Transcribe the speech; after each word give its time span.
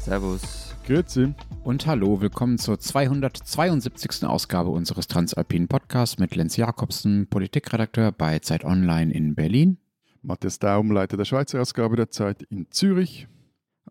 Servus. 0.00 0.74
Grüezi. 0.86 1.34
Und 1.62 1.86
hallo, 1.86 2.22
willkommen 2.22 2.56
zur 2.56 2.80
272. 2.80 4.24
Ausgabe 4.24 4.70
unseres 4.70 5.08
Transalpinen 5.08 5.68
Podcasts 5.68 6.18
mit 6.18 6.34
Lenz 6.34 6.56
Jakobsen, 6.56 7.26
Politikredakteur 7.28 8.10
bei 8.10 8.38
Zeit 8.38 8.64
Online 8.64 9.12
in 9.12 9.34
Berlin. 9.34 9.76
Matthias 10.22 10.58
Daum, 10.58 10.90
Leiter 10.90 11.18
der 11.18 11.26
Schweizer 11.26 11.60
Ausgabe 11.60 11.96
der 11.96 12.10
Zeit 12.10 12.42
in 12.44 12.70
Zürich. 12.70 13.28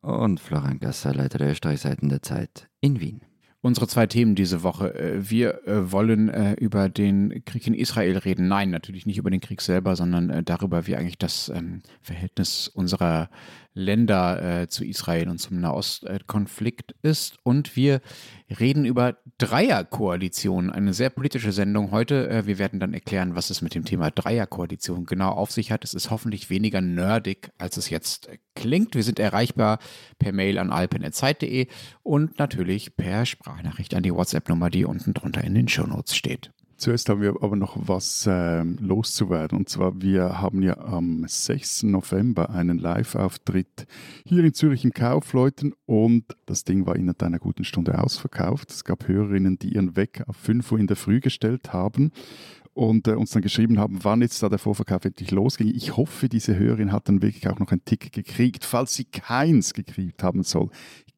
Und 0.02 0.40
Florian 0.40 0.80
Gasser, 0.80 1.14
Leiter 1.14 1.38
der 1.38 1.52
Österreichseiten 1.52 2.10
der 2.10 2.24
Zeit 2.24 2.70
in 2.82 3.00
Wien. 3.00 3.22
Unsere 3.62 3.88
zwei 3.88 4.08
Themen 4.08 4.36
diese 4.36 4.64
Woche. 4.64 4.96
Äh, 4.96 5.30
wir 5.30 5.68
äh, 5.68 5.92
wollen 5.92 6.30
äh, 6.30 6.54
über 6.54 6.88
den 6.88 7.44
Krieg 7.44 7.68
in 7.68 7.74
Israel 7.74 8.18
reden. 8.18 8.48
Nein, 8.48 8.70
natürlich 8.70 9.06
nicht 9.06 9.18
über 9.18 9.30
den 9.30 9.42
Krieg 9.42 9.62
selber, 9.62 9.98
sondern 9.98 10.46
darüber, 10.46 10.88
wie 10.88 10.96
eigentlich 10.96 11.18
das 11.18 11.50
ähm, 11.54 11.82
Verhältnis 12.02 12.70
unserer 12.70 13.30
Länder 13.80 14.68
zu 14.70 14.86
Israel 14.86 15.30
und 15.30 15.40
zum 15.40 15.60
Nahostkonflikt 15.60 16.96
ist. 17.02 17.38
Und 17.44 17.76
wir 17.76 18.02
reden 18.60 18.86
über 18.86 19.18
Dreierkoalition, 19.38 20.70
eine 20.70 20.94
sehr 20.94 21.10
politische 21.10 21.52
Sendung 21.52 21.92
heute. 21.92 22.46
Wir 22.46 22.60
werden 22.60 22.80
dann 22.80 22.94
erklären, 22.94 23.36
was 23.36 23.50
es 23.50 23.62
mit 23.62 23.76
dem 23.76 23.86
Thema 23.86 24.12
Dreierkoalition 24.12 25.06
genau 25.06 25.32
auf 25.32 25.52
sich 25.52 25.72
hat. 25.72 25.84
Es 25.84 25.94
ist 25.94 26.12
hoffentlich 26.12 26.50
weniger 26.50 26.82
nerdig, 26.82 27.52
als 27.58 27.78
es 27.78 27.90
jetzt 27.90 28.30
klingt. 28.56 28.96
Wir 28.96 29.04
sind 29.04 29.20
erreichbar 29.20 29.80
per 30.18 30.34
Mail 30.34 30.58
an 30.58 30.72
alpen.zeit.de 30.72 31.68
und 32.04 32.38
natürlich 32.38 32.98
per 32.98 33.26
Sprachnachricht 33.26 33.94
an 33.96 34.04
die 34.04 34.14
WhatsApp-Nummer, 34.14 34.70
die 34.70 34.86
unten 34.86 35.14
drunter 35.14 35.44
in 35.44 35.56
den 35.56 35.68
Shownotes 35.68 36.16
steht. 36.16 36.52
Zuerst 36.80 37.10
haben 37.10 37.22
wir 37.22 37.36
aber 37.42 37.58
noch 37.58 37.76
was 37.78 38.26
äh, 38.26 38.64
loszuwerden. 38.64 39.58
Und 39.58 39.68
zwar, 39.68 40.02
wir 40.02 40.40
haben 40.40 40.62
ja 40.62 40.78
am 40.78 41.26
6. 41.28 41.84
November 41.84 42.52
einen 42.52 42.80
Live-Auftritt 42.80 43.86
hier 44.24 44.46
in 44.46 44.54
Zürich 44.54 44.86
im 44.86 44.94
Kaufleuten 44.94 45.74
und 45.86 46.24
das 46.46 46.64
Ding 46.64 46.86
war 46.86 46.96
innerhalb 46.96 47.22
einer 47.22 47.40
guten 47.40 47.66
Stunde 47.66 48.02
ausverkauft. 48.02 48.72
Es 48.72 48.86
gab 48.86 49.10
Hörerinnen, 49.10 49.60
die 49.60 49.74
ihren 49.74 49.98
Weg 49.98 50.24
auf 50.28 50.38
5 50.38 50.72
Uhr 50.72 50.80
in 50.80 50.88
der 50.88 50.96
Früh 50.96 51.20
gestellt 51.20 51.74
haben 51.74 52.14
und 52.80 53.10
äh, 53.10 53.12
uns 53.12 53.32
dann 53.32 53.42
geschrieben 53.42 53.78
haben, 53.78 54.00
wann 54.04 54.22
jetzt 54.22 54.42
da 54.42 54.48
der 54.48 54.58
Vorverkauf 54.58 55.04
endlich 55.04 55.32
losging. 55.32 55.68
Ich 55.68 55.98
hoffe, 55.98 56.30
diese 56.30 56.58
Hörerin 56.58 56.94
hat 56.94 57.10
dann 57.10 57.22
wirklich 57.22 57.46
auch 57.50 57.60
noch 57.60 57.74
ein 57.74 57.84
Ticket 57.84 58.14
gekriegt. 58.14 58.64
Falls 58.64 58.94
sie 58.94 59.04
keins 59.04 59.74
gekriegt 59.74 60.24
haben 60.24 60.44
soll, 60.44 60.70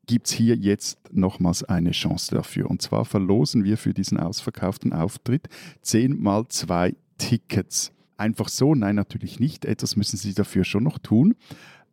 gibt 0.08 0.26
es 0.26 0.34
hier 0.34 0.56
jetzt 0.56 0.98
nochmals 1.14 1.64
eine 1.64 1.92
Chance 1.92 2.34
dafür. 2.34 2.68
Und 2.68 2.81
zwar 2.81 3.06
verlosen 3.06 3.64
wir 3.64 3.78
für 3.78 3.94
diesen 3.94 4.18
ausverkauften 4.18 4.92
Auftritt 4.92 5.50
10 5.84 6.20
mal 6.20 6.48
2 6.48 6.95
Tickets. 7.20 7.92
Einfach 8.18 8.50
so? 8.50 8.73
Nein, 8.73 8.96
natürlich 8.96 9.40
nicht. 9.40 9.64
Etwas 9.64 9.96
müssen 9.96 10.18
Sie 10.18 10.34
dafür 10.34 10.64
schon 10.64 10.84
noch 10.84 10.98
tun. 10.98 11.36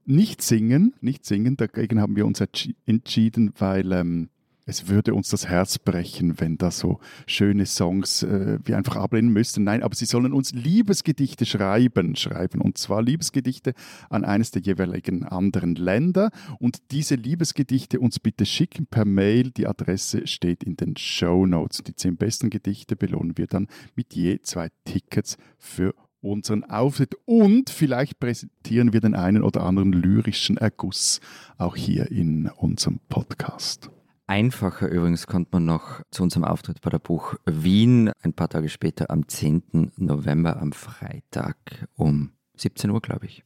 Nicht 0.06 0.41
singen, 0.41 0.94
nicht 1.03 1.27
singen. 1.27 1.58
Dagegen 1.58 2.00
haben 2.00 2.16
wir 2.16 2.25
uns 2.25 2.42
entschieden, 2.86 3.53
weil 3.58 3.92
ähm, 3.92 4.30
es 4.69 4.86
würde 4.86 5.14
uns 5.14 5.30
das 5.30 5.48
Herz 5.48 5.78
brechen, 5.78 6.41
wenn 6.41 6.58
da 6.58 6.70
so 6.70 7.00
schöne 7.27 7.64
Songs 7.64 8.22
äh, 8.22 8.58
wir 8.62 8.77
einfach 8.77 8.97
ablehnen 8.97 9.33
müssten. 9.33 9.64
Nein, 9.64 9.83
aber 9.83 9.94
sie 9.94 10.05
sollen 10.05 10.34
uns 10.34 10.52
Liebesgedichte 10.52 11.47
schreiben, 11.47 12.16
schreiben. 12.16 12.60
Und 12.60 12.77
zwar 12.77 13.00
Liebesgedichte 13.00 13.72
an 14.10 14.27
eines 14.27 14.50
der 14.50 14.60
jeweiligen 14.60 15.25
anderen 15.25 15.75
Länder. 15.75 16.30
Und 16.58 16.91
diese 16.91 17.14
Liebesgedichte 17.14 17.98
uns 17.98 18.20
bitte 18.20 18.44
schicken 18.44 18.84
per 18.84 19.06
Mail. 19.06 19.52
Die 19.52 19.66
Adresse 19.66 20.27
steht 20.27 20.62
in 20.62 20.77
den 20.77 20.98
Show 20.98 21.47
Notes. 21.47 21.82
Die 21.82 21.97
zehn 21.97 22.19
besten 22.19 22.50
Gedichte 22.50 22.94
belohnen 22.94 23.38
wir 23.38 23.47
dann 23.47 23.69
mit 23.97 24.14
je 24.14 24.42
zwei 24.42 24.69
Tickets 24.84 25.38
für 25.56 25.94
unseren 26.20 26.64
Auftritt 26.64 27.14
und 27.25 27.70
vielleicht 27.70 28.20
präsentieren 28.20 28.92
wir 28.92 29.00
den 29.00 29.14
einen 29.14 29.42
oder 29.42 29.62
anderen 29.62 29.92
lyrischen 29.92 30.58
Erguss 30.58 31.20
auch 31.56 31.77
hier 31.77 32.10
in 32.10 32.50
unserem 32.58 33.00
Podcast. 33.08 33.91
Einfacher 34.29 34.89
übrigens 34.89 35.27
kommt 35.27 35.55
man 35.55 35.65
noch 35.65 36.03
zu 36.11 36.22
unserem 36.22 36.44
Auftritt 36.44 36.83
bei 36.83 36.91
der 36.91 36.99
Buch 36.99 37.37
Wien 37.47 38.12
ein 38.21 38.34
paar 38.34 38.50
Tage 38.50 38.69
später 38.69 39.11
am 39.11 39.27
10. 39.27 39.93
November 39.97 40.61
am 40.61 40.72
Freitag 40.72 41.56
um 41.94 42.33
17 42.59 42.91
Uhr, 42.91 43.00
glaube 43.00 43.25
ich. 43.25 43.43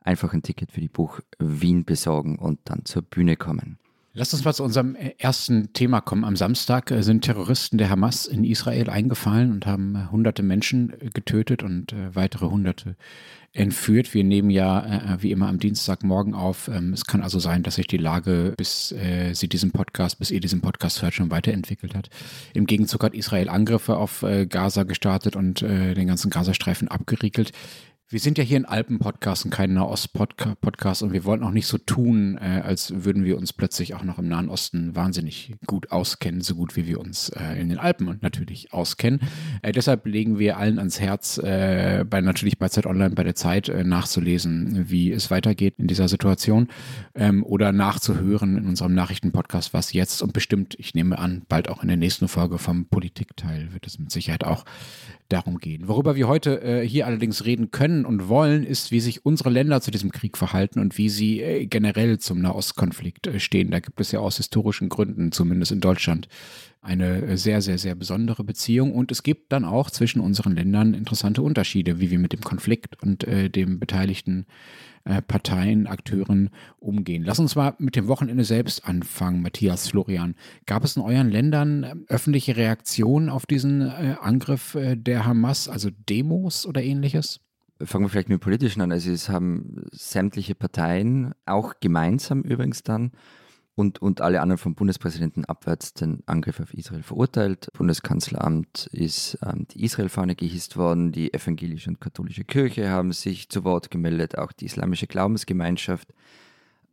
Einfach 0.00 0.32
ein 0.32 0.42
Ticket 0.42 0.70
für 0.70 0.80
die 0.80 0.88
Buch 0.88 1.18
Wien 1.40 1.84
besorgen 1.84 2.38
und 2.38 2.60
dann 2.62 2.84
zur 2.84 3.02
Bühne 3.02 3.36
kommen. 3.36 3.80
Lass 4.18 4.34
uns 4.34 4.44
mal 4.44 4.52
zu 4.52 4.64
unserem 4.64 4.96
ersten 4.96 5.72
Thema 5.74 6.00
kommen. 6.00 6.24
Am 6.24 6.34
Samstag 6.34 6.90
äh, 6.90 7.04
sind 7.04 7.22
Terroristen 7.22 7.78
der 7.78 7.88
Hamas 7.88 8.26
in 8.26 8.42
Israel 8.42 8.90
eingefallen 8.90 9.52
und 9.52 9.64
haben 9.64 9.94
äh, 9.94 10.10
hunderte 10.10 10.42
Menschen 10.42 10.92
äh, 11.00 11.10
getötet 11.10 11.62
und 11.62 11.94
weitere 12.14 12.46
hunderte 12.46 12.96
entführt. 13.52 14.14
Wir 14.14 14.24
nehmen 14.24 14.50
ja 14.50 14.84
äh, 15.14 15.22
wie 15.22 15.30
immer 15.30 15.48
am 15.48 15.58
Dienstagmorgen 15.58 16.34
auf. 16.34 16.68
Ähm, 16.68 16.92
es 16.92 17.04
kann 17.04 17.22
also 17.22 17.38
sein, 17.38 17.62
dass 17.62 17.76
sich 17.76 17.86
die 17.86 17.96
Lage, 17.96 18.54
bis 18.56 18.92
äh, 18.92 19.34
sie 19.34 19.48
diesen 19.48 19.70
Podcast, 19.70 20.18
bis 20.18 20.30
ihr 20.30 20.40
diesen 20.40 20.60
Podcast 20.60 21.02
hört, 21.02 21.14
schon 21.14 21.30
weiterentwickelt 21.30 21.94
hat. 21.94 22.10
Im 22.54 22.66
Gegenzug 22.66 23.04
hat 23.04 23.14
Israel 23.14 23.48
Angriffe 23.48 23.96
auf 23.96 24.22
äh, 24.22 24.46
Gaza 24.46 24.82
gestartet 24.82 25.36
und 25.36 25.62
äh, 25.62 25.94
den 25.94 26.08
ganzen 26.08 26.30
Gazastreifen 26.30 26.88
abgeriegelt. 26.88 27.52
Wir 28.10 28.20
sind 28.20 28.38
ja 28.38 28.44
hier 28.44 28.56
ein 28.56 28.64
Alpen-Podcast 28.64 29.44
und 29.44 29.50
kein 29.50 29.74
Nahost-Podcast 29.74 31.02
und 31.02 31.12
wir 31.12 31.26
wollen 31.26 31.42
auch 31.42 31.50
nicht 31.50 31.66
so 31.66 31.76
tun, 31.76 32.38
äh, 32.40 32.62
als 32.64 33.04
würden 33.04 33.26
wir 33.26 33.36
uns 33.36 33.52
plötzlich 33.52 33.92
auch 33.92 34.02
noch 34.02 34.18
im 34.18 34.28
Nahen 34.28 34.48
Osten 34.48 34.96
wahnsinnig 34.96 35.56
gut 35.66 35.92
auskennen, 35.92 36.40
so 36.40 36.54
gut 36.54 36.74
wie 36.74 36.86
wir 36.86 37.00
uns 37.00 37.28
äh, 37.28 37.60
in 37.60 37.68
den 37.68 37.76
Alpen 37.76 38.16
natürlich 38.22 38.72
auskennen. 38.72 39.20
Äh, 39.60 39.72
deshalb 39.72 40.06
legen 40.06 40.38
wir 40.38 40.56
allen 40.56 40.78
ans 40.78 41.00
Herz, 41.00 41.36
äh, 41.36 42.02
bei 42.08 42.22
natürlich 42.22 42.56
bei 42.56 42.70
Zeit 42.70 42.86
Online, 42.86 43.14
bei 43.14 43.24
der 43.24 43.34
Zeit 43.34 43.68
äh, 43.68 43.84
nachzulesen, 43.84 44.88
wie 44.88 45.12
es 45.12 45.30
weitergeht 45.30 45.74
in 45.76 45.86
dieser 45.86 46.08
Situation 46.08 46.68
ähm, 47.14 47.44
oder 47.44 47.72
nachzuhören 47.72 48.56
in 48.56 48.68
unserem 48.68 48.94
Nachrichten-Podcast, 48.94 49.74
was 49.74 49.92
jetzt 49.92 50.22
und 50.22 50.32
bestimmt, 50.32 50.76
ich 50.78 50.94
nehme 50.94 51.18
an, 51.18 51.42
bald 51.46 51.68
auch 51.68 51.82
in 51.82 51.88
der 51.88 51.98
nächsten 51.98 52.28
Folge 52.28 52.56
vom 52.56 52.86
Politikteil 52.86 53.74
wird 53.74 53.86
es 53.86 53.98
mit 53.98 54.10
Sicherheit 54.10 54.44
auch 54.44 54.64
darum 55.28 55.58
gehen. 55.58 55.88
Worüber 55.88 56.16
wir 56.16 56.26
heute 56.28 56.62
äh, 56.62 56.86
hier 56.86 57.06
allerdings 57.06 57.44
reden 57.44 57.70
können 57.70 58.04
und 58.06 58.28
wollen, 58.28 58.64
ist, 58.64 58.90
wie 58.90 59.00
sich 59.00 59.26
unsere 59.26 59.50
Länder 59.50 59.80
zu 59.80 59.90
diesem 59.90 60.10
Krieg 60.10 60.36
verhalten 60.36 60.80
und 60.80 60.96
wie 60.96 61.08
sie 61.08 61.40
äh, 61.40 61.66
generell 61.66 62.18
zum 62.18 62.40
Nahostkonflikt 62.40 63.26
äh, 63.26 63.40
stehen. 63.40 63.70
Da 63.70 63.80
gibt 63.80 64.00
es 64.00 64.12
ja 64.12 64.20
aus 64.20 64.38
historischen 64.38 64.88
Gründen, 64.88 65.30
zumindest 65.32 65.72
in 65.72 65.80
Deutschland, 65.80 66.28
eine 66.80 67.22
äh, 67.22 67.36
sehr, 67.36 67.60
sehr, 67.60 67.78
sehr 67.78 67.94
besondere 67.94 68.42
Beziehung. 68.44 68.92
Und 68.92 69.12
es 69.12 69.22
gibt 69.22 69.52
dann 69.52 69.64
auch 69.64 69.90
zwischen 69.90 70.20
unseren 70.20 70.54
Ländern 70.54 70.94
interessante 70.94 71.42
Unterschiede, 71.42 72.00
wie 72.00 72.10
wir 72.10 72.18
mit 72.18 72.32
dem 72.32 72.40
Konflikt 72.40 73.02
und 73.02 73.24
äh, 73.24 73.50
dem 73.50 73.78
beteiligten 73.78 74.46
äh, 74.48 74.87
Parteien, 75.26 75.86
Akteuren 75.86 76.50
umgehen. 76.78 77.24
Lass 77.24 77.38
uns 77.38 77.56
mal 77.56 77.74
mit 77.78 77.96
dem 77.96 78.08
Wochenende 78.08 78.44
selbst 78.44 78.84
anfangen, 78.84 79.42
Matthias, 79.42 79.88
Florian. 79.88 80.34
Gab 80.66 80.84
es 80.84 80.96
in 80.96 81.02
euren 81.02 81.30
Ländern 81.30 81.84
äh, 81.84 81.94
öffentliche 82.08 82.56
Reaktionen 82.56 83.28
auf 83.28 83.46
diesen 83.46 83.82
äh, 83.82 84.16
Angriff 84.20 84.76
der 84.78 85.26
Hamas, 85.26 85.68
also 85.68 85.90
Demos 86.08 86.66
oder 86.66 86.82
ähnliches? 86.82 87.40
Fangen 87.80 88.04
wir 88.04 88.08
vielleicht 88.08 88.28
mit 88.28 88.40
dem 88.40 88.42
Politischen 88.42 88.80
an. 88.80 88.90
Also 88.90 89.10
es 89.10 89.28
haben 89.28 89.84
sämtliche 89.92 90.54
Parteien, 90.54 91.32
auch 91.46 91.74
gemeinsam 91.80 92.42
übrigens 92.42 92.82
dann, 92.82 93.12
und, 93.78 94.02
und 94.02 94.20
alle 94.20 94.40
anderen 94.40 94.58
vom 94.58 94.74
Bundespräsidenten 94.74 95.44
abwärts 95.44 95.94
den 95.94 96.24
Angriff 96.26 96.58
auf 96.58 96.74
Israel 96.74 97.04
verurteilt. 97.04 97.68
Bundeskanzleramt 97.74 98.88
ist 98.90 99.38
ähm, 99.40 99.68
die 99.70 99.84
Israel-Fahne 99.84 100.34
gehisst 100.34 100.76
worden, 100.76 101.12
die 101.12 101.32
evangelische 101.32 101.88
und 101.88 102.00
katholische 102.00 102.42
Kirche 102.42 102.90
haben 102.90 103.12
sich 103.12 103.48
zu 103.50 103.62
Wort 103.62 103.92
gemeldet, 103.92 104.36
auch 104.36 104.50
die 104.50 104.64
islamische 104.64 105.06
Glaubensgemeinschaft, 105.06 106.12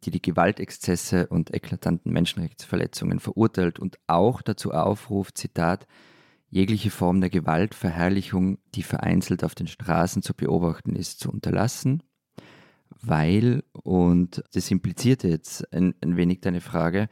die 0.04 0.12
die 0.12 0.22
Gewaltexzesse 0.22 1.26
und 1.26 1.56
eklatanten 1.56 2.14
Menschenrechtsverletzungen 2.14 3.20
verurteilt 3.20 3.80
und 3.80 3.98
auch 4.06 4.44
dazu 4.44 4.72
aufruft, 4.72 5.40
Zitat, 5.40 5.88
jegliche 6.52 6.92
Form 6.92 7.20
der 7.20 7.32
Gewaltverherrlichung, 7.32 8.60
die 8.76 8.84
vereinzelt 8.84 9.44
auf 9.44 9.56
den 9.56 9.66
Straßen 9.66 10.22
zu 10.22 10.36
beobachten 10.36 10.96
ist, 10.96 11.20
zu 11.20 11.32
unterlassen 11.32 12.04
weil, 13.02 13.64
und 13.74 14.44
das 14.54 14.72
implizierte 14.72 15.28
jetzt 15.28 15.72
ein, 15.74 15.96
ein 16.02 16.18
wenig 16.18 16.42
deine 16.42 16.62
Frage, 16.62 17.10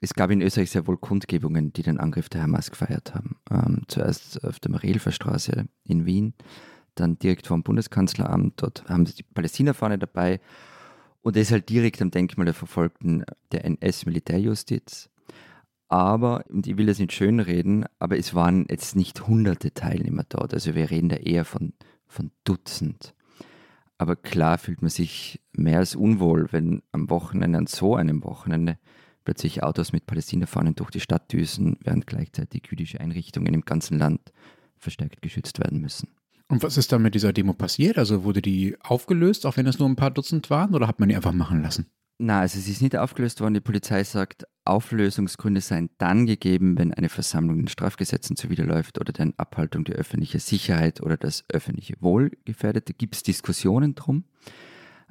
es 0.00 0.14
gab 0.14 0.30
in 0.30 0.42
Österreich 0.42 0.70
sehr 0.70 0.88
wohl 0.88 0.96
Kundgebungen, 0.96 1.72
die 1.72 1.82
den 1.82 2.00
Angriff 2.00 2.28
der 2.28 2.42
Hamas 2.42 2.70
gefeiert 2.70 3.14
haben. 3.14 3.36
Ähm, 3.50 3.82
zuerst 3.86 4.42
auf 4.44 4.58
der 4.58 4.72
Marielferstraße 4.72 5.66
in 5.84 6.06
Wien, 6.06 6.34
dann 6.96 7.20
direkt 7.20 7.46
vor 7.46 7.56
dem 7.56 7.62
Bundeskanzleramt. 7.62 8.60
Dort 8.60 8.84
haben 8.88 9.06
sie 9.06 9.14
die 9.14 9.22
Palästina-Fahne 9.22 9.98
dabei. 9.98 10.40
Und 11.22 11.36
das 11.36 11.42
ist 11.42 11.52
halt 11.52 11.68
direkt 11.68 12.02
am 12.02 12.10
Denkmal 12.10 12.46
der 12.46 12.54
Verfolgten 12.54 13.24
der 13.52 13.64
NS-Militärjustiz. 13.64 15.08
Aber, 15.86 16.44
und 16.48 16.66
ich 16.66 16.76
will 16.76 16.86
das 16.86 16.98
nicht 16.98 17.12
schönreden, 17.12 17.84
aber 18.00 18.18
es 18.18 18.34
waren 18.34 18.66
jetzt 18.68 18.96
nicht 18.96 19.28
hunderte 19.28 19.72
Teilnehmer 19.72 20.24
dort. 20.28 20.52
Also 20.52 20.74
wir 20.74 20.90
reden 20.90 21.10
da 21.10 21.16
eher 21.16 21.44
von, 21.44 21.74
von 22.08 22.32
Dutzend. 22.42 23.14
Aber 23.98 24.16
klar 24.16 24.58
fühlt 24.58 24.82
man 24.82 24.90
sich 24.90 25.40
mehr 25.52 25.78
als 25.78 25.94
unwohl, 25.94 26.48
wenn 26.50 26.82
am 26.92 27.08
Wochenende, 27.10 27.58
an 27.58 27.66
so 27.66 27.94
einem 27.94 28.24
Wochenende, 28.24 28.78
plötzlich 29.24 29.62
Autos 29.62 29.92
mit 29.92 30.06
Palästina-Fahnen 30.06 30.74
durch 30.74 30.90
die 30.90 31.00
Stadt 31.00 31.32
düsen, 31.32 31.76
während 31.82 32.06
gleichzeitig 32.06 32.62
jüdische 32.68 33.00
Einrichtungen 33.00 33.54
im 33.54 33.64
ganzen 33.64 33.98
Land 33.98 34.32
verstärkt 34.76 35.22
geschützt 35.22 35.60
werden 35.60 35.80
müssen. 35.80 36.08
Und 36.48 36.62
was 36.62 36.76
ist 36.76 36.92
dann 36.92 37.02
mit 37.02 37.14
dieser 37.14 37.32
Demo 37.32 37.54
passiert? 37.54 37.96
Also 37.98 38.24
wurde 38.24 38.42
die 38.42 38.76
aufgelöst, 38.80 39.46
auch 39.46 39.56
wenn 39.56 39.66
es 39.66 39.78
nur 39.78 39.88
ein 39.88 39.96
paar 39.96 40.10
Dutzend 40.10 40.50
waren, 40.50 40.74
oder 40.74 40.88
hat 40.88 41.00
man 41.00 41.08
die 41.08 41.16
einfach 41.16 41.32
machen 41.32 41.62
lassen? 41.62 41.86
Na, 42.24 42.38
also 42.38 42.56
es 42.56 42.68
ist 42.68 42.82
nicht 42.82 42.94
aufgelöst 42.96 43.40
worden. 43.40 43.54
Die 43.54 43.60
Polizei 43.60 44.04
sagt, 44.04 44.46
Auflösungsgründe 44.64 45.60
seien 45.60 45.90
dann 45.98 46.24
gegeben, 46.24 46.78
wenn 46.78 46.94
eine 46.94 47.08
Versammlung 47.08 47.56
den 47.56 47.66
Strafgesetzen 47.66 48.36
zuwiderläuft 48.36 49.00
oder 49.00 49.12
deren 49.12 49.36
Abhaltung 49.40 49.82
die 49.82 49.94
öffentliche 49.94 50.38
Sicherheit 50.38 51.02
oder 51.02 51.16
das 51.16 51.44
öffentliche 51.48 51.96
Wohl 51.98 52.30
gefährdet. 52.44 52.88
Da 52.88 52.92
gibt 52.96 53.16
es 53.16 53.24
Diskussionen 53.24 53.96
drum. 53.96 54.22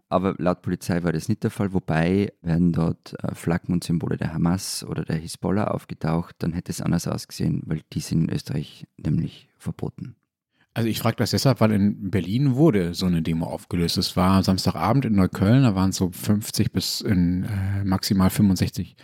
Aber 0.08 0.36
laut 0.38 0.62
Polizei 0.62 1.04
war 1.04 1.12
das 1.12 1.28
nicht 1.28 1.44
der 1.44 1.52
Fall, 1.52 1.74
wobei 1.74 2.32
werden 2.42 2.72
dort 2.72 3.14
äh, 3.22 3.36
Flaggen 3.36 3.74
und 3.74 3.84
Symbole 3.84 4.16
der 4.16 4.34
Hamas 4.34 4.86
oder 4.86 5.04
der 5.04 5.18
Hisbollah 5.18 5.66
aufgetaucht, 5.66 6.38
dann 6.40 6.54
hätte 6.54 6.72
es 6.72 6.80
anders 6.80 7.10
ausgesehen, 7.10 7.62
weil 7.66 7.82
die 7.92 8.00
sind 8.00 8.30
in 8.30 8.34
Österreich 8.34 8.88
nämlich 8.96 9.50
verboten. 9.58 10.16
Also 10.74 10.88
ich 10.88 11.00
frage 11.00 11.18
das 11.18 11.32
deshalb, 11.32 11.60
weil 11.60 11.72
in 11.72 12.12
Berlin 12.12 12.56
wurde 12.56 12.94
so 12.94 13.06
eine 13.06 13.22
Demo 13.22 13.46
aufgelöst. 13.46 13.98
Es 13.98 14.16
war 14.16 14.42
Samstagabend 14.42 15.04
in 15.04 15.16
Neukölln, 15.16 15.64
da 15.64 15.76
waren 15.76 15.90
es 15.90 15.98
so 15.98 16.12
50 16.12 16.72
bis 16.72 17.02
in, 17.02 17.44
äh, 17.44 17.84
maximal 17.84 18.30
65 18.30 18.96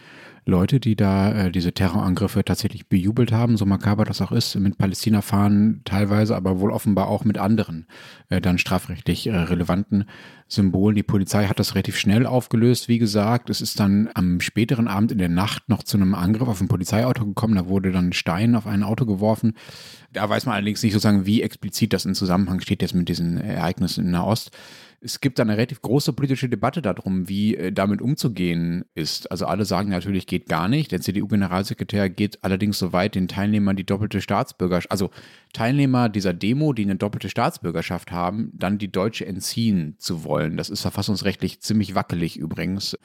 Leute, 0.47 0.79
die 0.79 0.95
da 0.95 1.31
äh, 1.33 1.51
diese 1.51 1.73
Terrorangriffe 1.73 2.43
tatsächlich 2.43 2.87
bejubelt 2.87 3.31
haben, 3.31 3.57
so 3.57 3.65
makaber 3.65 4.05
das 4.05 4.21
auch 4.21 4.31
ist, 4.31 4.55
mit 4.55 4.77
Palästina-Fahren 4.77 5.81
teilweise, 5.83 6.35
aber 6.35 6.59
wohl 6.59 6.71
offenbar 6.71 7.09
auch 7.09 7.25
mit 7.25 7.37
anderen 7.37 7.85
äh, 8.29 8.39
dann 8.39 8.57
strafrechtlich 8.57 9.27
äh, 9.27 9.35
relevanten 9.35 10.05
Symbolen. 10.47 10.95
Die 10.95 11.03
Polizei 11.03 11.47
hat 11.47 11.59
das 11.59 11.75
relativ 11.75 11.97
schnell 11.97 12.25
aufgelöst, 12.25 12.87
wie 12.87 12.97
gesagt. 12.97 13.49
Es 13.49 13.59
ist 13.59 13.79
dann 13.79 14.09
am 14.13 14.39
späteren 14.39 14.87
Abend 14.87 15.11
in 15.11 15.17
der 15.17 15.29
Nacht 15.29 15.67
noch 15.67 15.83
zu 15.83 15.97
einem 15.97 16.15
Angriff 16.15 16.47
auf 16.47 16.61
ein 16.61 16.69
Polizeiauto 16.69 17.25
gekommen. 17.25 17.55
Da 17.55 17.67
wurde 17.67 17.91
dann 17.91 18.07
ein 18.07 18.13
Stein 18.13 18.55
auf 18.55 18.65
ein 18.65 18.83
Auto 18.83 19.05
geworfen. 19.05 19.53
Da 20.13 20.29
weiß 20.29 20.45
man 20.45 20.55
allerdings 20.55 20.81
nicht 20.81 20.93
sozusagen, 20.93 21.25
wie 21.25 21.41
explizit 21.41 21.91
das 21.91 22.05
in 22.05 22.15
Zusammenhang 22.15 22.61
steht 22.61 22.81
jetzt 22.81 22.95
mit 22.95 23.09
diesen 23.09 23.37
Ereignissen 23.37 24.05
in 24.05 24.11
Nahost 24.11 24.51
es 24.99 25.21
gibt 25.21 25.39
eine 25.39 25.53
relativ 25.53 25.81
große 25.81 26.11
politische 26.13 26.49
Debatte 26.49 26.81
darum, 26.81 27.29
wie 27.29 27.55
äh, 27.55 27.71
damit 27.71 28.01
umzugehen 28.01 28.85
ist. 28.95 29.29
Also 29.31 29.45
alle 29.45 29.65
sagen 29.65 29.89
natürlich, 29.89 30.25
geht 30.25 30.47
gar 30.47 30.67
nicht. 30.67 30.91
Der 30.91 31.01
CDU-Generalsekretär 31.01 32.09
geht 32.09 32.43
allerdings 32.43 32.79
so 32.79 32.93
weit, 32.93 33.15
den 33.15 33.27
Teilnehmern 33.27 33.75
die 33.75 33.85
doppelte 33.85 34.21
Staatsbürgerschaft, 34.21 34.91
also 34.91 35.11
Teilnehmer 35.53 36.09
dieser 36.09 36.33
Demo, 36.33 36.73
die 36.73 36.83
eine 36.83 36.95
doppelte 36.95 37.29
Staatsbürgerschaft 37.29 38.11
haben, 38.11 38.51
dann 38.53 38.79
die 38.79 38.91
deutsche 38.91 39.25
entziehen 39.25 39.95
zu 39.99 40.23
wollen. 40.23 40.57
Das 40.57 40.69
ist 40.69 40.81
verfassungsrechtlich 40.81 41.61
ziemlich 41.61 41.93
wackelig 41.93 42.37
übrigens, 42.37 42.97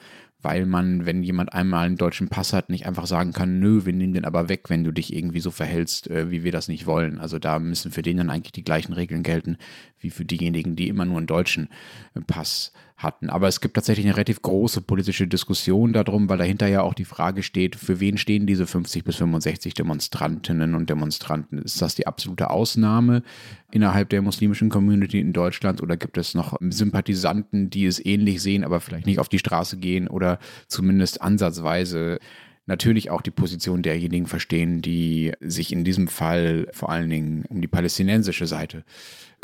weil 0.43 0.65
man, 0.65 1.05
wenn 1.05 1.23
jemand 1.23 1.53
einmal 1.53 1.87
einen 1.87 1.95
deutschen 1.95 2.27
Pass 2.27 2.53
hat, 2.53 2.69
nicht 2.69 2.85
einfach 2.85 3.07
sagen 3.07 3.31
kann, 3.31 3.59
nö, 3.59 3.85
wir 3.85 3.93
nehmen 3.93 4.13
den 4.13 4.25
aber 4.25 4.49
weg, 4.49 4.69
wenn 4.69 4.83
du 4.83 4.91
dich 4.91 5.13
irgendwie 5.15 5.39
so 5.39 5.49
verhältst, 5.49 6.09
äh, 6.09 6.29
wie 6.29 6.43
wir 6.43 6.51
das 6.51 6.67
nicht 6.67 6.85
wollen. 6.85 7.19
Also 7.19 7.39
da 7.39 7.57
müssen 7.59 7.91
für 7.91 8.01
den 8.01 8.17
dann 8.17 8.29
eigentlich 8.29 8.51
die 8.51 8.63
gleichen 8.63 8.93
Regeln 8.93 9.23
gelten, 9.23 9.57
wie 9.99 10.09
für 10.09 10.25
diejenigen, 10.25 10.75
die 10.75 10.89
immer 10.89 11.05
nur 11.05 11.17
einen 11.17 11.27
deutschen 11.27 11.69
äh, 12.13 12.21
Pass 12.21 12.73
hatten. 13.03 13.29
Aber 13.29 13.47
es 13.47 13.61
gibt 13.61 13.75
tatsächlich 13.75 14.05
eine 14.05 14.15
relativ 14.15 14.41
große 14.41 14.81
politische 14.81 15.27
Diskussion 15.27 15.93
darum, 15.93 16.29
weil 16.29 16.37
dahinter 16.37 16.67
ja 16.67 16.81
auch 16.81 16.93
die 16.93 17.05
Frage 17.05 17.43
steht, 17.43 17.75
für 17.75 17.99
wen 17.99 18.17
stehen 18.17 18.47
diese 18.47 18.65
50 18.65 19.03
bis 19.03 19.17
65 19.17 19.73
Demonstrantinnen 19.73 20.75
und 20.75 20.89
Demonstranten? 20.89 21.59
Ist 21.59 21.81
das 21.81 21.95
die 21.95 22.07
absolute 22.07 22.49
Ausnahme 22.49 23.23
innerhalb 23.71 24.09
der 24.09 24.21
muslimischen 24.21 24.69
Community 24.69 25.19
in 25.19 25.33
Deutschland 25.33 25.81
oder 25.81 25.97
gibt 25.97 26.17
es 26.17 26.33
noch 26.33 26.57
Sympathisanten, 26.61 27.69
die 27.69 27.85
es 27.85 28.03
ähnlich 28.03 28.41
sehen, 28.41 28.63
aber 28.63 28.79
vielleicht 28.79 29.05
nicht 29.05 29.19
auf 29.19 29.29
die 29.29 29.39
Straße 29.39 29.77
gehen 29.77 30.07
oder 30.07 30.39
zumindest 30.67 31.21
ansatzweise 31.21 32.19
natürlich 32.65 33.09
auch 33.09 33.21
die 33.21 33.31
Position 33.31 33.81
derjenigen 33.81 34.27
verstehen, 34.27 34.81
die 34.81 35.33
sich 35.41 35.73
in 35.73 35.83
diesem 35.83 36.07
Fall 36.07 36.67
vor 36.71 36.89
allen 36.89 37.09
Dingen 37.09 37.45
um 37.49 37.61
die 37.61 37.67
palästinensische 37.67 38.47
Seite 38.47 38.83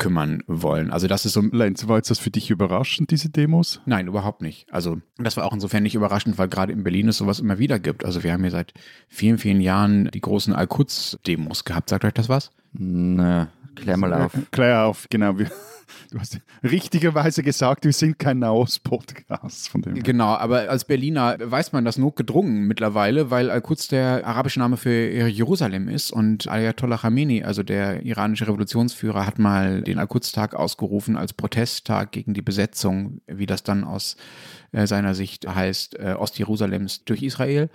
kümmern 0.00 0.42
wollen. 0.48 0.90
Also 0.90 1.06
das 1.06 1.24
ist 1.24 1.34
so. 1.34 1.42
Lenz, 1.42 1.86
war 1.86 1.98
jetzt 1.98 2.10
das 2.10 2.18
für 2.18 2.30
dich 2.30 2.50
überraschend, 2.50 3.12
diese 3.12 3.28
Demos? 3.28 3.80
Nein, 3.86 4.08
überhaupt 4.08 4.42
nicht. 4.42 4.66
Also 4.72 5.00
das 5.18 5.36
war 5.36 5.44
auch 5.44 5.52
insofern 5.52 5.84
nicht 5.84 5.94
überraschend, 5.94 6.38
weil 6.38 6.48
gerade 6.48 6.72
in 6.72 6.82
Berlin 6.82 7.08
es 7.08 7.18
sowas 7.18 7.38
immer 7.38 7.58
wieder 7.58 7.78
gibt. 7.78 8.04
Also 8.04 8.24
wir 8.24 8.32
haben 8.32 8.42
hier 8.42 8.50
seit 8.50 8.72
vielen, 9.08 9.38
vielen 9.38 9.60
Jahren 9.60 10.10
die 10.10 10.20
großen 10.20 10.52
Al-Quds-Demos 10.54 11.64
gehabt. 11.64 11.90
Sagt 11.90 12.04
euch 12.04 12.14
das 12.14 12.28
was? 12.28 12.50
Na, 12.72 13.48
klär 13.74 13.96
mal 13.96 14.12
auf. 14.12 14.32
Klär 14.50 14.84
auf, 14.84 15.06
genau. 15.10 15.34
Du 16.10 16.18
hast 16.18 16.40
richtigerweise 16.62 17.42
gesagt, 17.42 17.84
wir 17.84 17.92
sind 17.92 18.18
kein 18.18 18.40
Nahost-Podcast. 18.40 19.70
Genau, 20.02 20.34
aber 20.34 20.68
als 20.68 20.84
Berliner 20.84 21.36
weiß 21.40 21.72
man 21.72 21.84
das 21.84 21.98
notgedrungen 21.98 22.66
mittlerweile, 22.66 23.30
weil 23.30 23.48
Al-Quds 23.48 23.88
der 23.88 24.26
arabische 24.26 24.58
Name 24.58 24.76
für 24.76 24.90
Jerusalem 25.28 25.88
ist 25.88 26.10
und 26.10 26.48
Ayatollah 26.48 26.98
Khamenei, 26.98 27.44
also 27.44 27.62
der 27.62 28.04
iranische 28.04 28.48
Revolutionsführer, 28.48 29.24
hat 29.24 29.38
mal 29.38 29.82
den 29.82 29.98
Al-Quds-Tag 30.00 30.54
ausgerufen 30.54 31.16
als 31.16 31.32
Protesttag 31.32 32.10
gegen 32.10 32.34
die 32.34 32.42
Besetzung, 32.42 33.20
wie 33.28 33.46
das 33.46 33.62
dann 33.62 33.84
aus 33.84 34.16
äh, 34.72 34.86
seiner 34.86 35.14
Sicht 35.14 35.46
heißt, 35.46 35.98
äh, 35.98 36.14
Ostjerusalems 36.18 37.04
durch 37.04 37.22
Israel. 37.22 37.70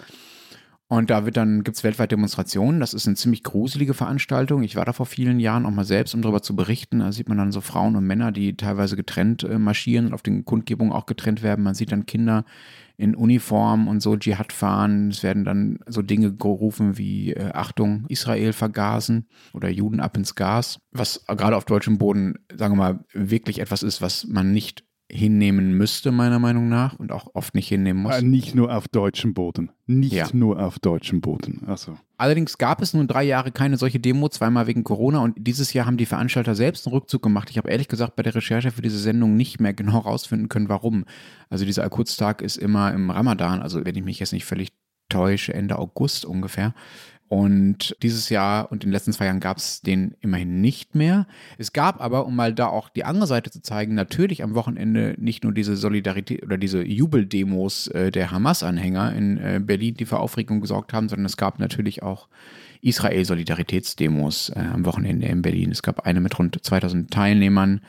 Und 0.87 1.09
da 1.09 1.25
wird 1.25 1.35
dann, 1.35 1.63
gibt 1.63 1.77
es 1.77 1.83
weltweit 1.83 2.11
Demonstrationen. 2.11 2.79
Das 2.79 2.93
ist 2.93 3.07
eine 3.07 3.15
ziemlich 3.15 3.41
gruselige 3.41 3.95
Veranstaltung. 3.95 4.61
Ich 4.61 4.75
war 4.75 4.85
da 4.85 4.93
vor 4.93 5.07
vielen 5.07 5.39
Jahren 5.39 5.65
auch 5.65 5.71
mal 5.71 5.83
selbst, 5.83 6.13
um 6.13 6.21
darüber 6.21 6.43
zu 6.43 6.55
berichten. 6.55 6.99
Da 6.99 7.11
sieht 7.11 7.27
man 7.27 7.39
dann 7.39 7.51
so 7.51 7.59
Frauen 7.61 7.95
und 7.95 8.05
Männer, 8.05 8.31
die 8.31 8.55
teilweise 8.55 8.95
getrennt 8.95 9.43
äh, 9.43 9.57
marschieren 9.57 10.07
und 10.07 10.13
auf 10.13 10.21
den 10.21 10.45
Kundgebungen 10.45 10.93
auch 10.93 11.07
getrennt 11.07 11.41
werden. 11.41 11.63
Man 11.63 11.73
sieht 11.73 11.91
dann 11.91 12.05
Kinder 12.05 12.45
in 12.97 13.15
Uniform 13.15 13.87
und 13.87 14.01
so 14.01 14.15
Dschihad 14.15 14.53
fahren. 14.53 15.09
Es 15.09 15.23
werden 15.23 15.43
dann 15.43 15.79
so 15.87 16.03
Dinge 16.03 16.33
gerufen 16.35 16.99
wie 16.99 17.33
äh, 17.33 17.51
Achtung, 17.53 18.05
Israel 18.07 18.53
vergasen 18.53 19.27
oder 19.53 19.69
Juden 19.69 19.99
ab 19.99 20.15
ins 20.15 20.35
Gas. 20.35 20.77
Was 20.91 21.25
gerade 21.25 21.57
auf 21.57 21.65
deutschem 21.65 21.97
Boden, 21.97 22.35
sagen 22.55 22.75
wir 22.75 22.93
mal, 22.93 23.05
wirklich 23.11 23.59
etwas 23.59 23.81
ist, 23.81 24.03
was 24.03 24.27
man 24.27 24.51
nicht 24.51 24.84
hinnehmen 25.11 25.77
müsste, 25.77 26.11
meiner 26.11 26.39
Meinung 26.39 26.67
nach, 26.67 26.97
und 26.97 27.11
auch 27.11 27.27
oft 27.33 27.53
nicht 27.53 27.67
hinnehmen 27.67 28.01
muss. 28.01 28.17
Äh, 28.17 28.21
nicht 28.23 28.55
nur 28.55 28.75
auf 28.75 28.87
deutschem 28.87 29.33
Boden. 29.33 29.71
Nicht 29.85 30.13
ja. 30.13 30.27
nur 30.33 30.59
auf 30.59 30.79
deutschem 30.79 31.21
Boden. 31.21 31.63
Also. 31.67 31.97
Allerdings 32.17 32.57
gab 32.57 32.81
es 32.81 32.93
nun 32.93 33.07
drei 33.07 33.23
Jahre 33.23 33.51
keine 33.51 33.77
solche 33.77 33.99
Demo, 33.99 34.29
zweimal 34.29 34.65
wegen 34.65 34.83
Corona 34.83 35.19
und 35.19 35.35
dieses 35.37 35.73
Jahr 35.73 35.85
haben 35.85 35.97
die 35.97 36.07
Veranstalter 36.07 36.55
selbst 36.55 36.87
einen 36.87 36.95
Rückzug 36.95 37.21
gemacht. 37.21 37.49
Ich 37.51 37.57
habe 37.57 37.69
ehrlich 37.69 37.87
gesagt 37.87 38.15
bei 38.15 38.23
der 38.23 38.33
Recherche 38.33 38.71
für 38.71 38.81
diese 38.81 38.97
Sendung 38.97 39.35
nicht 39.35 39.59
mehr 39.59 39.73
genau 39.75 39.99
rausfinden 39.99 40.49
können, 40.49 40.69
warum. 40.69 41.05
Also 41.49 41.65
dieser 41.65 41.83
Al-Quds-Tag 41.83 42.41
ist 42.41 42.57
immer 42.57 42.91
im 42.93 43.11
Ramadan, 43.11 43.61
also 43.61 43.85
wenn 43.85 43.95
ich 43.95 44.03
mich 44.03 44.19
jetzt 44.19 44.33
nicht 44.33 44.45
völlig 44.45 44.69
täusche, 45.09 45.53
Ende 45.53 45.77
August 45.77 46.25
ungefähr. 46.25 46.73
Und 47.27 47.95
dieses 48.03 48.29
Jahr 48.29 48.71
und 48.71 48.83
in 48.83 48.89
den 48.89 48.93
letzten 48.93 49.11
zwei 49.11 49.25
Jahren 49.25 49.39
gab 49.39 49.57
es 49.57 49.81
den 49.81 50.15
immerhin 50.21 50.61
nicht 50.61 50.93
mehr. 50.93 51.25
Es 51.57 51.73
gab 51.73 51.99
aber, 51.99 52.27
um 52.27 52.35
mal 52.35 52.53
da 52.53 52.67
auch 52.67 52.89
die 52.89 53.03
andere 53.03 53.25
Seite 53.25 53.49
zu 53.49 53.61
zeigen, 53.63 53.95
natürlich 53.95 54.43
am 54.43 54.53
Wochenende 54.53 55.15
nicht 55.17 55.43
nur 55.43 55.51
diese 55.51 55.75
Solidarität 55.75 56.43
oder 56.43 56.59
diese 56.59 56.83
Jubeldemos 56.83 57.87
äh, 57.87 58.11
der 58.11 58.29
Hamas-Anhänger 58.29 59.15
in 59.15 59.37
äh, 59.37 59.59
Berlin, 59.63 59.95
die 59.95 60.05
für 60.05 60.19
Aufregung 60.19 60.61
gesorgt 60.61 60.93
haben, 60.93 61.09
sondern 61.09 61.25
es 61.25 61.35
gab 61.35 61.57
natürlich 61.59 62.03
auch 62.03 62.27
Israel-Solidaritätsdemos 62.81 64.49
äh, 64.49 64.59
am 64.59 64.85
Wochenende 64.85 65.25
in 65.25 65.41
Berlin. 65.41 65.71
Es 65.71 65.81
gab 65.81 66.01
eine 66.05 66.21
mit 66.21 66.37
rund 66.37 66.63
2000 66.63 67.09
Teilnehmern 67.09 67.81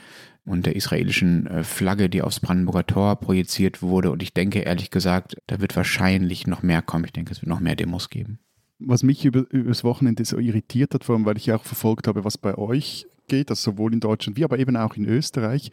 und 0.47 0.65
der 0.65 0.77
israelischen 0.77 1.47
äh, 1.47 1.63
Flagge, 1.63 2.09
die 2.09 2.23
aufs 2.23 2.41
Brandenburger 2.41 2.87
Tor 2.87 3.17
projiziert 3.17 3.83
wurde. 3.83 4.11
Und 4.11 4.23
ich 4.23 4.33
denke 4.33 4.61
ehrlich 4.61 4.91
gesagt, 4.91 5.37
da 5.47 5.61
wird 5.61 5.77
wahrscheinlich 5.77 6.47
noch 6.47 6.63
mehr 6.63 6.81
kommen. 6.81 7.05
Ich 7.05 7.13
denke, 7.13 7.33
es 7.33 7.43
wird 7.43 7.51
noch 7.51 7.61
mehr 7.61 7.77
Demos 7.77 8.09
geben 8.09 8.39
was 8.79 9.03
mich 9.03 9.25
über, 9.25 9.51
über 9.51 9.69
das 9.69 9.85
Wochenende 9.85 10.25
so 10.25 10.39
irritiert 10.39 10.95
hat, 10.95 11.05
vor 11.05 11.15
allem 11.15 11.25
weil 11.25 11.37
ich 11.37 11.53
auch 11.53 11.65
verfolgt 11.65 12.09
habe, 12.09 12.25
was 12.25 12.39
bei 12.39 12.57
euch 12.57 13.07
geht, 13.29 13.51
also 13.51 13.73
sowohl 13.73 13.93
in 13.93 14.01
Deutschland 14.01 14.37
wie 14.37 14.45
aber 14.45 14.59
eben 14.59 14.77
auch 14.77 14.95
in 14.97 15.07
Österreich, 15.07 15.71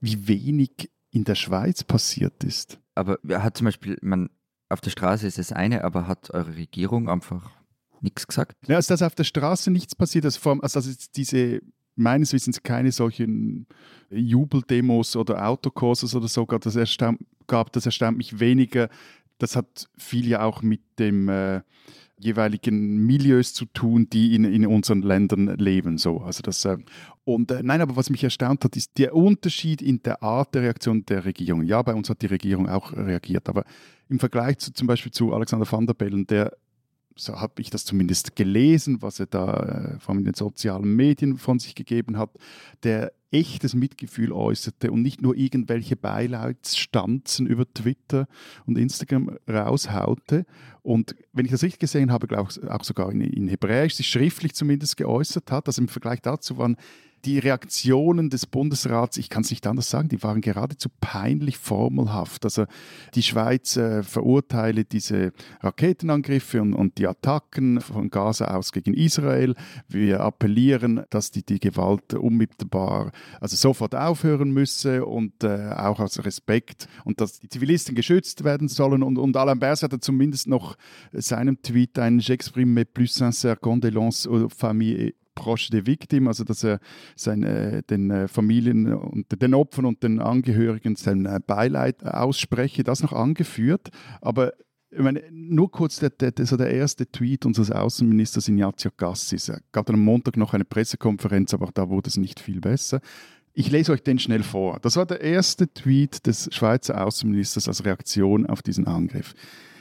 wie 0.00 0.28
wenig 0.28 0.90
in 1.10 1.24
der 1.24 1.34
Schweiz 1.34 1.84
passiert 1.84 2.44
ist. 2.44 2.78
Aber 2.94 3.18
hat 3.28 3.56
zum 3.56 3.66
Beispiel, 3.66 3.96
man, 4.02 4.30
auf 4.68 4.80
der 4.80 4.90
Straße 4.90 5.26
ist 5.26 5.38
das 5.38 5.52
eine, 5.52 5.84
aber 5.84 6.06
hat 6.06 6.30
eure 6.32 6.56
Regierung 6.56 7.08
einfach 7.08 7.50
nichts 8.00 8.26
gesagt? 8.26 8.56
Ja, 8.66 8.76
also 8.76 8.92
dass 8.92 9.02
auf 9.02 9.14
der 9.14 9.24
Straße 9.24 9.70
nichts 9.70 9.94
passiert, 9.94 10.24
also, 10.24 10.40
vor 10.40 10.52
allem, 10.52 10.60
also 10.60 10.80
dass 10.80 11.10
diese 11.10 11.60
meines 11.96 12.32
Wissens 12.32 12.62
keine 12.62 12.92
solchen 12.92 13.66
Jubeldemos 14.10 15.16
oder 15.16 15.46
Autokurses 15.46 16.14
oder 16.14 16.28
so 16.28 16.46
gab. 16.46 16.62
Das 16.62 16.76
erstaunt, 16.76 17.20
gab, 17.46 17.72
das 17.72 17.86
erstaunt 17.86 18.16
mich 18.16 18.40
weniger. 18.40 18.88
Das 19.38 19.54
hat 19.54 19.88
viel 19.96 20.26
ja 20.26 20.42
auch 20.42 20.62
mit 20.62 20.80
dem 20.98 21.28
äh, 21.28 21.60
jeweiligen 22.20 22.98
Milieus 23.06 23.54
zu 23.54 23.64
tun, 23.66 24.08
die 24.10 24.34
in, 24.34 24.44
in 24.44 24.66
unseren 24.66 25.02
Ländern 25.02 25.56
leben. 25.56 25.98
So. 25.98 26.18
Also 26.18 26.42
das, 26.42 26.64
äh, 26.64 26.78
und 27.24 27.50
äh, 27.50 27.62
nein, 27.62 27.80
aber 27.80 27.96
was 27.96 28.10
mich 28.10 28.22
erstaunt 28.22 28.64
hat, 28.64 28.76
ist 28.76 28.98
der 28.98 29.14
Unterschied 29.14 29.82
in 29.82 30.02
der 30.02 30.22
Art 30.22 30.54
der 30.54 30.62
Reaktion 30.62 31.04
der 31.06 31.24
Regierung. 31.24 31.62
Ja, 31.62 31.82
bei 31.82 31.94
uns 31.94 32.10
hat 32.10 32.22
die 32.22 32.26
Regierung 32.26 32.68
auch 32.68 32.92
reagiert, 32.92 33.48
aber 33.48 33.64
im 34.08 34.18
Vergleich 34.18 34.58
zu, 34.58 34.72
zum 34.72 34.86
Beispiel 34.86 35.12
zu 35.12 35.32
Alexander 35.32 35.70
van 35.70 35.86
der 35.86 35.94
Bellen, 35.94 36.26
der 36.26 36.52
so 37.16 37.38
habe 37.38 37.60
ich 37.60 37.70
das 37.70 37.84
zumindest 37.84 38.34
gelesen, 38.36 39.02
was 39.02 39.20
er 39.20 39.26
da 39.26 39.54
äh, 39.54 40.00
vor 40.00 40.14
allem 40.14 40.20
in 40.20 40.24
den 40.26 40.34
sozialen 40.34 40.96
Medien 40.96 41.36
von 41.36 41.58
sich 41.58 41.74
gegeben 41.74 42.16
hat, 42.16 42.30
der 42.82 43.12
echtes 43.30 43.74
Mitgefühl 43.74 44.32
äußerte 44.32 44.90
und 44.90 45.02
nicht 45.02 45.22
nur 45.22 45.36
irgendwelche 45.36 45.96
Beileidsstanzen 45.96 47.46
über 47.46 47.72
Twitter 47.72 48.26
und 48.66 48.76
Instagram 48.76 49.38
raushaute. 49.48 50.46
Und 50.82 51.14
wenn 51.32 51.44
ich 51.44 51.50
das 51.50 51.62
richtig 51.62 51.80
gesehen 51.80 52.10
habe, 52.10 52.26
glaube 52.26 52.50
ich 52.50 52.68
auch 52.68 52.84
sogar 52.84 53.10
in, 53.12 53.20
in 53.20 53.48
Hebräisch, 53.48 53.94
sich 53.94 54.08
schriftlich 54.08 54.54
zumindest 54.54 54.96
geäußert 54.96 55.52
hat. 55.52 55.66
Also 55.66 55.82
im 55.82 55.88
Vergleich 55.88 56.20
dazu 56.22 56.58
waren 56.58 56.76
die 57.24 57.38
Reaktionen 57.38 58.30
des 58.30 58.46
Bundesrats, 58.46 59.16
ich 59.16 59.28
kann 59.28 59.42
es 59.42 59.50
nicht 59.50 59.66
anders 59.66 59.90
sagen, 59.90 60.08
die 60.08 60.22
waren 60.22 60.40
geradezu 60.40 60.88
peinlich 61.00 61.58
formelhaft. 61.58 62.44
Also 62.44 62.66
die 63.14 63.22
Schweiz 63.22 63.76
äh, 63.76 64.02
verurteile 64.02 64.84
diese 64.84 65.32
Raketenangriffe 65.60 66.62
und, 66.62 66.74
und, 66.74 66.98
die 66.98 67.06
Attacken 67.06 67.80
von 67.80 68.10
Gaza 68.10 68.46
aus 68.56 68.72
gegen 68.72 68.94
Israel. 68.94 69.54
Wir 69.88 70.20
appellieren, 70.20 71.02
dass 71.10 71.30
die, 71.30 71.44
die 71.44 71.60
Gewalt 71.60 72.14
unmittelbar, 72.14 73.12
also 73.40 73.56
sofort 73.56 73.94
aufhören 73.94 74.50
müsse 74.50 75.04
und 75.04 75.44
äh, 75.44 75.70
auch 75.76 76.00
aus 76.00 76.24
Respekt 76.24 76.88
und 77.04 77.20
dass 77.20 77.40
die 77.40 77.48
Zivilisten 77.48 77.94
geschützt 77.94 78.44
werden 78.44 78.68
sollen. 78.68 79.02
Und, 79.02 79.18
und 79.18 79.36
Alain 79.36 79.58
Berset 79.58 79.92
hat 79.92 80.04
zumindest 80.04 80.46
noch 80.46 80.76
seinem 81.12 81.60
Tweet 81.62 81.98
ein 81.98 82.20
J'exprime 82.20 82.84
plus 82.84 83.14
sincères 83.14 83.60
condoléances 83.60 84.26
aux 84.26 84.48
familles 84.48 85.14
proche 85.34 85.70
des 85.70 85.86
Victimes, 85.86 86.28
also 86.28 86.44
dass 86.44 86.64
er 86.64 86.80
sein, 87.16 87.42
äh, 87.42 87.82
den 87.82 88.10
äh, 88.10 88.28
Familien 88.28 88.92
und 88.92 89.26
den 89.40 89.54
Opfern 89.54 89.86
und 89.86 90.02
den 90.02 90.20
Angehörigen 90.20 90.96
sein 90.96 91.26
äh, 91.26 91.40
Beileid 91.44 92.04
ausspreche, 92.04 92.84
das 92.84 93.02
noch 93.02 93.12
angeführt. 93.12 93.88
Aber 94.20 94.52
ich 94.90 94.98
meine, 94.98 95.22
nur 95.30 95.70
kurz 95.70 96.00
der, 96.00 96.10
der, 96.10 96.46
so 96.46 96.56
der 96.56 96.70
erste 96.70 97.10
Tweet 97.10 97.46
unseres 97.46 97.70
Außenministers 97.70 98.48
Ignazio 98.48 98.90
Cassis. 98.90 99.48
Er 99.48 99.60
gab 99.70 99.86
dann 99.86 99.94
am 99.94 100.04
Montag 100.04 100.36
noch 100.36 100.52
eine 100.52 100.64
Pressekonferenz, 100.64 101.54
aber 101.54 101.70
da 101.72 101.88
wurde 101.88 102.08
es 102.08 102.16
nicht 102.16 102.40
viel 102.40 102.60
besser. 102.60 103.00
Ich 103.52 103.70
lese 103.70 103.92
euch 103.92 104.02
den 104.02 104.18
schnell 104.18 104.42
vor. 104.42 104.78
Das 104.80 104.96
war 104.96 105.06
der 105.06 105.20
erste 105.20 105.72
Tweet 105.72 106.26
des 106.26 106.48
Schweizer 106.52 107.04
Außenministers 107.04 107.68
als 107.68 107.84
Reaktion 107.84 108.46
auf 108.46 108.62
diesen 108.62 108.86
Angriff. 108.86 109.34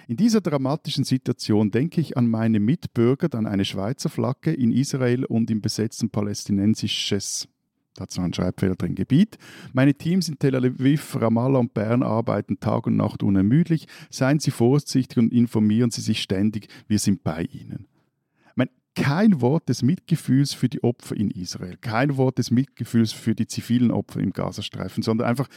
In 0.10 0.18
dieser 0.18 0.42
dramatischen 0.42 1.04
Situation 1.04 1.70
denke 1.70 2.02
ich 2.02 2.18
an 2.18 2.28
meine 2.28 2.60
Mitbürger, 2.60 3.38
an 3.38 3.46
eine 3.46 3.64
Schweizer 3.64 4.10
Flagge 4.10 4.52
in 4.52 4.72
Israel 4.72 5.24
und 5.24 5.52
im 5.52 5.62
besetzten 5.62 6.10
palästinensisches 6.10 7.48
dazu 7.94 8.22
ein 8.22 8.34
Schreibfehler 8.34 8.76
drin, 8.76 8.96
Gebiet. 8.96 9.38
Meine 9.72 9.94
Teams 9.94 10.28
in 10.28 10.40
Tel 10.40 10.56
Aviv, 10.56 11.16
Ramallah 11.22 11.60
und 11.60 11.76
Bern 11.76 12.02
arbeiten 12.02 12.60
Tag 12.60 12.88
und 12.88 12.96
Nacht 12.96 13.22
unermüdlich. 13.22 13.88
Seien 14.10 14.40
Sie 14.40 14.50
vorsichtig 14.50 15.16
und 15.20 15.32
informieren 15.32 15.92
Sie 15.92 16.02
sich 16.02 16.24
ständig. 16.24 16.70
Wir 16.88 16.98
sind 16.98 17.24
bei 17.24 17.44
Ihnen. 17.44 17.86
Kein 18.96 19.40
Wort 19.40 19.70
des 19.70 19.82
Mitgefühls 19.82 20.54
für 20.54 20.68
die 20.68 20.84
Opfer 20.84 21.16
in 21.16 21.32
Israel, 21.32 21.78
kein 21.78 22.18
Wort 22.18 22.38
des 22.38 22.52
Mitgefühls 22.52 23.14
für 23.14 23.34
die 23.34 23.48
zivilen 23.48 23.92
Opfer 23.92 24.20
im 24.20 24.34
Gazastreifen, 24.34 25.04
sondern 25.04 25.28
einfach 25.28 25.48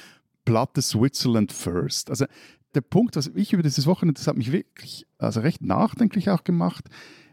platte 0.44 0.82
Switzerland 0.82 1.52
first. 1.52 2.10
Also 2.10 2.26
der 2.74 2.80
Punkt, 2.80 3.16
was 3.16 3.30
ich 3.34 3.52
über 3.52 3.62
dieses 3.62 3.86
Wochenende, 3.86 4.18
das 4.18 4.26
hat 4.26 4.36
mich 4.36 4.52
wirklich 4.52 5.06
also 5.18 5.40
recht 5.40 5.62
nachdenklich 5.62 6.30
auch 6.30 6.44
gemacht, 6.44 6.88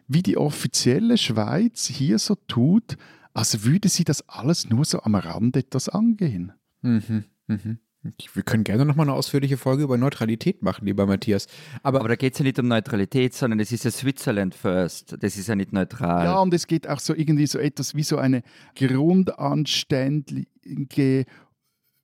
wie 0.07 0.23
die 0.23 0.37
offizielle 0.37 1.17
Schweiz 1.17 1.85
hier 1.85 2.19
so 2.19 2.35
tut, 2.47 2.97
als 3.33 3.63
würde 3.63 3.89
sie 3.89 4.03
das 4.03 4.27
alles 4.27 4.69
nur 4.69 4.85
so 4.85 5.01
am 5.01 5.15
Rand 5.15 5.55
etwas 5.55 5.87
angehen. 5.87 6.51
Mhm, 6.81 7.25
mhm. 7.47 7.79
Wir 8.33 8.43
können 8.43 8.63
gerne 8.63 8.85
nochmal 8.85 9.07
eine 9.07 9.13
ausführliche 9.13 9.57
Folge 9.57 9.83
über 9.83 9.97
Neutralität 9.97 10.61
machen, 10.61 10.85
lieber 10.85 11.05
Matthias. 11.05 11.47
Aber, 11.83 11.99
Aber 11.99 12.07
da 12.07 12.15
geht 12.15 12.31
es 12.31 12.39
ja 12.39 12.43
nicht 12.43 12.57
um 12.57 12.69
Neutralität, 12.69 13.33
sondern 13.33 13.59
es 13.59 13.73
ist 13.73 13.83
ja 13.83 13.91
Switzerland 13.91 14.55
first. 14.55 15.17
Das 15.19 15.35
ist 15.35 15.47
ja 15.47 15.55
nicht 15.55 15.73
neutral. 15.73 16.23
Ja, 16.23 16.39
und 16.39 16.53
es 16.53 16.67
geht 16.67 16.87
auch 16.87 16.99
so 16.99 17.13
irgendwie 17.13 17.45
so 17.45 17.59
etwas 17.59 17.95
wie 17.95 18.03
so 18.03 18.17
eine 18.17 18.41
grundanständige 18.73 21.25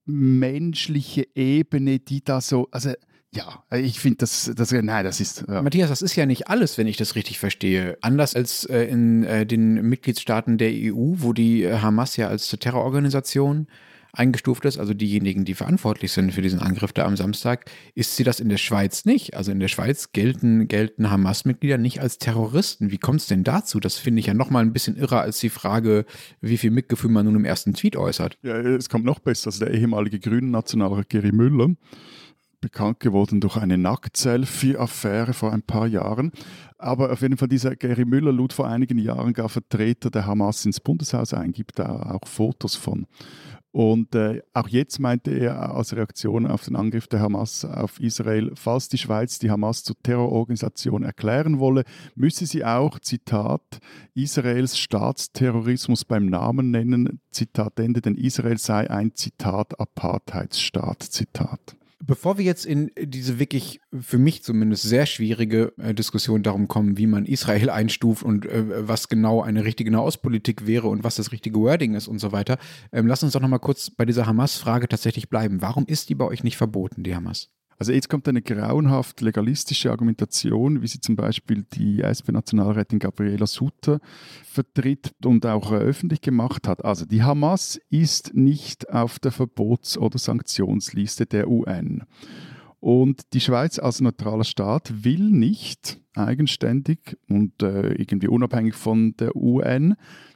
menschliche 0.06 1.28
Ebene, 1.36 2.00
die 2.00 2.24
da 2.24 2.42
so, 2.42 2.68
also 2.72 2.92
ja, 3.36 3.64
ich 3.78 4.00
finde 4.00 4.20
das, 4.20 4.52
das, 4.56 4.72
nein, 4.72 5.04
das 5.04 5.20
ist. 5.20 5.44
Ja. 5.48 5.62
Matthias, 5.62 5.90
das 5.90 6.02
ist 6.02 6.16
ja 6.16 6.26
nicht 6.26 6.48
alles, 6.48 6.78
wenn 6.78 6.88
ich 6.88 6.96
das 6.96 7.16
richtig 7.16 7.38
verstehe. 7.38 7.98
Anders 8.02 8.34
als 8.34 8.64
äh, 8.66 8.84
in 8.84 9.24
äh, 9.24 9.46
den 9.46 9.90
Mitgliedstaaten 9.90 10.58
der 10.58 10.72
EU, 10.72 11.16
wo 11.18 11.34
die 11.34 11.64
äh, 11.64 11.80
Hamas 11.80 12.16
ja 12.16 12.30
als 12.30 12.48
Terrororganisation 12.50 13.68
eingestuft 14.18 14.66
ist, 14.66 14.80
also 14.80 14.94
diejenigen, 14.94 15.46
die 15.46 15.54
verantwortlich 15.54 16.12
sind 16.12 16.34
für 16.34 16.42
diesen 16.42 16.60
Angriff 16.60 16.94
da 16.94 17.06
am 17.06 17.18
Samstag, 17.18 17.70
ist 17.94 18.16
sie 18.16 18.24
das 18.24 18.40
in 18.40 18.50
der 18.50 18.58
Schweiz 18.58 19.06
nicht. 19.06 19.36
Also 19.36 19.52
in 19.52 19.60
der 19.60 19.68
Schweiz 19.68 20.12
gelten, 20.12 20.68
gelten 20.68 21.10
Hamas-Mitglieder 21.10 21.78
nicht 21.78 22.02
als 22.02 22.18
Terroristen. 22.18 22.92
Wie 22.92 22.98
kommt 22.98 23.22
es 23.22 23.28
denn 23.28 23.44
dazu? 23.44 23.80
Das 23.80 23.98
finde 23.98 24.20
ich 24.20 24.28
ja 24.28 24.34
nochmal 24.34 24.64
ein 24.64 24.74
bisschen 24.74 24.98
irrer 24.98 25.22
als 25.22 25.40
die 25.40 25.50
Frage, 25.50 26.06
wie 26.42 26.58
viel 26.58 26.72
Mitgefühl 26.72 27.12
man 27.12 27.26
nun 27.26 27.36
im 27.36 27.46
ersten 27.46 27.74
Tweet 27.74 27.96
äußert. 27.96 28.38
Ja, 28.42 28.58
es 28.58 28.90
kommt 28.90 29.06
noch 29.06 29.20
besser. 29.20 29.48
Also 29.48 29.66
der 29.66 29.74
ehemalige 29.74 30.20
Grünen 30.20 30.52
Nationalrat 30.52 31.10
Gary 31.10 31.32
Müller 31.32 31.76
bekannt 32.66 33.00
geworden 33.00 33.42
durch 33.42 33.58
eine 33.58 33.78
Nackt-Selfie-Affäre 33.78 35.34
vor 35.34 35.54
ein 35.54 35.62
paar 35.62 35.86
Jahren. 35.86 36.32
Aber 36.80 37.12
auf 37.12 37.22
jeden 37.22 37.38
Fall, 37.38 37.48
dieser 37.48 37.76
Gary 37.76 38.06
Müller 38.06 38.32
lud 38.32 38.54
vor 38.54 38.68
einigen 38.68 38.98
Jahren 38.98 39.34
gar 39.34 39.50
Vertreter 39.50 40.10
der 40.10 40.26
Hamas 40.26 40.66
ins 40.66 40.80
Bundeshaus 40.80 41.34
ein, 41.36 41.52
gibt 41.52 41.78
da 41.78 42.18
auch 42.20 42.28
Fotos 42.28 42.76
von. 42.76 43.06
Und 43.76 44.16
äh, 44.16 44.42
auch 44.54 44.70
jetzt 44.70 45.00
meinte 45.00 45.32
er 45.32 45.76
als 45.76 45.94
Reaktion 45.94 46.48
auf 46.48 46.64
den 46.64 46.78
Angriff 46.78 47.08
der 47.08 47.20
Hamas 47.20 47.66
auf 47.66 48.00
Israel, 48.00 48.54
falls 48.56 48.88
die 48.88 48.98
Schweiz 48.98 49.38
die 49.38 49.52
Hamas 49.52 49.84
zur 49.84 49.98
Terrororganisation 50.02 51.04
erklären 51.04 51.60
wolle, 51.60 51.84
müsse 52.16 52.46
sie 52.46 52.64
auch, 52.64 53.00
Zitat, 53.00 53.80
Israels 54.14 54.78
Staatsterrorismus 54.78 56.06
beim 56.06 56.28
Namen 56.28 56.72
nennen, 56.72 57.20
Zitat 57.32 57.78
Ende, 57.78 58.00
denn 58.00 58.16
Israel 58.16 58.58
sei 58.60 58.90
ein, 58.90 59.14
Zitat, 59.14 59.78
Apartheidsstaat, 59.78 61.04
Zitat. 61.04 61.76
Bevor 62.08 62.38
wir 62.38 62.46
jetzt 62.46 62.68
in 62.68 62.92
diese 63.00 63.40
wirklich 63.40 63.82
für 64.00 64.20
mich 64.20 64.44
zumindest 64.44 64.84
sehr 64.84 65.08
schwierige 65.08 65.74
äh, 65.80 65.96
Diskussion 65.96 66.44
darum 66.44 66.68
kommen, 66.68 67.00
wie 67.00 67.08
man 67.08 67.26
Israel 67.26 67.72
einstuft 67.72 68.22
und 68.22 68.46
äh, 68.46 68.88
was 68.88 69.10
genau 69.10 69.42
eine 69.42 69.66
richtige 69.66 69.90
Nahostpolitik 69.90 70.68
wäre 70.68 70.88
und 70.88 71.04
was 71.04 71.16
das 71.16 71.32
richtige 71.32 71.60
Wording 71.60 71.96
ist 71.96 72.08
und 72.08 72.20
so 72.20 72.32
weiter, 72.32 72.60
ähm, 72.92 73.08
lass 73.08 73.24
uns 73.24 73.34
doch 73.34 73.42
nochmal 73.42 73.60
kurz 73.60 73.90
bei 73.90 74.06
dieser 74.06 74.28
Hamas-Frage 74.28 74.88
tatsächlich 74.88 75.30
bleiben. 75.30 75.64
Warum 75.64 75.88
ist 75.88 76.10
die 76.10 76.16
bei 76.16 76.26
euch 76.26 76.44
nicht 76.44 76.58
verboten, 76.58 77.02
die 77.02 77.16
Hamas? 77.16 77.50
Also 77.78 77.92
jetzt 77.92 78.10
kommt 78.10 78.28
eine 78.28 78.42
grauenhaft 78.42 79.20
legalistische 79.20 79.92
Argumentation, 79.92 80.82
wie 80.82 80.88
sie 80.88 81.02
zum 81.02 81.16
Beispiel 81.16 81.66
die 81.74 82.02
SP-Nationalrätin 82.02 83.00
Gabriela 83.00 83.48
Sutter 83.48 84.00
vertritt 84.46 85.12
und 85.26 85.46
auch 85.46 85.72
öffentlich 85.72 86.22
gemacht 86.22 86.68
hat. 86.68 86.86
Also 86.86 87.06
die 87.06 87.24
Hamas 87.24 87.80
ist 87.90 88.34
nicht 88.34 88.90
auf 88.90 89.20
der 89.20 89.32
Verbots- 89.32 89.98
oder 89.98 90.18
Sanktionsliste 90.18 91.26
der 91.26 91.50
UN. 91.50 92.04
Und 92.80 93.34
die 93.34 93.42
Schweiz 93.42 93.80
als 93.80 94.00
neutraler 94.00 94.44
Staat 94.44 95.04
will 95.04 95.30
nicht 95.30 96.00
eigenständig 96.14 97.18
und 97.28 97.62
äh, 97.62 97.94
irgendwie 97.94 98.28
unabhängig 98.28 98.76
von 98.76 99.16
der 99.18 99.36
UN 99.36 99.96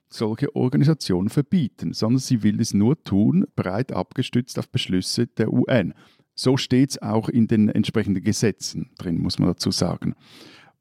solche 0.09 0.55
Organisationen 0.55 1.29
verbieten, 1.29 1.93
sondern 1.93 2.19
sie 2.19 2.41
will 2.41 2.59
es 2.59 2.73
nur 2.73 3.01
tun, 3.03 3.45
breit 3.55 3.91
abgestützt 3.91 4.57
auf 4.57 4.69
Beschlüsse 4.69 5.27
der 5.27 5.53
UN. 5.53 5.93
So 6.39 6.55
steht 6.55 6.91
es 6.91 7.01
auch 7.01 7.27
in 7.27 7.47
den 7.47 7.67
entsprechenden 7.67 8.23
Gesetzen 8.23 8.91
drin, 8.97 9.17
muss 9.17 9.39
man 9.39 9.49
dazu 9.49 9.71
sagen. 9.71 10.15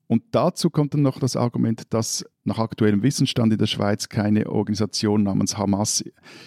Und 0.07 0.23
dazu 0.31 0.71
kommt 0.71 0.95
dann 0.95 1.03
noch 1.03 1.19
das 1.19 1.35
Argument, 1.35 1.83
dass 1.93 2.25
nach 2.45 2.61
aktuellem 2.61 3.03
Wissensstand 3.03 3.53
in 3.53 3.59
der 3.59 3.67
Schweiz 3.67 4.09
keine 4.09 4.51
Organisation 4.51 5.25
namens 5.25 5.59
Hamas 5.59 6.05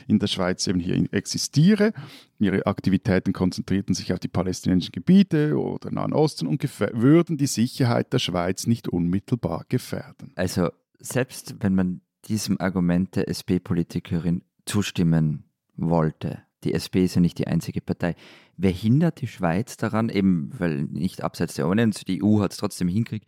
in 0.08 0.18
der 0.18 0.28
Schweiz 0.28 0.66
eben 0.66 0.80
hier 0.80 0.96
existiere. 1.14 1.92
Ihre 2.40 2.66
Aktivitäten 2.66 3.34
konzentrierten 3.34 3.94
sich 3.94 4.14
auf 4.14 4.20
die 4.20 4.30
palästinensischen 4.30 4.94
Gebiete 4.94 5.60
oder 5.60 5.92
Nahen 5.92 6.14
Osten 6.14 6.48
und 6.48 6.64
würden 6.94 7.36
die 7.36 7.48
Sicherheit 7.48 8.14
der 8.14 8.20
Schweiz 8.20 8.66
nicht 8.66 8.88
unmittelbar 8.88 9.66
gefährden. 9.68 10.32
Also 10.36 10.70
selbst 11.00 11.58
wenn 11.60 11.76
man 11.76 12.00
diesem 12.30 12.62
Argument 12.62 13.14
der 13.18 13.28
SP-Politikerin 13.28 14.44
zustimmen 14.66 15.44
wollte, 15.76 16.44
die 16.64 16.74
SP 16.78 17.04
ist 17.06 17.16
ja 17.16 17.22
nicht 17.22 17.38
die 17.38 17.48
einzige 17.48 17.82
Partei. 17.82 18.16
Wer 18.58 18.72
hindert 18.72 19.22
die 19.22 19.28
Schweiz 19.28 19.78
daran, 19.78 20.10
eben 20.10 20.52
weil 20.58 20.84
nicht 20.84 21.24
abseits 21.24 21.56
der 21.56 21.68
UN, 21.68 21.92
die 22.08 22.24
EU 22.24 22.40
hat 22.40 22.52
es 22.52 22.58
trotzdem 22.58 22.88
hinkriegt, 22.88 23.28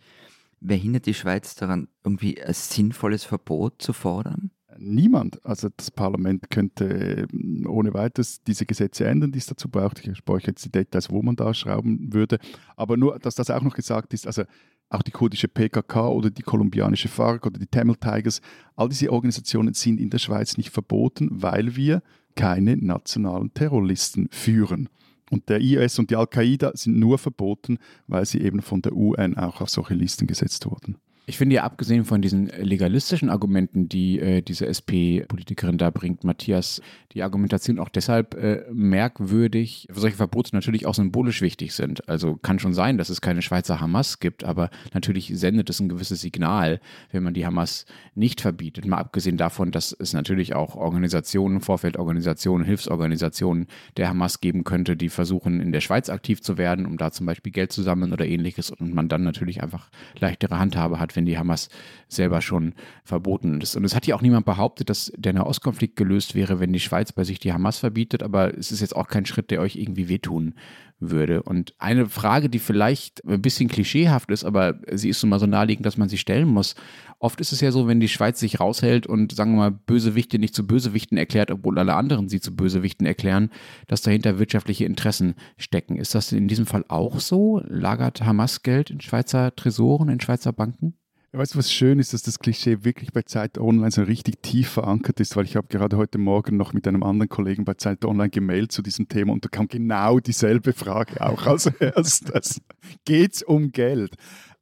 wer 0.60 0.78
hindert 0.78 1.06
die 1.06 1.14
Schweiz 1.14 1.56
daran, 1.56 1.88
irgendwie 2.04 2.42
ein 2.42 2.54
sinnvolles 2.54 3.24
Verbot 3.24 3.82
zu 3.82 3.94
fordern? 3.94 4.52
Niemand. 4.78 5.46
Also 5.46 5.70
das 5.76 5.92
Parlament 5.92 6.50
könnte 6.50 7.28
ähm, 7.32 7.66
ohne 7.70 7.94
weiteres 7.94 8.42
diese 8.44 8.66
Gesetze 8.66 9.06
ändern, 9.06 9.32
die 9.32 9.40
es 9.40 9.46
dazu 9.46 9.70
braucht. 9.70 10.06
Ich 10.06 10.18
spare 10.18 10.40
jetzt 10.44 10.66
die 10.66 10.72
Details, 10.72 11.12
wo 11.12 11.22
man 11.22 11.36
da 11.36 11.54
schrauben 11.54 12.12
würde. 12.12 12.40
Aber 12.76 12.98
nur, 12.98 13.20
dass 13.20 13.36
das 13.36 13.50
auch 13.50 13.62
noch 13.62 13.76
gesagt 13.76 14.14
ist, 14.14 14.26
also 14.26 14.44
auch 14.90 15.02
die 15.02 15.12
kurdische 15.12 15.48
PKK 15.48 16.08
oder 16.10 16.30
die 16.30 16.44
kolumbianische 16.44 17.08
FARC 17.08 17.46
oder 17.46 17.60
die 17.60 17.68
Tamil 17.68 17.96
Tigers, 17.96 18.42
all 18.76 18.90
diese 18.90 19.12
Organisationen 19.12 19.74
sind 19.74 20.00
in 20.00 20.10
der 20.10 20.20
Schweiz 20.20 20.58
nicht 20.58 20.70
verboten, 20.70 21.30
weil 21.32 21.76
wir 21.76 22.02
keine 22.36 22.78
nationalen 22.78 23.54
Terrorlisten 23.54 24.28
führen. 24.32 24.90
Und 25.32 25.50
der 25.50 25.62
IS 25.62 25.98
und 25.98 26.12
die 26.12 26.16
Al-Qaida 26.16 26.72
sind 26.76 27.00
nur 27.00 27.18
verboten, 27.18 27.80
weil 28.08 28.26
sie 28.26 28.42
eben 28.42 28.62
von 28.62 28.82
der 28.82 28.96
UN 28.96 29.38
auch 29.38 29.62
auf 29.62 29.70
solche 29.70 29.96
Listen 29.96 30.28
gesetzt 30.28 30.66
wurden. 30.66 30.98
Ich 31.26 31.38
finde 31.38 31.56
ja, 31.56 31.64
abgesehen 31.64 32.04
von 32.04 32.22
diesen 32.22 32.48
legalistischen 32.48 33.30
Argumenten, 33.30 33.88
die 33.88 34.20
äh, 34.20 34.42
diese 34.42 34.66
SP-Politikerin 34.68 35.78
da 35.78 35.90
bringt, 35.90 36.26
Matthias, 36.26 36.82
die 37.14 37.24
Argumentation 37.24 37.80
auch 37.80 37.88
deshalb 37.88 38.34
äh, 38.34 38.66
merkwürdig, 38.74 39.88
solche 39.90 40.18
Verbote 40.18 40.54
natürlich 40.54 40.86
auch 40.86 40.96
symbolisch 40.96 41.42
wichtig 41.42 41.74
sind. 41.74 42.10
Also 42.10 42.36
kann 42.36 42.60
schon 42.60 42.74
sein, 42.74 42.98
dass 42.98 43.10
es 43.10 43.22
keine 43.22 43.42
Schweizer 43.42 43.80
Hamas 43.80 44.20
gibt, 44.20 44.44
aber 44.44 44.70
natürlich 44.94 45.32
sendet 45.34 45.70
es 45.70 45.80
ein 45.80 45.88
gewisses 45.88 46.20
Signal, 46.20 46.82
wenn 47.14 47.24
man 47.24 47.34
die 47.34 47.46
Hamas 47.46 47.86
nicht 48.16 48.42
verbietet. 48.42 48.86
Mal 48.86 48.98
abgesehen 48.98 49.38
davon, 49.38 49.72
dass 49.72 49.96
es 49.98 50.12
natürlich 50.12 50.56
auch 50.56 50.76
Organisationen, 50.76 51.62
Vorfeldorganisationen, 51.62 52.66
Hilfsorganisationen 52.66 53.68
der 53.96 54.10
Hamas 54.10 54.42
geben 54.42 54.66
könnte, 54.66 54.98
die 54.98 55.08
versuchen, 55.08 55.62
in 55.62 55.72
der 55.72 55.82
Schweiz 55.82 56.10
aktiv 56.10 56.42
zu 56.42 56.58
werden, 56.58 56.86
um 56.86 56.98
da 56.98 57.12
zum 57.12 57.28
Beispiel 57.28 57.54
Geld 57.54 57.72
zu 57.72 57.82
sammeln 57.82 58.12
oder 58.12 58.26
ähnliches 58.26 58.72
und 58.72 58.94
man 58.94 59.08
dann 59.08 59.24
natürlich 59.24 59.64
einfach 59.64 59.90
leichtere 60.20 60.60
Handhabe 60.60 61.00
hat, 61.00 61.13
wenn 61.16 61.26
die 61.26 61.38
Hamas 61.38 61.70
selber 62.08 62.42
schon 62.42 62.74
verboten 63.04 63.62
ist. 63.62 63.76
Und 63.76 63.84
es 63.86 63.96
hat 63.96 64.08
ja 64.08 64.16
auch 64.16 64.22
niemand 64.22 64.46
behauptet, 64.46 64.90
dass 64.90 65.12
der 65.18 65.34
Nahostkonflikt 65.34 65.96
gelöst 65.96 66.36
wäre, 66.36 66.60
wenn 66.60 66.74
die 66.74 66.80
Schweiz 66.80 67.12
bei 67.12 67.24
sich 67.24 67.40
die 67.40 67.54
Hamas 67.54 67.80
verbietet, 67.80 68.24
aber 68.24 68.58
es 68.58 68.72
ist 68.72 68.82
jetzt 68.82 68.96
auch 68.96 69.08
kein 69.08 69.26
Schritt, 69.26 69.52
der 69.52 69.62
euch 69.62 69.76
irgendwie 69.76 70.10
wehtun 70.10 70.56
würde. 71.00 71.44
Und 71.44 71.74
eine 71.80 72.08
Frage, 72.08 72.50
die 72.50 72.60
vielleicht 72.60 73.26
ein 73.26 73.42
bisschen 73.42 73.70
klischeehaft 73.70 74.32
ist, 74.32 74.44
aber 74.44 74.80
sie 74.92 75.10
ist 75.10 75.20
so 75.20 75.28
mal 75.28 75.40
so 75.40 75.46
naheliegend, 75.46 75.86
dass 75.86 75.98
man 75.98 76.10
sie 76.10 76.18
stellen 76.18 76.48
muss. 76.48 76.76
Oft 77.20 77.42
ist 77.42 77.52
es 77.52 77.62
ja 77.62 77.72
so, 77.72 77.88
wenn 77.88 78.00
die 78.00 78.08
Schweiz 78.08 78.40
sich 78.40 78.60
raushält 78.60 79.08
und, 79.08 79.34
sagen 79.34 79.54
wir 79.54 79.58
mal, 79.58 79.72
Bösewichte 79.72 80.40
nicht 80.40 80.56
zu 80.56 80.66
Bösewichten 80.66 81.18
erklärt, 81.18 81.52
obwohl 81.52 81.80
alle 81.80 81.96
anderen 81.96 82.30
sie 82.30 82.42
zu 82.42 82.56
Bösewichten 82.56 83.06
erklären, 83.06 83.50
dass 83.88 84.02
dahinter 84.02 84.40
wirtschaftliche 84.40 84.86
Interessen 84.86 85.36
stecken. 85.58 85.98
Ist 85.98 86.16
das 86.16 86.32
in 86.32 86.48
diesem 86.48 86.66
Fall 86.66 86.86
auch 86.88 87.20
so? 87.20 87.62
Lagert 87.66 88.22
Hamas 88.24 88.64
Geld 88.64 88.90
in 88.90 89.02
Schweizer 89.02 89.56
Tresoren, 89.56 90.10
in 90.10 90.20
Schweizer 90.20 90.54
Banken? 90.54 90.96
Weißt 91.36 91.56
du, 91.56 91.58
was 91.58 91.74
schön 91.74 91.98
ist, 91.98 92.14
dass 92.14 92.22
das 92.22 92.38
Klischee 92.38 92.84
wirklich 92.84 93.12
bei 93.12 93.24
Zeit 93.24 93.58
Online 93.58 93.90
so 93.90 94.04
richtig 94.04 94.44
tief 94.44 94.70
verankert 94.70 95.20
ist, 95.20 95.36
weil 95.36 95.46
ich 95.46 95.56
habe 95.56 95.66
gerade 95.68 95.98
heute 95.98 96.20
Morgen 96.20 96.58
noch 96.58 96.74
mit 96.74 96.88
einem 96.88 97.02
anderen 97.02 97.28
Kollegen 97.28 97.66
bei 97.66 97.74
Zeit 97.74 98.06
Online 98.06 98.30
gemeldet 98.30 98.72
zu 98.72 98.84
diesem 98.84 99.08
Thema 99.08 99.34
und 99.34 99.44
da 99.44 99.50
kam 99.50 99.68
genau 99.68 100.20
dieselbe 100.20 100.74
Frage 100.74 101.26
auch 101.26 101.48
als 101.48 101.66
erstes. 101.80 102.62
Geht 103.06 103.34
es 103.34 103.42
um 103.42 103.72
Geld? 103.72 104.14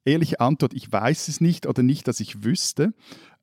Ehrliche 0.05 0.39
Antwort, 0.39 0.73
ich 0.73 0.89
weiß 0.89 1.27
es 1.27 1.41
nicht 1.41 1.67
oder 1.67 1.83
nicht, 1.83 2.07
dass 2.07 2.21
ich 2.21 2.45
wüsste. 2.45 2.93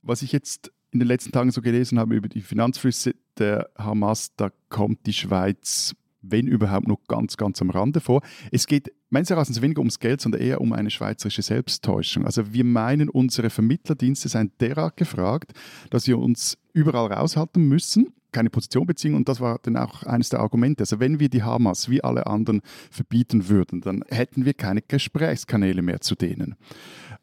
Was 0.01 0.23
ich 0.23 0.33
jetzt 0.33 0.73
in 0.91 0.99
den 0.99 1.09
letzten 1.09 1.31
Tagen 1.31 1.51
so 1.51 1.61
gelesen 1.61 1.99
habe 1.99 2.17
über 2.17 2.31
die 2.31 2.41
Finanzflüsse 2.41 3.15
der 3.37 3.69
Hamas, 3.77 4.35
da 4.37 4.49
kommt 4.71 5.05
die 5.05 5.13
Schweiz 5.13 5.95
wenn 6.23 6.47
überhaupt, 6.47 6.89
noch 6.89 7.01
ganz, 7.09 7.37
ganz 7.37 7.61
am 7.63 7.71
Rande 7.71 8.01
vor. 8.01 8.23
Es 8.51 8.67
geht 8.67 8.93
meines 9.11 9.31
Erachtens 9.31 9.63
weniger 9.63 9.81
ums 9.81 9.99
Geld, 9.99 10.21
sondern 10.21 10.41
eher 10.41 10.61
um 10.61 10.73
eine 10.73 10.91
schweizerische 10.91 11.43
Selbsttäuschung. 11.43 12.27
Also 12.27 12.53
wir 12.53 12.65
meinen, 12.65 13.09
unsere 13.09 13.51
Vermittlerdienste 13.51 14.29
seien 14.29 14.53
derart 14.61 14.97
gefragt, 14.97 15.53
dass 15.91 16.07
wir 16.07 16.19
uns 16.19 16.59
überall 16.73 17.13
raushalten 17.13 17.67
müssen 17.67 18.13
keine 18.33 18.51
Position 18.51 18.87
beziehen 18.87 19.15
und 19.15 19.29
das 19.29 19.41
war 19.41 19.59
dann 19.63 19.77
auch 19.77 20.03
eines 20.03 20.29
der 20.29 20.41
Argumente. 20.41 20.83
Also 20.83 21.01
wenn 21.01 21.19
wir 21.19 21.29
die 21.29 21.43
Hamas 21.43 21.89
wie 21.89 22.05
alle 22.05 22.27
anderen 22.27 22.61
verbieten 22.91 23.49
würden, 23.49 23.81
dann 23.81 24.05
hätten 24.09 24.45
wir 24.45 24.55
keine 24.55 24.83
Gesprächskanäle 24.83 25.83
mehr 25.83 26.01
zu 26.01 26.15
denen. 26.15 26.55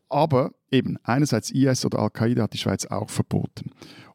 Aber 0.09 0.53
eben, 0.71 0.97
einerseits 1.03 1.51
IS 1.51 1.85
oder 1.85 1.99
Al-Qaida 1.99 2.43
hat 2.43 2.53
die 2.53 2.57
Schweiz 2.57 2.85
auch 2.85 3.09
verboten. 3.09 3.71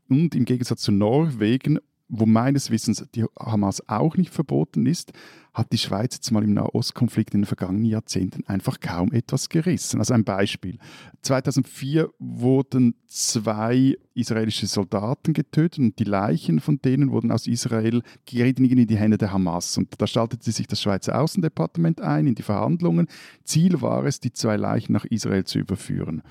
Und 0.09 0.35
im 0.35 0.45
Gegensatz 0.45 0.83
zu 0.83 0.93
Norwegen 0.93 1.79
wo 2.11 2.26
meines 2.26 2.71
Wissens 2.71 3.07
die 3.14 3.25
Hamas 3.38 3.88
auch 3.88 4.17
nicht 4.17 4.33
verboten 4.35 4.87
ist, 4.87 5.12
hat 5.52 5.73
die 5.73 5.78
Schweiz 5.78 6.14
jetzt 6.14 6.30
mal 6.30 6.45
im 6.45 6.54
Nahostkonflikt 6.54 7.35
in 7.35 7.40
den 7.40 7.47
vergangenen 7.47 7.85
Jahrzehnten 7.85 8.47
einfach 8.47 8.78
kaum 8.80 9.12
etwas 9.12 9.49
gerissen. 9.49 9.99
Also 9.99 10.14
ein 10.14 10.25
Beispiel. 10.25 10.78
2004 11.23 12.11
wurden 12.19 12.95
zwei 13.07 13.97
israelische 14.14 14.66
Soldaten 14.66 15.33
getötet 15.33 15.78
und 15.78 15.99
die 15.99 16.04
Leichen 16.04 16.61
von 16.61 16.80
denen 16.80 17.11
wurden 17.11 17.33
aus 17.33 17.47
Israel 17.47 18.02
gerieten 18.26 18.64
in 18.64 18.87
die 18.87 18.97
Hände 18.97 19.19
der 19.19 19.33
Hamas. 19.33 19.76
Und 19.76 20.00
da 20.00 20.07
schaltete 20.07 20.50
sich 20.52 20.66
das 20.66 20.80
Schweizer 20.80 21.21
Außendepartement 21.21 22.00
ein 22.00 22.28
in 22.28 22.35
die 22.35 22.42
Verhandlungen. 22.42 23.09
Ziel 23.45 23.80
war 23.80 24.04
es, 24.04 24.21
die 24.21 24.33
zwei 24.33 24.57
Leichen 24.57 24.92
nach 24.92 25.04
Israel 25.04 25.45
zu 25.45 25.59
überführen. 25.59 26.23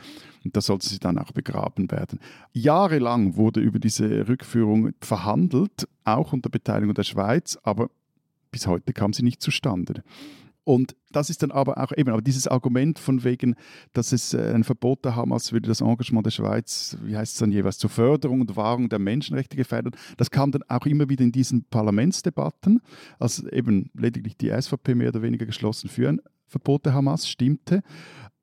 Und 0.45 0.55
da 0.55 0.61
sollte 0.61 0.88
sie 0.88 0.99
dann 0.99 1.17
auch 1.17 1.31
begraben 1.31 1.91
werden. 1.91 2.19
Jahrelang 2.53 3.35
wurde 3.35 3.59
über 3.59 3.79
diese 3.79 4.27
Rückführung 4.29 4.93
verhandelt, 5.01 5.88
auch 6.05 6.31
unter 6.31 6.49
Beteiligung 6.49 6.93
der 6.93 7.03
Schweiz, 7.03 7.57
aber 7.63 7.89
bis 8.51 8.68
heute 8.68 8.94
kam 8.94 9.13
sie 9.13 9.24
nicht 9.24 9.41
zustande. 9.41 10.03
Und 10.70 10.96
das 11.12 11.32
ist 11.32 11.41
dann 11.41 11.50
aber 11.50 11.79
auch 11.79 11.91
eben, 11.97 12.12
aber 12.12 12.21
dieses 12.21 12.47
Argument 12.47 13.00
von 13.00 13.23
wegen, 13.23 13.56
dass 13.93 14.12
es 14.12 14.36
äh, 14.36 14.54
ein 14.54 14.63
Verbot 14.63 15.04
der 15.04 15.15
Hamas 15.15 15.52
würde 15.52 15.67
das 15.67 15.82
Engagement 15.82 16.28
der 16.28 16.32
Schweiz, 16.32 16.95
wie 17.02 17.17
heißt 17.17 17.34
es 17.34 17.39
dann 17.39 17.52
jeweils, 17.52 17.80
zur 17.80 17.89
Förderung 17.89 18.41
und 18.41 18.56
Wahrung 18.56 18.88
der 18.88 19.00
Menschenrechte 19.00 19.58
gefährden, 19.58 19.93
das 20.17 20.30
kam 20.30 20.52
dann 20.52 20.62
auch 20.67 20.86
immer 20.86 21.10
wieder 21.10 21.23
in 21.23 21.32
diesen 21.32 21.63
Parlamentsdebatten, 21.63 22.82
als 23.17 23.43
eben 23.45 23.89
lediglich 23.95 24.38
die 24.38 24.50
SVP 24.50 24.93
mehr 24.93 25.10
oder 25.10 25.23
weniger 25.23 25.47
geschlossen 25.47 25.89
für 25.89 26.08
ein 26.08 26.21
Verbot 26.45 26.86
der 26.86 26.93
Hamas 26.93 27.28
stimmte. 27.28 27.82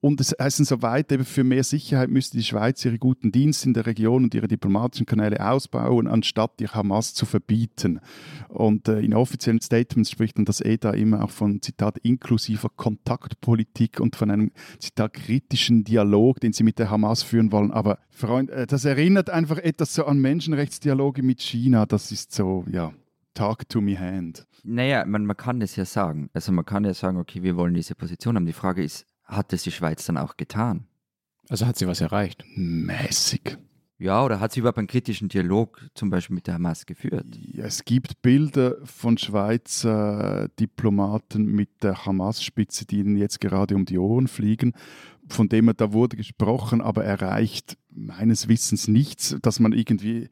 Und 0.01 0.21
es 0.21 0.35
heißt 0.39 0.65
so 0.65 0.83
weiter, 0.83 1.25
für 1.25 1.43
mehr 1.43 1.65
Sicherheit 1.65 2.11
müsste 2.11 2.37
die 2.37 2.45
Schweiz 2.45 2.85
ihre 2.85 2.99
guten 2.99 3.33
Dienste 3.33 3.69
in 3.69 3.75
der 3.75 3.87
Region 3.87 4.25
und 4.25 4.35
ihre 4.35 4.47
diplomatischen 4.47 5.07
Kanäle 5.07 5.45
ausbauen, 5.45 6.07
anstatt 6.07 6.61
die 6.61 6.69
Hamas 6.69 7.15
zu 7.15 7.25
verbieten. 7.25 8.01
Und 8.49 8.89
äh, 8.89 9.01
in 9.01 9.15
offiziellen 9.15 9.61
Statements 9.61 10.11
spricht 10.11 10.37
man 10.37 10.45
das 10.45 10.61
eh 10.61 10.77
da 10.77 10.91
immer 10.91 11.25
auch 11.25 11.31
von, 11.31 11.63
Zitat, 11.63 11.99
inklusiver 11.99 12.69
Kontaktpolitik 12.69 13.99
und 13.99 14.17
von 14.17 14.31
einem, 14.31 14.53
Zitat, 14.79 15.15
kritischen 15.15 15.83
Dialog, 15.85 16.41
den 16.41 16.53
sie 16.53 16.63
mit 16.63 16.79
der 16.79 16.91
Hamas 16.91 17.23
führen 17.23 17.51
wollen. 17.51 17.73
Aber 17.73 17.99
Freund, 18.11 18.51
äh, 18.51 18.67
das 18.67 18.85
erinnert 18.85 19.31
einfach 19.31 19.59
etwas 19.59 19.95
so 19.95 20.05
an 20.05 20.19
Menschenrechtsdialoge 20.19 21.23
mit 21.23 21.41
China. 21.41 21.87
Das 21.87 22.13
ist 22.13 22.33
so, 22.33 22.65
ja, 22.71 22.93
talk 23.35 23.69
to 23.69 23.81
me 23.81 23.99
hand. 23.99 24.47
Naja, 24.63 25.05
man, 25.07 25.27
man 25.27 25.37
kann 25.37 25.61
das 25.61 25.77
ja 25.77 25.85
sagen. 25.85 26.29
Also 26.33 26.53
man 26.53 26.65
kann 26.65 26.85
ja 26.85 26.93
sagen, 26.93 27.19
okay, 27.19 27.43
wir 27.43 27.57
wollen 27.57 27.75
diese 27.75 27.95
Position 27.95 28.37
haben. 28.37 28.47
Die 28.47 28.53
Frage 28.53 28.83
ist, 28.83 29.07
hat 29.27 29.53
es 29.53 29.63
die 29.63 29.73
Schweiz 29.73 30.07
dann 30.07 30.17
auch 30.17 30.37
getan? 30.37 30.87
Also 31.49 31.67
hat 31.67 31.77
sie 31.77 31.87
was 31.87 32.01
erreicht? 32.01 32.45
Mäßig. 32.55 33.59
Ja, 33.99 34.23
oder 34.25 34.41
hat 34.41 34.53
sie 34.53 34.61
überhaupt 34.61 34.79
einen 34.79 34.89
kritischen 34.89 35.29
Dialog 35.29 35.81
zum 35.95 36.11
Beispiel 36.11 36.35
mit 36.35 36.47
der 36.47 36.55
Hamas 36.55 36.85
geführt? 36.85 37.25
Ja, 37.35 37.65
es 37.65 37.85
gibt 37.85 38.21
Bilder 38.21 38.77
von 38.85 39.17
Schweizer 39.17 40.49
Diplomaten 40.61 41.47
mit 41.47 41.83
der 41.83 42.05
Hamas-Spitze, 42.05 42.85
die 42.85 42.99
ihnen 42.99 43.17
jetzt 43.17 43.41
gerade 43.41 43.75
um 43.75 43.87
die 43.87 43.99
Ohren 43.99 44.29
fliegen. 44.29 44.75
Von 45.29 45.49
dem 45.49 45.73
da 45.75 45.93
wurde 45.93 46.17
gesprochen, 46.17 46.83
aber 46.83 47.05
erreicht 47.05 47.79
meines 47.91 48.49
Wissens 48.49 48.87
nichts, 48.87 49.37
dass 49.41 49.61
man 49.61 49.73
irgendwie 49.73 50.29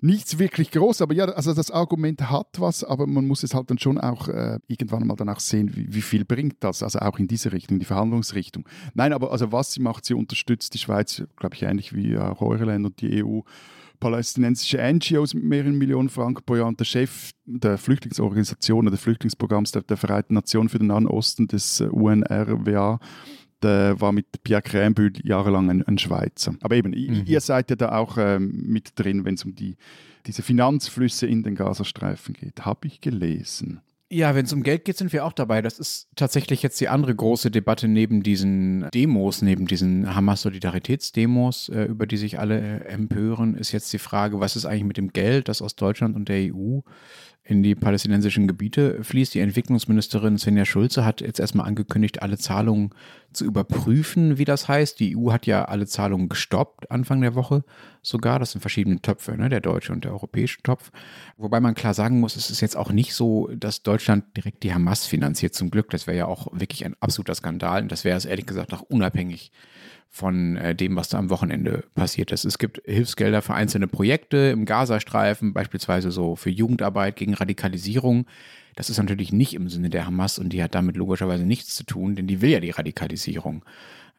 nichts 0.00 0.38
wirklich 0.38 0.70
groß, 0.70 1.02
aber 1.02 1.14
ja, 1.14 1.24
also 1.26 1.54
das 1.54 1.70
Argument 1.70 2.30
hat 2.30 2.60
was, 2.60 2.84
aber 2.84 3.06
man 3.06 3.26
muss 3.26 3.42
es 3.42 3.54
halt 3.54 3.70
dann 3.70 3.78
schon 3.78 3.98
auch 3.98 4.28
äh, 4.28 4.58
irgendwann 4.68 5.06
mal 5.06 5.16
danach 5.16 5.40
sehen, 5.40 5.74
wie, 5.74 5.92
wie, 5.92 6.02
viel 6.02 6.24
bringt 6.24 6.56
das, 6.60 6.82
also 6.82 7.00
auch 7.00 7.18
in 7.18 7.26
diese 7.26 7.52
Richtung, 7.52 7.78
die 7.78 7.84
Verhandlungsrichtung. 7.84 8.64
Nein, 8.94 9.12
aber 9.12 9.32
also 9.32 9.50
was 9.52 9.72
sie 9.72 9.80
macht, 9.80 10.04
sie 10.04 10.14
unterstützt 10.14 10.74
die 10.74 10.78
Schweiz, 10.78 11.22
glaube 11.36 11.56
ich, 11.56 11.62
ähnlich 11.62 11.94
wie 11.94 12.16
auch 12.16 12.40
eure 12.40 12.66
Länder 12.66 12.88
und 12.88 13.00
die 13.00 13.24
EU, 13.24 13.40
palästinensische 14.00 14.78
NGOs 14.78 15.34
mit 15.34 15.44
mehreren 15.44 15.76
Millionen 15.76 16.08
Franken 16.08 16.44
pro 16.44 16.56
Jahr 16.56 16.68
und 16.68 16.78
der 16.78 16.84
Chef 16.84 17.32
der 17.44 17.78
Flüchtlingsorganisation 17.78 18.86
oder 18.86 18.92
des 18.92 19.00
Flüchtlingsprogramms 19.00 19.72
der, 19.72 19.82
der 19.82 19.96
Vereinten 19.96 20.34
Nationen 20.34 20.68
für 20.68 20.78
den 20.78 20.88
Nahen 20.88 21.08
Osten 21.08 21.48
des 21.48 21.80
äh, 21.80 21.86
UNRWA 21.86 23.00
der 23.62 24.00
war 24.00 24.12
mit 24.12 24.42
Pierre 24.44 24.62
Krämbühl 24.62 25.12
jahrelang 25.22 25.70
ein, 25.70 25.82
ein 25.82 25.98
Schweizer. 25.98 26.54
Aber 26.60 26.76
eben, 26.76 26.90
mhm. 26.90 27.24
ihr 27.26 27.40
seid 27.40 27.70
ja 27.70 27.76
da 27.76 27.92
auch 27.92 28.16
ähm, 28.18 28.62
mit 28.66 28.98
drin, 28.98 29.24
wenn 29.24 29.34
es 29.34 29.44
um 29.44 29.54
die, 29.54 29.76
diese 30.26 30.42
Finanzflüsse 30.42 31.26
in 31.26 31.42
den 31.42 31.54
Gazastreifen 31.54 32.34
geht. 32.34 32.64
Habe 32.64 32.86
ich 32.86 33.00
gelesen. 33.00 33.80
Ja, 34.10 34.34
wenn 34.34 34.46
es 34.46 34.54
um 34.54 34.62
Geld 34.62 34.86
geht, 34.86 34.96
sind 34.96 35.12
wir 35.12 35.26
auch 35.26 35.34
dabei. 35.34 35.60
Das 35.60 35.78
ist 35.78 36.08
tatsächlich 36.16 36.62
jetzt 36.62 36.80
die 36.80 36.88
andere 36.88 37.14
große 37.14 37.50
Debatte 37.50 37.88
neben 37.88 38.22
diesen 38.22 38.88
Demos, 38.94 39.42
neben 39.42 39.66
diesen 39.66 40.14
Hamas-Solidaritätsdemos, 40.14 41.68
äh, 41.68 41.84
über 41.84 42.06
die 42.06 42.16
sich 42.16 42.38
alle 42.38 42.58
äh, 42.58 42.84
empören, 42.88 43.54
ist 43.54 43.72
jetzt 43.72 43.92
die 43.92 43.98
Frage, 43.98 44.40
was 44.40 44.56
ist 44.56 44.64
eigentlich 44.64 44.84
mit 44.84 44.96
dem 44.96 45.12
Geld, 45.12 45.48
das 45.48 45.60
aus 45.60 45.76
Deutschland 45.76 46.16
und 46.16 46.30
der 46.30 46.54
EU 46.54 46.80
in 47.48 47.62
die 47.62 47.74
palästinensischen 47.74 48.46
Gebiete 48.46 49.02
fließt. 49.02 49.32
Die 49.32 49.40
Entwicklungsministerin 49.40 50.36
Svenja 50.36 50.66
Schulze 50.66 51.06
hat 51.06 51.22
jetzt 51.22 51.40
erstmal 51.40 51.66
angekündigt, 51.66 52.20
alle 52.20 52.36
Zahlungen 52.36 52.90
zu 53.32 53.46
überprüfen, 53.46 54.36
wie 54.36 54.44
das 54.44 54.68
heißt. 54.68 55.00
Die 55.00 55.16
EU 55.16 55.32
hat 55.32 55.46
ja 55.46 55.64
alle 55.64 55.86
Zahlungen 55.86 56.28
gestoppt 56.28 56.90
Anfang 56.90 57.22
der 57.22 57.34
Woche 57.34 57.64
sogar. 58.02 58.38
Das 58.38 58.52
sind 58.52 58.60
verschiedene 58.60 59.00
Töpfe, 59.00 59.34
ne? 59.38 59.48
der 59.48 59.62
deutsche 59.62 59.94
und 59.94 60.04
der 60.04 60.12
europäische 60.12 60.62
Topf. 60.62 60.90
Wobei 61.38 61.58
man 61.58 61.74
klar 61.74 61.94
sagen 61.94 62.20
muss, 62.20 62.36
es 62.36 62.50
ist 62.50 62.60
jetzt 62.60 62.76
auch 62.76 62.92
nicht 62.92 63.14
so, 63.14 63.48
dass 63.56 63.82
Deutschland 63.82 64.36
direkt 64.36 64.62
die 64.62 64.74
Hamas 64.74 65.06
finanziert. 65.06 65.54
Zum 65.54 65.70
Glück, 65.70 65.88
das 65.88 66.06
wäre 66.06 66.18
ja 66.18 66.26
auch 66.26 66.48
wirklich 66.52 66.84
ein 66.84 66.96
absoluter 67.00 67.34
Skandal. 67.34 67.80
Und 67.80 67.90
das 67.90 68.04
wäre 68.04 68.18
es 68.18 68.26
ehrlich 68.26 68.44
gesagt 68.44 68.74
auch 68.74 68.82
unabhängig 68.82 69.52
von 70.10 70.56
äh, 70.56 70.74
dem, 70.74 70.96
was 70.96 71.08
da 71.08 71.18
am 71.18 71.30
Wochenende 71.30 71.84
passiert 71.94 72.32
ist. 72.32 72.44
Es 72.44 72.58
gibt 72.58 72.82
Hilfsgelder 72.84 73.42
für 73.42 73.54
einzelne 73.54 73.86
Projekte 73.86 74.36
im 74.36 74.64
Gazastreifen, 74.64 75.52
beispielsweise 75.52 76.10
so 76.10 76.34
für 76.34 76.50
Jugendarbeit 76.50 77.16
gegen 77.16 77.34
Radikalisierung. 77.34 78.26
Das 78.74 78.90
ist 78.90 78.98
natürlich 78.98 79.32
nicht 79.32 79.54
im 79.54 79.68
Sinne 79.68 79.90
der 79.90 80.06
Hamas 80.06 80.38
und 80.38 80.50
die 80.52 80.62
hat 80.62 80.74
damit 80.74 80.96
logischerweise 80.96 81.44
nichts 81.44 81.74
zu 81.74 81.84
tun, 81.84 82.14
denn 82.14 82.26
die 82.26 82.40
will 82.40 82.50
ja 82.50 82.60
die 82.60 82.70
Radikalisierung 82.70 83.64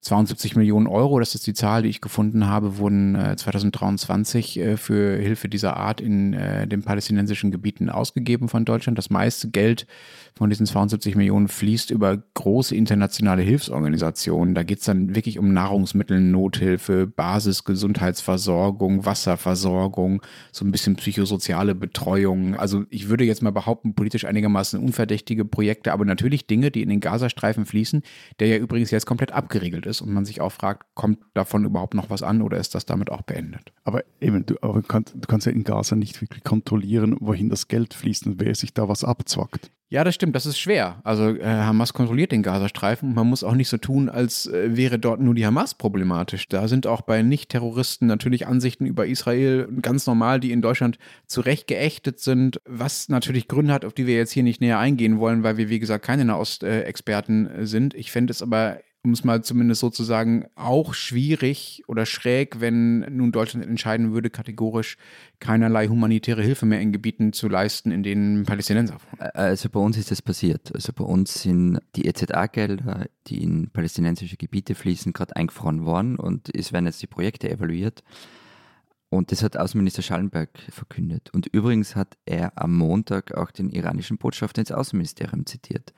72 0.02 0.56
Millionen 0.56 0.88
Euro, 0.88 1.20
das 1.20 1.36
ist 1.36 1.46
die 1.46 1.54
Zahl, 1.54 1.84
die 1.84 1.90
ich 1.90 2.00
gefunden 2.00 2.48
habe, 2.48 2.78
wurden 2.78 3.18
2023 3.36 4.58
äh, 4.58 4.62
äh, 4.62 4.78
für 4.78 5.18
Hilfe 5.18 5.50
dieser 5.50 5.76
Art 5.76 6.00
in 6.00 6.34
äh, 6.34 6.68
den 6.68 6.84
palästinensischen 6.84 7.52
Gebieten 7.52 7.90
ausgegeben 7.90 8.48
von 8.48 8.64
Deutschland. 8.64 8.98
Das 8.98 9.10
meiste 9.10 9.50
Geld 9.50 9.88
von 10.38 10.50
diesen 10.50 10.66
72 10.66 11.16
Millionen 11.16 11.50
fließt 11.50 11.92
über 11.92 12.18
große 12.34 12.78
internationale 12.78 13.42
Hilfsorganisationen. 13.42 14.56
Da 14.56 14.64
geht 14.64 14.80
es 14.80 14.86
dann 14.86 15.16
wirklich 15.16 15.38
um 15.38 15.52
Nahrungsmittel, 15.52 16.22
Nothilfe, 16.22 17.06
Basisgesundheitsversorgung, 17.06 19.06
Wasserversorgung, 19.06 20.22
so 20.54 20.64
ein 20.64 20.72
bisschen 20.72 20.96
psychosoziale 20.96 21.76
Betreuung. 21.76 22.56
Also 22.56 22.86
ich 22.90 23.10
würde 23.10 23.26
jetzt 23.26 23.42
mal 23.42 23.52
behaupten, 23.52 23.96
politisch 23.96 24.24
einigermaßen 24.24 24.82
unverdächtige 24.82 25.44
Projekte, 25.44 25.92
aber 25.92 26.06
natürlich 26.06 26.48
Dinge, 26.48 26.72
die 26.72 26.84
in 26.84 26.90
den 26.90 27.02
Gazastreifen 27.02 27.66
fließen, 27.66 28.02
der 28.40 28.48
ja 28.48 28.56
übrigens 28.56 28.92
jetzt 28.92 29.06
komplett 29.06 29.34
abgeriegelt 29.34 29.89
ist 29.90 30.02
und 30.02 30.14
man 30.14 30.26
sich 30.26 30.40
auch 30.40 30.52
fragt, 30.52 30.86
kommt 30.94 31.20
davon 31.34 31.66
überhaupt 31.66 31.94
noch 31.94 32.10
was 32.10 32.24
an 32.24 32.42
oder 32.42 32.58
ist 32.58 32.76
das 32.76 32.86
damit 32.86 33.12
auch 33.12 33.24
beendet? 33.24 33.74
Aber 33.84 34.04
eben, 34.22 34.46
du, 34.46 34.56
aber 34.62 34.82
kannst, 34.82 35.16
du 35.16 35.28
kannst 35.28 35.46
ja 35.46 35.52
in 35.52 35.64
Gaza 35.64 35.96
nicht 35.96 36.22
wirklich 36.22 36.44
kontrollieren, 36.44 37.18
wohin 37.20 37.50
das 37.50 37.68
Geld 37.68 37.94
fließt 37.94 38.28
und 38.28 38.40
wer 38.40 38.56
sich 38.56 38.74
da 38.74 38.88
was 38.88 39.04
abzwackt. 39.04 39.72
Ja, 39.92 40.04
das 40.04 40.14
stimmt, 40.14 40.36
das 40.36 40.46
ist 40.46 40.60
schwer. 40.60 41.02
Also 41.04 41.36
äh, 41.36 41.44
Hamas 41.44 41.94
kontrolliert 41.94 42.32
den 42.32 42.44
Gazastreifen 42.44 43.10
und 43.10 43.16
man 43.16 43.26
muss 43.26 43.44
auch 43.44 43.56
nicht 43.56 43.70
so 43.70 43.78
tun, 43.78 44.08
als 44.08 44.46
äh, 44.46 44.78
wäre 44.78 45.00
dort 45.00 45.20
nur 45.20 45.34
die 45.34 45.48
Hamas 45.48 45.74
problematisch. 45.74 46.48
Da 46.48 46.68
sind 46.68 46.86
auch 46.86 47.02
bei 47.02 47.24
Nicht-Terroristen 47.24 48.06
natürlich 48.06 48.46
Ansichten 48.46 48.86
über 48.86 49.08
Israel 49.08 49.68
ganz 49.82 50.06
normal, 50.06 50.40
die 50.40 50.52
in 50.52 50.62
Deutschland 50.62 51.00
zurecht 51.26 51.66
geächtet 51.66 52.20
sind, 52.20 52.62
was 52.66 53.10
natürlich 53.10 53.48
Gründe 53.48 53.74
hat, 53.74 53.84
auf 53.84 53.94
die 53.94 54.06
wir 54.06 54.16
jetzt 54.16 54.32
hier 54.32 54.44
nicht 54.44 54.62
näher 54.62 54.78
eingehen 54.78 55.18
wollen, 55.18 55.42
weil 55.42 55.58
wir, 55.58 55.70
wie 55.70 55.80
gesagt, 55.80 56.06
keine 56.06 56.24
Nahost-Experten 56.24 57.48
äh, 57.48 57.66
sind. 57.66 57.96
Ich 57.96 58.12
fände 58.12 58.30
es 58.30 58.44
aber 58.44 58.78
um 59.04 59.14
es 59.14 59.24
mal 59.24 59.44
zumindest 59.44 59.80
sozusagen 59.80 60.48
auch 60.56 60.94
schwierig 60.94 61.84
oder 61.88 62.06
schräg, 62.06 62.60
wenn 62.60 63.00
nun 63.16 63.32
Deutschland 63.32 63.66
entscheiden 63.66 64.12
würde, 64.12 64.30
kategorisch 64.30 64.98
keinerlei 65.40 65.88
humanitäre 65.88 66.44
Hilfe 66.44 66.66
mehr 66.66 66.82
in 66.82 66.92
Gebieten 66.92 67.32
zu 67.32 67.48
leisten, 67.48 67.92
in 67.92 68.04
denen 68.04 68.44
Palästinenser 68.44 68.96
wohnen. 68.96 69.32
Also 69.34 69.70
bei 69.70 69.80
uns 69.80 69.98
ist 69.98 70.12
das 70.12 70.22
passiert. 70.22 70.74
Also 70.76 70.92
bei 70.92 71.06
uns 71.06 71.44
sind 71.44 71.80
die 71.96 72.08
EZA-Gelder, 72.08 73.08
die 73.28 73.42
in 73.42 73.70
palästinensische 73.70 74.36
Gebiete 74.36 74.76
fließen, 74.76 75.14
gerade 75.14 75.36
eingefroren 75.38 75.86
worden 75.86 76.18
und 76.18 76.54
es 76.54 76.74
werden 76.74 76.86
jetzt 76.86 77.02
die 77.02 77.08
Projekte 77.08 77.50
evaluiert. 77.50 78.04
Und 79.10 79.32
das 79.32 79.44
hat 79.44 79.58
Außenminister 79.58 80.02
Schallenberg 80.02 80.60
verkündet. 80.70 81.32
Und 81.34 81.48
übrigens 81.48 81.96
hat 81.96 82.18
er 82.26 82.62
am 82.62 82.78
Montag 82.78 83.34
auch 83.34 83.50
den 83.50 83.72
iranischen 83.72 84.18
Botschafter 84.18 84.60
ins 84.60 84.72
Außenministerium 84.72 85.46
zitiert, 85.46 85.94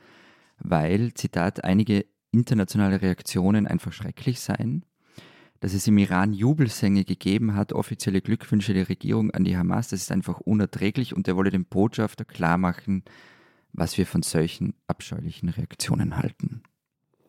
weil, 0.60 1.14
Zitat, 1.14 1.64
einige 1.66 2.06
internationale 2.32 3.02
Reaktionen 3.02 3.67
einfach 3.67 3.94
schrecklich 3.94 4.39
seien, 4.39 4.86
dass 5.60 5.74
es 5.74 5.88
im 5.88 5.98
Iran 5.98 6.34
Jubelsänge 6.34 7.06
gegeben 7.06 7.56
hat, 7.56 7.74
offizielle 7.74 8.22
Glückwünsche 8.22 8.74
der 8.74 8.89
Regierung 8.89 9.32
an 9.32 9.44
die 9.44 9.56
Hamas, 9.56 9.89
das 9.89 10.02
ist 10.02 10.12
einfach 10.12 10.39
unerträglich 10.39 11.15
und 11.15 11.28
er 11.28 11.36
wolle 11.36 11.52
dem 11.52 11.65
Botschafter 11.65 12.26
klar 12.26 12.58
machen, 12.58 13.04
was 13.74 13.98
wir 13.98 14.08
von 14.08 14.24
solchen 14.24 14.74
abscheulichen 14.88 15.50
Reaktionen 15.50 16.17
halten. 16.17 16.63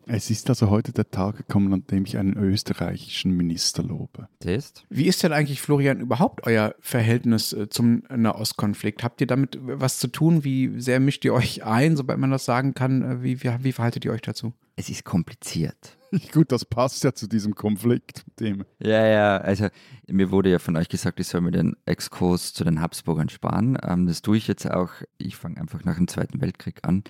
Es 0.06 0.30
ist 0.30 0.48
also 0.48 0.70
heute 0.70 0.92
der 0.92 1.10
Tag 1.10 1.36
gekommen, 1.36 1.72
an 1.72 1.86
dem 1.86 2.04
ich 2.04 2.18
einen 2.18 2.36
österreichischen 2.36 3.36
Minister 3.36 3.82
lobe. 3.82 4.28
ist? 4.44 4.84
Wie 4.90 5.06
ist 5.06 5.22
denn 5.22 5.32
eigentlich, 5.32 5.60
Florian, 5.60 6.00
überhaupt 6.00 6.46
euer 6.46 6.74
Verhältnis 6.80 7.52
äh, 7.52 7.68
zum 7.68 8.02
Nahostkonflikt? 8.14 9.04
Habt 9.04 9.20
ihr 9.20 9.26
damit 9.26 9.58
was 9.60 9.98
zu 9.98 10.08
tun? 10.08 10.44
Wie 10.44 10.80
sehr 10.80 11.00
mischt 11.00 11.24
ihr 11.24 11.34
euch 11.34 11.64
ein, 11.64 11.96
sobald 11.96 12.18
man 12.18 12.30
das 12.30 12.44
sagen 12.44 12.74
kann? 12.74 13.02
Äh, 13.02 13.22
wie, 13.22 13.42
wie, 13.42 13.50
wie 13.60 13.72
verhaltet 13.72 14.04
ihr 14.04 14.12
euch 14.12 14.22
dazu? 14.22 14.52
Es 14.76 14.88
ist 14.88 15.04
kompliziert. 15.04 15.98
Gut, 16.32 16.52
das 16.52 16.64
passt 16.64 17.04
ja 17.04 17.14
zu 17.14 17.26
diesem 17.26 17.54
Konflikt. 17.54 18.24
Dem. 18.40 18.64
Ja, 18.80 19.06
ja, 19.06 19.36
also 19.38 19.68
mir 20.08 20.30
wurde 20.30 20.50
ja 20.50 20.58
von 20.58 20.76
euch 20.76 20.88
gesagt, 20.88 21.20
ich 21.20 21.28
soll 21.28 21.40
mir 21.40 21.52
den 21.52 21.76
Exkurs 21.86 22.52
zu 22.52 22.64
den 22.64 22.80
Habsburgern 22.80 23.28
sparen. 23.28 23.78
Ähm, 23.82 24.06
das 24.06 24.22
tue 24.22 24.36
ich 24.36 24.48
jetzt 24.48 24.70
auch. 24.70 24.90
Ich 25.18 25.36
fange 25.36 25.58
einfach 25.58 25.84
nach 25.84 25.96
dem 25.96 26.08
Zweiten 26.08 26.40
Weltkrieg 26.40 26.80
an. 26.82 27.04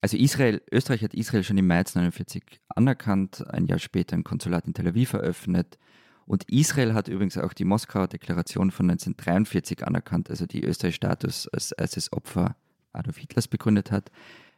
Also 0.00 0.16
Israel, 0.16 0.62
Österreich 0.70 1.02
hat 1.02 1.14
Israel 1.14 1.42
schon 1.42 1.58
im 1.58 1.66
März 1.66 1.96
1949 1.96 2.60
anerkannt, 2.68 3.44
ein 3.48 3.66
Jahr 3.66 3.78
später 3.78 4.16
ein 4.16 4.24
Konsulat 4.24 4.66
in 4.66 4.74
Tel 4.74 4.88
Aviv 4.88 5.14
eröffnet. 5.14 5.78
Und 6.26 6.48
Israel 6.50 6.94
hat 6.94 7.08
übrigens 7.08 7.38
auch 7.38 7.52
die 7.52 7.64
Moskauer 7.64 8.08
Deklaration 8.08 8.70
von 8.70 8.90
1943 8.90 9.86
anerkannt, 9.86 10.28
also 10.28 10.46
die 10.46 10.64
Österreich 10.64 10.96
Status 10.96 11.48
als 11.48 11.72
erstes 11.72 12.12
Opfer 12.12 12.56
Adolf 12.92 13.18
Hitlers 13.18 13.48
begründet 13.48 13.90
hat. 13.90 14.10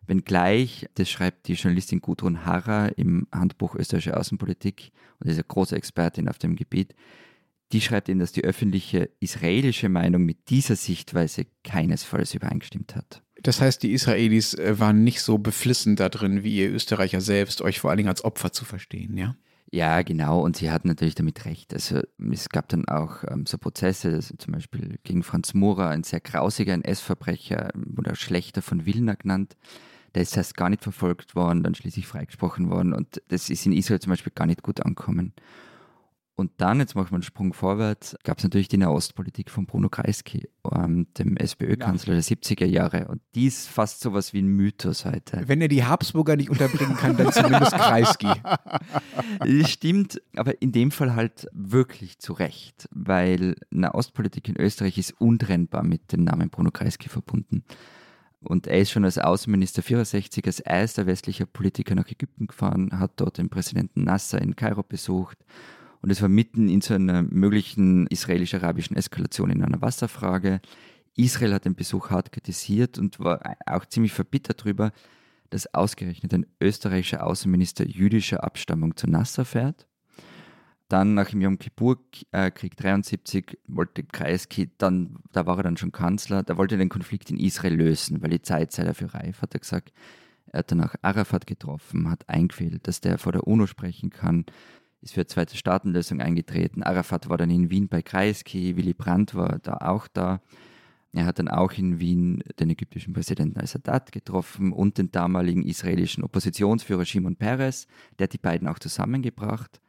Wenngleich, 0.07 0.89
das 0.95 1.11
schreibt 1.11 1.49
die 1.49 1.55
Journalistin 1.55 2.01
Gudrun 2.01 2.47
Harrer 2.47 2.97
im 2.97 3.27
Handbuch 3.31 3.75
Österreichische 3.75 4.17
Außenpolitik 4.17 4.91
und 5.21 5.29
ist 5.29 5.37
eine 5.37 5.45
große 5.45 5.77
Expertin 5.77 6.29
auf 6.29 6.39
dem 6.39 6.57
Gebiet, 6.57 6.95
die 7.73 7.81
schreibt 7.81 8.09
eben, 8.09 8.21
dass 8.21 8.33
die 8.33 8.45
öffentliche 8.45 9.11
israelische 9.21 9.89
Meinung 9.89 10.25
mit 10.25 10.49
dieser 10.49 10.77
Sichtweise 10.77 11.47
keinesfalls 11.65 12.35
übereingestimmt 12.35 12.97
hat. 12.97 13.23
Das 13.43 13.61
heißt, 13.61 13.83
die 13.83 13.93
Israelis 13.93 14.55
äh, 14.55 14.79
waren 14.79 15.05
nicht 15.05 15.23
so 15.23 15.39
beflissen 15.39 15.97
da 15.97 16.09
drin, 16.09 16.43
wie 16.43 16.57
ihr 16.57 16.73
Österreicher 16.73 17.21
selbst, 17.21 17.63
euch 17.63 17.79
vor 17.79 17.91
allen 17.91 17.99
Dingen 17.99 18.09
als 18.09 18.25
Opfer 18.25 18.53
zu 18.53 18.65
verstehen, 18.65 19.17
ja? 19.17 19.37
Ja, 19.71 20.01
genau. 20.01 20.41
Und 20.41 20.57
sie 20.57 20.71
hatten 20.71 20.89
natürlich 20.89 21.15
damit 21.15 21.45
recht. 21.45 21.75
Also 21.75 22.01
es 22.33 22.49
gab 22.49 22.69
dann 22.71 22.89
auch 22.89 23.23
ähm, 23.29 23.45
so 23.45 23.59
Prozesse, 23.59 24.15
also 24.15 24.35
zum 24.37 24.55
Beispiel 24.55 24.99
gegen 25.05 25.23
Franz 25.23 25.53
Murer, 25.53 25.91
ein 25.91 26.05
sehr 26.05 26.21
grausiger 26.21 26.73
NS-Verbrecher 26.73 27.71
oder 27.97 28.15
Schlechter 28.15 28.63
von 28.63 28.87
Wilna 28.87 29.15
genannt. 29.15 29.57
Der 30.15 30.23
ist 30.23 30.37
erst 30.37 30.57
gar 30.57 30.71
nicht 30.71 30.83
verfolgt 30.83 31.35
worden, 31.35 31.63
dann 31.63 31.75
schließlich 31.75 32.07
freigesprochen 32.07 32.71
worden. 32.71 32.95
Und 32.95 33.21
das 33.29 33.51
ist 33.51 33.67
in 33.67 33.73
Israel 33.73 34.01
zum 34.01 34.11
Beispiel 34.11 34.33
gar 34.35 34.47
nicht 34.47 34.63
gut 34.63 34.81
angekommen. 34.81 35.35
Und 36.39 36.53
dann, 36.59 36.79
jetzt 36.79 36.95
machen 36.95 37.11
wir 37.11 37.17
einen 37.17 37.25
Sprung 37.25 37.53
vorwärts, 37.53 38.17
gab 38.23 38.39
es 38.39 38.45
natürlich 38.45 38.69
die 38.69 38.77
Nahostpolitik 38.77 39.51
von 39.51 39.67
Bruno 39.67 39.89
Kreisky, 39.89 40.49
ähm, 40.73 41.09
dem 41.15 41.37
SPÖ-Kanzler 41.37 42.15
ja. 42.15 42.21
der 42.21 42.23
70er 42.23 42.65
Jahre. 42.65 43.09
Und 43.09 43.21
die 43.35 43.47
ist 43.47 43.67
fast 43.67 43.99
sowas 44.03 44.33
wie 44.33 44.43
ein 44.43 44.47
Mythos 44.47 45.05
heute. 45.05 45.43
Wenn 45.49 45.61
er 45.61 45.67
die 45.67 45.83
Habsburger 45.83 46.37
nicht 46.37 46.49
unterbringen 46.49 46.97
kann, 46.97 47.17
dann 47.17 47.33
zumindest 47.33 47.73
Kreisky. 47.73 48.29
Das 49.41 49.69
stimmt, 49.69 50.23
aber 50.37 50.63
in 50.63 50.71
dem 50.71 50.93
Fall 50.93 51.17
halt 51.17 51.49
wirklich 51.53 52.21
zu 52.21 52.35
Recht, 52.35 52.89
weil 52.93 53.57
Nahostpolitik 53.71 54.49
in 54.49 54.57
Österreich 54.57 54.97
ist 54.97 55.21
untrennbar 55.21 55.83
mit 55.83 56.13
dem 56.13 56.23
Namen 56.23 56.51
Bruno 56.51 56.71
Kreisky 56.71 57.09
verbunden. 57.09 57.65
Und 58.45 58.69
er 58.69 58.79
ist 58.79 58.93
schon 58.93 59.05
als 59.05 59.19
Außenminister 59.19 59.83
64 59.83 60.47
als 60.47 60.61
erster 60.61 61.07
westlicher 61.07 61.47
Politiker 61.47 61.97
nach 61.97 62.09
Ägypten 62.09 62.47
gefahren, 62.47 62.97
hat 62.97 63.15
dort 63.17 63.39
den 63.39 63.51
Präsidenten 63.51 64.05
Nasser 64.05 64.41
in 64.41 64.55
Kairo 64.55 64.85
besucht 64.85 65.39
und 66.01 66.11
es 66.11 66.23
war 66.23 66.29
mitten 66.29 66.69
in 66.69 66.81
so 66.81 66.95
einer 66.95 67.23
möglichen 67.23 68.07
israelisch-arabischen 68.07 68.97
Eskalation 68.97 69.51
in 69.51 69.63
einer 69.63 69.83
Wasserfrage. 69.83 70.61
Israel 71.17 71.55
hat 71.55 71.65
den 71.65 71.75
Besuch 71.75 72.11
hart 72.11 72.31
kritisiert 72.31 72.99
und 72.99 73.19
war 73.19 73.57
auch 73.67 73.85
ziemlich 73.87 74.13
verbittert 74.13 74.61
darüber, 74.61 74.93
dass 75.51 75.73
ausgerechnet 75.75 76.33
ein 76.35 76.47
österreichischer 76.61 77.27
Außenminister 77.27 77.87
jüdischer 77.87 78.45
Abstammung 78.45 78.97
zu 78.97 79.09
Nasser 79.09 79.45
fährt. 79.45 79.87
Dann 80.89 81.15
nach 81.15 81.31
dem 81.31 81.43
Yom 81.43 81.59
Kippur-Krieg 81.59 82.77
73 82.77 83.59
wollte 83.67 84.05
Kreisky, 84.05 84.71
dann, 84.79 85.19
da 85.33 85.45
war 85.47 85.59
er 85.59 85.65
dann 85.65 85.77
schon 85.77 85.93
Kanzler, 85.93 86.43
da 86.43 86.57
wollte 86.57 86.77
er 86.77 86.79
den 86.79 86.89
Konflikt 86.89 87.31
in 87.31 87.37
Israel 87.37 87.75
lösen, 87.75 88.23
weil 88.23 88.31
die 88.31 88.41
Zeit 88.41 88.73
sei 88.73 88.85
dafür 88.85 89.13
reif, 89.13 89.43
hat 89.43 89.55
er 89.55 89.61
gesagt. 89.61 89.93
Er 90.51 90.61
hat 90.61 90.71
danach 90.71 90.95
Arafat 91.03 91.47
getroffen, 91.47 92.09
hat 92.09 92.27
eingefehlt, 92.27 92.87
dass 92.87 93.03
der 93.03 93.19
vor 93.19 93.33
der 93.33 93.47
UNO 93.47 93.67
sprechen 93.67 94.09
kann 94.09 94.47
ist 95.01 95.15
für 95.15 95.21
eine 95.21 95.27
zweite 95.27 95.57
Staatenlösung 95.57 96.21
eingetreten. 96.21 96.83
Arafat 96.83 97.29
war 97.29 97.39
dann 97.39 97.51
in 97.51 97.71
Wien 97.71 97.89
bei 97.89 98.03
Kreisky, 98.03 98.77
Willy 98.77 98.95
Brandt 98.95 99.35
war 99.35 99.59
da 99.61 99.79
auch 99.81 100.09
da. 100.09 100.41
Er 101.13 101.25
hat 101.25 101.39
dann 101.39 101.49
auch 101.49 101.73
in 101.73 102.01
Wien 102.01 102.43
den 102.61 102.71
ägyptischen 102.71 103.15
Präsidenten 103.15 103.59
al-Sadat 103.59 104.13
getroffen 104.13 104.73
und 104.73 104.99
den 104.99 105.11
damaligen 105.11 105.65
israelischen 105.65 106.23
Oppositionsführer 106.23 107.05
Shimon 107.05 107.37
Peres. 107.37 107.87
Der 108.19 108.25
hat 108.25 108.35
die 108.35 108.39
beiden 108.39 108.69
auch 108.69 108.79
zusammengebracht. 108.79 109.81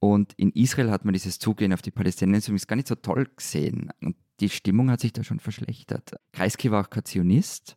Und 0.00 0.32
in 0.34 0.50
Israel 0.50 0.90
hat 0.90 1.04
man 1.04 1.14
dieses 1.14 1.38
Zugehen 1.38 1.72
auf 1.72 1.82
die 1.82 1.90
Palästinenser 1.90 2.48
übrigens 2.48 2.66
gar 2.66 2.76
nicht 2.76 2.88
so 2.88 2.94
toll 2.94 3.26
gesehen. 3.36 3.90
Und 4.00 4.16
die 4.40 4.48
Stimmung 4.48 4.90
hat 4.90 5.00
sich 5.00 5.12
da 5.12 5.22
schon 5.24 5.40
verschlechtert. 5.40 6.12
Kreisky 6.32 6.70
war 6.70 6.84
auch 6.84 6.90
kein 6.90 7.04
Zionist. 7.04 7.76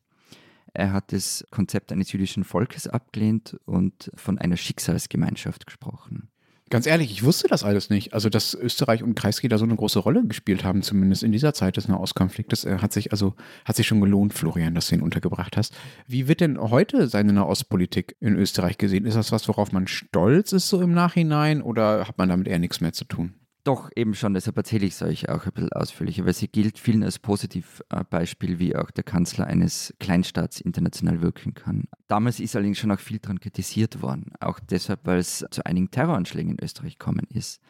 Er 0.77 0.93
hat 0.93 1.11
das 1.11 1.43
Konzept 1.49 1.91
eines 1.91 2.11
jüdischen 2.11 2.43
Volkes 2.43 2.87
abgelehnt 2.87 3.59
und 3.65 4.11
von 4.13 4.37
einer 4.37 4.57
Schicksalsgemeinschaft 4.57 5.65
gesprochen. 5.65 6.29
Ganz 6.69 6.85
ehrlich, 6.85 7.09
ich 7.09 7.23
wusste 7.23 7.47
das 7.47 7.63
alles 7.63 7.89
nicht. 7.89 8.13
Also, 8.13 8.29
dass 8.29 8.53
Österreich 8.53 9.01
und 9.01 9.15
Kreisky 9.15 9.47
da 9.47 9.57
so 9.57 9.65
eine 9.65 9.75
große 9.75 9.97
Rolle 9.97 10.23
gespielt 10.27 10.63
haben, 10.63 10.83
zumindest 10.83 11.23
in 11.23 11.31
dieser 11.31 11.55
Zeit 11.55 11.77
des 11.77 11.87
Nahostkonfliktes, 11.87 12.65
äh, 12.65 12.77
hat 12.77 12.93
sich 12.93 13.11
also 13.11 13.33
hat 13.65 13.75
sich 13.75 13.87
schon 13.87 14.01
gelohnt, 14.01 14.35
Florian, 14.35 14.75
dass 14.75 14.89
du 14.89 14.95
ihn 14.95 15.01
untergebracht 15.01 15.57
hast. 15.57 15.75
Wie 16.05 16.27
wird 16.27 16.41
denn 16.41 16.59
heute 16.59 17.07
seine 17.07 17.33
Nahostpolitik 17.33 18.15
in 18.19 18.35
Österreich 18.35 18.77
gesehen? 18.77 19.05
Ist 19.05 19.15
das 19.15 19.31
was, 19.31 19.47
worauf 19.47 19.71
man 19.71 19.87
stolz 19.87 20.51
ist 20.51 20.69
so 20.69 20.79
im 20.79 20.93
Nachhinein 20.93 21.63
oder 21.63 22.07
hat 22.07 22.19
man 22.19 22.29
damit 22.29 22.47
eher 22.47 22.59
nichts 22.59 22.81
mehr 22.81 22.93
zu 22.93 23.05
tun? 23.05 23.33
Doch, 23.67 23.89
eben 23.97 24.15
schon, 24.15 24.33
deshalb 24.33 24.55
erzähle 24.55 24.85
ich 24.85 24.93
es 24.93 25.01
euch 25.01 25.27
auch 25.27 25.45
ein 25.45 25.51
bisschen 25.51 25.73
ausführlicher, 25.73 26.25
weil 26.25 26.31
sie 26.31 26.47
gilt 26.47 26.79
vielen 26.79 27.03
als 27.03 27.19
Positivbeispiel, 27.19 28.59
wie 28.59 28.77
auch 28.77 28.91
der 28.91 29.03
Kanzler 29.03 29.45
eines 29.45 29.93
Kleinstaats 29.99 30.61
international 30.61 31.21
wirken 31.21 31.53
kann. 31.53 31.83
Damals 32.07 32.39
ist 32.39 32.55
allerdings 32.55 32.77
schon 32.77 32.93
auch 32.93 32.99
viel 33.01 33.19
daran 33.19 33.41
kritisiert 33.41 34.01
worden, 34.01 34.31
auch 34.39 34.61
deshalb, 34.61 35.01
weil 35.03 35.17
es 35.17 35.45
zu 35.51 35.65
einigen 35.65 35.91
Terroranschlägen 35.91 36.53
in 36.53 36.63
Österreich 36.63 36.97
gekommen 36.97 37.27
ist. 37.29 37.61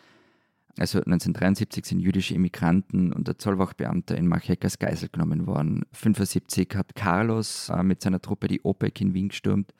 Also 0.77 0.99
1973 0.99 1.83
sind 1.83 1.99
jüdische 1.99 2.36
Immigranten 2.36 3.12
und 3.12 3.27
der 3.27 3.39
Zollwachbeamter 3.39 4.15
in 4.15 4.27
Machek 4.27 4.63
als 4.65 4.77
Geisel 4.77 5.10
genommen 5.10 5.47
worden. 5.47 5.81
1975 5.93 6.75
hat 6.75 6.93
Carlos 6.93 7.69
äh, 7.69 7.81
mit 7.81 8.03
seiner 8.03 8.21
Truppe 8.21 8.47
die 8.49 8.63
OPEC 8.63 9.01
in 9.01 9.15
Wien 9.15 9.29
gestürmt 9.29 9.73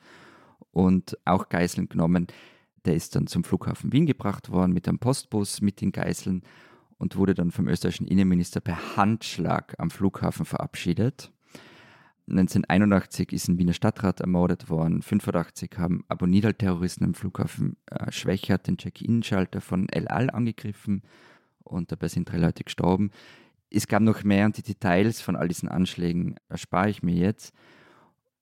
und 0.72 1.16
auch 1.24 1.48
Geiseln 1.48 1.88
genommen. 1.88 2.26
Der 2.88 2.96
ist 2.96 3.14
dann 3.14 3.26
zum 3.26 3.44
Flughafen 3.44 3.92
Wien 3.92 4.06
gebracht 4.06 4.50
worden 4.50 4.72
mit 4.72 4.88
einem 4.88 4.98
Postbus 4.98 5.60
mit 5.60 5.82
den 5.82 5.92
Geiseln 5.92 6.42
und 6.96 7.16
wurde 7.16 7.34
dann 7.34 7.50
vom 7.50 7.68
österreichischen 7.68 8.06
Innenminister 8.06 8.60
per 8.60 8.96
Handschlag 8.96 9.74
am 9.76 9.90
Flughafen 9.90 10.46
verabschiedet. 10.46 11.30
1981 12.30 13.30
ist 13.32 13.46
ein 13.48 13.58
Wiener 13.58 13.74
Stadtrat 13.74 14.20
ermordet 14.20 14.70
worden. 14.70 15.02
1985 15.02 15.72
haben 15.76 16.02
Abonidal-Terroristen 16.08 17.04
am 17.04 17.12
Flughafen 17.12 17.76
äh, 17.90 18.10
Schwächert 18.10 18.66
den 18.66 18.78
Check-In-Schalter 18.78 19.60
von 19.60 19.86
El 19.90 20.08
Al 20.08 20.30
angegriffen 20.30 21.02
und 21.64 21.92
dabei 21.92 22.08
sind 22.08 22.30
drei 22.30 22.38
Leute 22.38 22.64
gestorben. 22.64 23.10
Es 23.68 23.86
gab 23.86 24.00
noch 24.00 24.24
mehr 24.24 24.46
und 24.46 24.56
die 24.56 24.62
Details 24.62 25.20
von 25.20 25.36
all 25.36 25.48
diesen 25.48 25.68
Anschlägen 25.68 26.36
erspare 26.48 26.88
ich 26.88 27.02
mir 27.02 27.16
jetzt. 27.16 27.52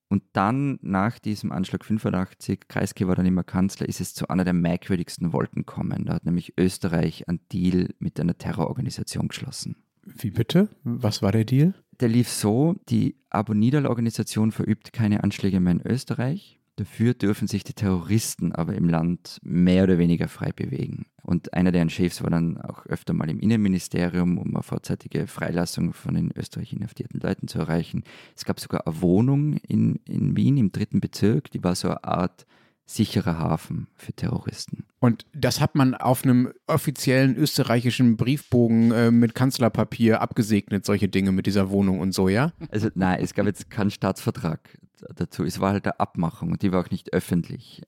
Und 0.08 0.22
dann, 0.32 0.78
nach 0.82 1.18
diesem 1.18 1.50
Anschlag 1.50 1.84
85, 1.84 2.68
Kreisky 2.68 3.08
war 3.08 3.16
dann 3.16 3.26
immer 3.26 3.42
Kanzler, 3.42 3.88
ist 3.88 4.00
es 4.00 4.14
zu 4.14 4.28
einer 4.28 4.44
der 4.44 4.52
merkwürdigsten 4.52 5.32
Wolken 5.32 5.66
kommen. 5.66 6.04
Da 6.04 6.14
hat 6.14 6.24
nämlich 6.24 6.54
Österreich 6.58 7.28
einen 7.28 7.40
Deal 7.52 7.94
mit 7.98 8.20
einer 8.20 8.38
Terrororganisation 8.38 9.28
geschlossen. 9.28 9.76
Wie 10.04 10.30
bitte? 10.30 10.68
Was 10.84 11.22
war 11.22 11.32
der 11.32 11.44
Deal? 11.44 11.74
Der 11.98 12.08
lief 12.08 12.28
so, 12.28 12.76
die 12.88 13.16
Abo-Nidal-Organisation 13.30 14.52
verübt 14.52 14.92
keine 14.92 15.24
Anschläge 15.24 15.58
mehr 15.58 15.72
in 15.72 15.86
Österreich. 15.86 16.55
Dafür 16.76 17.14
dürfen 17.14 17.48
sich 17.48 17.64
die 17.64 17.72
Terroristen 17.72 18.52
aber 18.52 18.74
im 18.74 18.88
Land 18.88 19.38
mehr 19.42 19.84
oder 19.84 19.96
weniger 19.96 20.28
frei 20.28 20.52
bewegen. 20.52 21.06
Und 21.22 21.54
einer 21.54 21.72
deren 21.72 21.88
Chefs 21.88 22.22
war 22.22 22.28
dann 22.28 22.60
auch 22.60 22.84
öfter 22.84 23.14
mal 23.14 23.30
im 23.30 23.40
Innenministerium, 23.40 24.36
um 24.36 24.54
eine 24.54 24.62
vorzeitige 24.62 25.26
Freilassung 25.26 25.94
von 25.94 26.14
den 26.14 26.30
Österreich 26.36 26.74
inhaftierten 26.74 27.20
Leuten 27.20 27.48
zu 27.48 27.58
erreichen. 27.58 28.04
Es 28.36 28.44
gab 28.44 28.60
sogar 28.60 28.86
eine 28.86 29.00
Wohnung 29.00 29.54
in, 29.66 30.00
in 30.06 30.36
Wien 30.36 30.58
im 30.58 30.70
dritten 30.70 31.00
Bezirk, 31.00 31.50
die 31.50 31.64
war 31.64 31.74
so 31.74 31.88
eine 31.88 32.04
Art 32.04 32.46
sicherer 32.84 33.38
Hafen 33.38 33.88
für 33.96 34.12
Terroristen. 34.12 34.84
Und 35.00 35.26
das 35.32 35.60
hat 35.60 35.74
man 35.74 35.94
auf 35.94 36.24
einem 36.24 36.52
offiziellen 36.66 37.36
österreichischen 37.36 38.16
Briefbogen 38.16 38.92
äh, 38.92 39.10
mit 39.10 39.34
Kanzlerpapier 39.34 40.20
abgesegnet, 40.20 40.84
solche 40.84 41.08
Dinge 41.08 41.32
mit 41.32 41.46
dieser 41.46 41.70
Wohnung 41.70 42.00
und 42.00 42.12
so, 42.12 42.28
ja? 42.28 42.52
Also 42.70 42.88
nein, 42.94 43.18
es 43.20 43.34
gab 43.34 43.46
jetzt 43.46 43.70
keinen 43.70 43.90
Staatsvertrag 43.90 44.78
dazu. 45.14 45.44
Es 45.44 45.60
war 45.60 45.72
halt 45.72 45.84
eine 45.84 46.00
Abmachung 46.00 46.52
und 46.52 46.62
die 46.62 46.72
war 46.72 46.84
auch 46.84 46.90
nicht 46.90 47.12
öffentlich. 47.12 47.82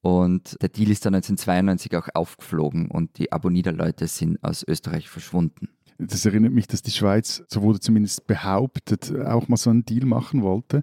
Und 0.00 0.60
der 0.60 0.68
Deal 0.68 0.90
ist 0.90 1.06
dann 1.06 1.14
1992 1.14 1.96
auch 1.96 2.08
aufgeflogen 2.14 2.90
und 2.90 3.18
die 3.18 3.30
Abonida-Leute 3.30 4.08
sind 4.08 4.42
aus 4.42 4.64
Österreich 4.66 5.08
verschwunden. 5.08 5.68
Das 5.98 6.26
erinnert 6.26 6.52
mich, 6.52 6.66
dass 6.66 6.82
die 6.82 6.90
Schweiz, 6.90 7.44
so 7.46 7.62
wurde 7.62 7.78
zumindest 7.78 8.26
behauptet, 8.26 9.14
auch 9.24 9.46
mal 9.46 9.56
so 9.56 9.70
einen 9.70 9.84
Deal 9.84 10.04
machen 10.04 10.42
wollte 10.42 10.82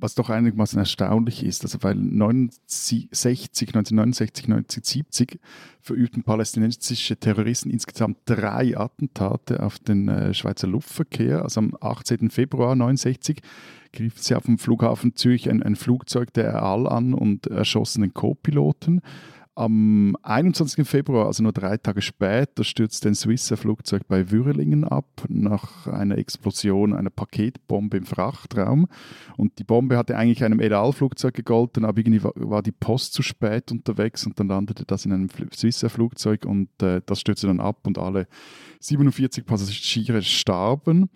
was 0.00 0.14
doch 0.14 0.30
einigermaßen 0.30 0.78
erstaunlich 0.78 1.44
ist. 1.44 1.62
Also 1.62 1.78
weil 1.82 1.92
1960, 1.92 3.68
1969, 3.68 4.44
1970 4.46 5.38
verübten 5.80 6.22
palästinensische 6.22 7.16
Terroristen 7.16 7.70
insgesamt 7.70 8.18
drei 8.24 8.76
Attentate 8.76 9.62
auf 9.62 9.78
den 9.78 10.08
äh, 10.08 10.34
Schweizer 10.34 10.66
Luftverkehr. 10.66 11.42
Also 11.42 11.60
am 11.60 11.76
18. 11.80 12.30
Februar 12.30 12.72
1969 12.72 13.40
griffen 13.92 14.22
sie 14.22 14.34
auf 14.34 14.44
dem 14.44 14.58
Flughafen 14.58 15.16
Zürich 15.16 15.48
ein, 15.48 15.62
ein 15.62 15.76
Flugzeug 15.76 16.32
der 16.32 16.62
Al 16.62 16.86
an 16.86 17.14
und 17.14 17.46
erschossen 17.46 18.02
den 18.02 18.14
Co-Piloten. 18.14 19.00
Am 19.56 20.16
21. 20.22 20.88
Februar, 20.88 21.26
also 21.26 21.42
nur 21.42 21.52
drei 21.52 21.76
Tage 21.76 22.00
später, 22.00 22.64
stürzte 22.64 23.08
ein 23.08 23.14
Swisser 23.14 23.58
Flugzeug 23.58 24.08
bei 24.08 24.30
Würelingen 24.30 24.84
ab 24.84 25.24
nach 25.28 25.86
einer 25.86 26.16
Explosion 26.16 26.94
einer 26.94 27.10
Paketbombe 27.10 27.98
im 27.98 28.06
Frachtraum. 28.06 28.86
Und 29.36 29.58
die 29.58 29.64
Bombe 29.64 29.98
hatte 29.98 30.16
eigentlich 30.16 30.44
einem 30.44 30.60
Edal-Flugzeug 30.60 31.34
gegolten, 31.34 31.84
aber 31.84 31.98
irgendwie 31.98 32.22
war, 32.22 32.62
die 32.62 32.72
Post 32.72 33.12
zu 33.12 33.22
spät 33.22 33.70
unterwegs 33.70 34.24
und 34.24 34.40
dann 34.40 34.48
landete 34.48 34.86
das 34.86 35.04
in 35.04 35.12
einem 35.12 35.28
Swisser 35.52 35.90
Flugzeug 35.90 36.46
und 36.46 36.70
äh, 36.80 37.02
das 37.04 37.20
stürzte 37.20 37.48
dann 37.48 37.60
ab 37.60 37.86
und 37.86 37.98
alle 37.98 38.28
47 38.78 39.44
Passagiere 39.44 40.22
starben. 40.22 41.10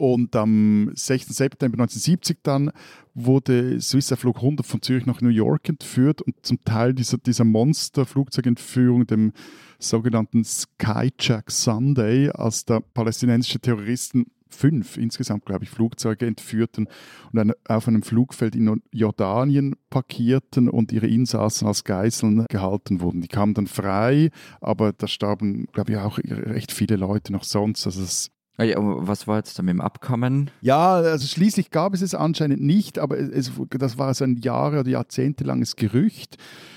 Und 0.00 0.34
am 0.34 0.90
6. 0.94 1.28
September 1.28 1.74
1970 1.74 2.38
dann 2.42 2.70
wurde 3.12 3.78
Swissair 3.82 4.16
Flug 4.16 4.36
100 4.36 4.64
von 4.64 4.80
Zürich 4.80 5.04
nach 5.04 5.20
New 5.20 5.28
York 5.28 5.68
entführt 5.68 6.22
und 6.22 6.36
zum 6.40 6.64
Teil 6.64 6.94
dieser, 6.94 7.18
dieser 7.18 7.44
Monster-Flugzeugentführung, 7.44 9.06
dem 9.06 9.34
sogenannten 9.78 10.42
Skyjack 10.42 11.50
Sunday, 11.50 12.30
als 12.30 12.64
der 12.64 12.80
palästinensische 12.80 13.60
Terroristen 13.60 14.24
fünf 14.48 14.96
insgesamt, 14.96 15.44
glaube 15.44 15.64
ich, 15.64 15.70
Flugzeuge 15.70 16.24
entführten 16.24 16.88
und 17.34 17.52
auf 17.68 17.86
einem 17.86 18.02
Flugfeld 18.02 18.56
in 18.56 18.82
Jordanien 18.92 19.76
parkierten 19.90 20.70
und 20.70 20.92
ihre 20.92 21.08
Insassen 21.08 21.68
als 21.68 21.84
Geiseln 21.84 22.46
gehalten 22.48 23.02
wurden. 23.02 23.20
Die 23.20 23.28
kamen 23.28 23.52
dann 23.52 23.66
frei, 23.66 24.30
aber 24.62 24.94
da 24.94 25.06
starben, 25.06 25.66
glaube 25.74 25.92
ich, 25.92 25.98
auch 25.98 26.18
recht 26.18 26.72
viele 26.72 26.96
Leute 26.96 27.34
noch 27.34 27.44
sonst. 27.44 27.84
Also 27.84 28.02
es 28.02 28.30
ja, 28.62 28.76
was 28.78 29.26
war 29.26 29.38
jetzt 29.38 29.58
da 29.58 29.62
mit 29.62 29.72
dem 29.72 29.80
Abkommen? 29.80 30.50
Ja, 30.60 30.94
also 30.94 31.26
schließlich 31.26 31.70
gab 31.70 31.94
es 31.94 32.02
es 32.02 32.14
anscheinend 32.14 32.62
nicht, 32.62 32.98
aber 32.98 33.18
es, 33.18 33.52
das 33.70 33.98
war 33.98 34.12
so 34.14 34.24
ein 34.24 34.36
Jahre- 34.36 34.80
oder 34.80 34.90
jahrzehntelanges 34.90 35.76
Gerücht, 35.76 36.36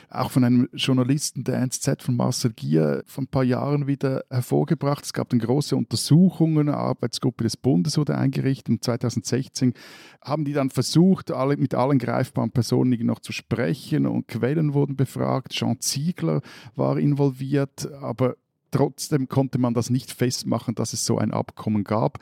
auch 0.10 0.30
von 0.30 0.44
einem 0.44 0.70
Journalisten 0.74 1.44
der 1.44 1.58
NZZ 1.60 2.04
von 2.04 2.16
Marcel 2.16 2.54
Gier 2.54 3.04
vor 3.08 3.24
ein 3.24 3.28
paar 3.28 3.44
Jahren 3.44 3.88
wieder 3.88 4.24
hervorgebracht. 4.30 5.04
Es 5.04 5.14
gab 5.14 5.30
dann 5.30 5.40
große 5.40 5.76
Untersuchungen, 5.76 6.70
eine 6.70 6.78
Arbeitsgruppe 6.78 7.44
des 7.44 7.58
Bundes 7.58 7.98
wurde 7.98 8.16
eingerichtet 8.18 8.70
und 8.70 8.84
2016 8.84 9.74
haben 10.22 10.46
die 10.46 10.54
dann 10.54 10.70
versucht, 10.70 11.32
alle, 11.32 11.58
mit 11.58 11.74
allen 11.74 11.98
greifbaren 11.98 12.52
Personen 12.52 13.04
noch 13.06 13.20
zu 13.20 13.34
sprechen 13.34 14.06
und 14.06 14.28
Quellen 14.28 14.74
wurden 14.74 14.96
befragt. 14.96 15.52
Jean 15.52 15.80
Ziegler 15.82 16.42
war 16.76 16.98
involviert, 16.98 17.92
aber 18.02 18.36
Trotzdem 18.74 19.30
konnte 19.30 19.60
man 19.60 19.76
das 19.76 19.92
nicht 19.92 20.12
festmachen, 20.12 20.74
dass 20.74 20.94
es 20.94 21.06
so 21.06 21.20
ein 21.20 21.32
Abkommen 21.32 21.84
gab. 21.84 22.18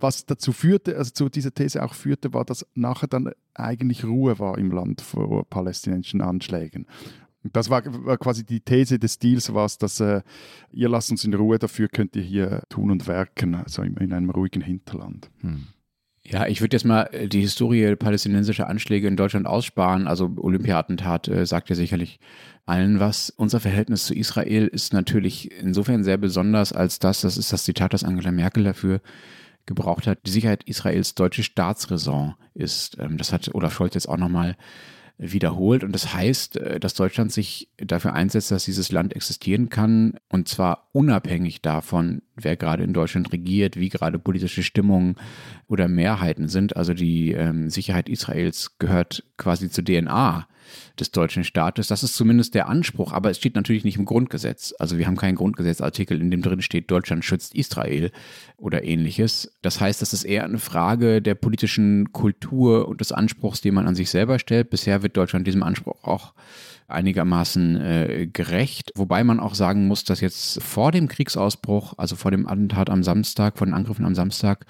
Was 0.00 0.24
dazu 0.24 0.52
führte, 0.52 0.96
also 0.96 1.10
zu 1.10 1.28
dieser 1.28 1.52
These 1.52 1.82
auch 1.84 1.92
führte, 1.92 2.32
war, 2.32 2.46
dass 2.46 2.66
nachher 2.74 3.08
dann 3.08 3.32
eigentlich 3.52 4.02
Ruhe 4.02 4.38
war 4.38 4.56
im 4.56 4.72
Land 4.72 5.02
vor 5.02 5.44
palästinensischen 5.44 6.22
Anschlägen. 6.22 6.86
Das 7.52 7.68
war, 7.68 7.82
war, 8.06 8.16
quasi 8.16 8.42
die 8.42 8.60
These 8.60 8.98
des 8.98 9.18
Deals, 9.18 9.52
war 9.52 9.68
dass 9.78 10.00
äh, 10.00 10.22
ihr 10.70 10.88
lasst 10.88 11.10
uns 11.10 11.24
in 11.24 11.34
Ruhe, 11.34 11.58
dafür 11.58 11.88
könnt 11.88 12.16
ihr 12.16 12.22
hier 12.22 12.62
tun 12.70 12.90
und 12.90 13.06
werken, 13.06 13.54
also 13.54 13.82
in, 13.82 13.94
in 13.98 14.14
einem 14.14 14.30
ruhigen 14.30 14.62
Hinterland. 14.62 15.30
Hm. 15.40 15.66
Ja, 16.24 16.46
ich 16.46 16.60
würde 16.60 16.76
jetzt 16.76 16.84
mal 16.84 17.08
äh, 17.12 17.28
die 17.28 17.40
Historie 17.40 17.96
palästinensischer 17.96 18.68
Anschläge 18.68 19.08
in 19.08 19.16
Deutschland 19.16 19.46
aussparen. 19.46 20.06
Also 20.06 20.32
Olympia-Attentat 20.36 21.28
äh, 21.28 21.46
sagt 21.46 21.68
ja 21.68 21.74
sicherlich 21.74 22.20
allen 22.64 23.00
was. 23.00 23.30
Unser 23.30 23.58
Verhältnis 23.58 24.06
zu 24.06 24.14
Israel 24.14 24.68
ist 24.68 24.92
natürlich 24.92 25.50
insofern 25.50 26.04
sehr 26.04 26.18
besonders, 26.18 26.72
als 26.72 27.00
dass, 27.00 27.22
das 27.22 27.36
ist 27.36 27.52
das 27.52 27.64
Zitat, 27.64 27.92
das 27.92 28.04
Angela 28.04 28.30
Merkel 28.30 28.62
dafür 28.64 29.00
gebraucht 29.66 30.06
hat, 30.06 30.26
die 30.26 30.30
Sicherheit 30.30 30.64
Israels 30.64 31.14
deutsche 31.14 31.42
Staatsräson 31.42 32.34
ist. 32.54 32.98
Ähm, 33.00 33.18
das 33.18 33.32
hat 33.32 33.52
Olaf 33.54 33.74
Scholz 33.74 33.94
jetzt 33.94 34.08
auch 34.08 34.16
nochmal 34.16 34.56
wiederholt. 35.18 35.84
Und 35.84 35.92
das 35.92 36.14
heißt, 36.14 36.56
äh, 36.56 36.80
dass 36.80 36.94
Deutschland 36.94 37.32
sich 37.32 37.68
dafür 37.78 38.12
einsetzt, 38.12 38.50
dass 38.50 38.64
dieses 38.64 38.92
Land 38.92 39.14
existieren 39.14 39.68
kann. 39.68 40.14
Und 40.28 40.48
zwar 40.48 40.88
unabhängig 40.92 41.62
davon, 41.62 42.22
wer 42.36 42.56
gerade 42.56 42.84
in 42.84 42.92
Deutschland 42.92 43.32
regiert, 43.32 43.76
wie 43.76 43.88
gerade 43.88 44.18
politische 44.18 44.62
Stimmungen 44.62 45.16
oder 45.68 45.88
Mehrheiten 45.88 46.48
sind. 46.48 46.76
Also 46.76 46.94
die 46.94 47.32
ähm, 47.32 47.70
Sicherheit 47.70 48.08
Israels 48.08 48.78
gehört 48.78 49.24
quasi 49.36 49.70
zur 49.70 49.84
DNA 49.84 50.46
des 50.98 51.10
deutschen 51.10 51.44
Staates. 51.44 51.88
Das 51.88 52.02
ist 52.02 52.16
zumindest 52.16 52.54
der 52.54 52.68
Anspruch, 52.68 53.12
aber 53.12 53.30
es 53.30 53.38
steht 53.38 53.54
natürlich 53.54 53.84
nicht 53.84 53.98
im 53.98 54.04
Grundgesetz. 54.04 54.74
Also 54.78 54.98
wir 54.98 55.06
haben 55.06 55.16
keinen 55.16 55.34
Grundgesetzartikel, 55.34 56.20
in 56.20 56.30
dem 56.30 56.42
drin 56.42 56.62
steht, 56.62 56.90
Deutschland 56.90 57.24
schützt 57.24 57.54
Israel 57.54 58.10
oder 58.56 58.84
ähnliches. 58.84 59.52
Das 59.62 59.80
heißt, 59.80 60.02
das 60.02 60.12
ist 60.12 60.24
eher 60.24 60.44
eine 60.44 60.58
Frage 60.58 61.22
der 61.22 61.34
politischen 61.34 62.12
Kultur 62.12 62.88
und 62.88 63.00
des 63.00 63.12
Anspruchs, 63.12 63.60
den 63.60 63.74
man 63.74 63.86
an 63.86 63.94
sich 63.94 64.10
selber 64.10 64.38
stellt. 64.38 64.70
Bisher 64.70 65.02
wird 65.02 65.16
Deutschland 65.16 65.46
diesem 65.46 65.62
Anspruch 65.62 66.04
auch 66.04 66.32
einigermaßen 66.92 67.80
äh, 67.80 68.28
gerecht, 68.32 68.92
wobei 68.94 69.24
man 69.24 69.40
auch 69.40 69.54
sagen 69.54 69.86
muss, 69.86 70.04
dass 70.04 70.20
jetzt 70.20 70.62
vor 70.62 70.92
dem 70.92 71.08
Kriegsausbruch, 71.08 71.94
also 71.96 72.16
vor 72.16 72.30
dem 72.30 72.46
Attentat 72.46 72.90
am 72.90 73.02
Samstag, 73.02 73.58
vor 73.58 73.66
den 73.66 73.74
Angriffen 73.74 74.04
am 74.04 74.14
Samstag, 74.14 74.66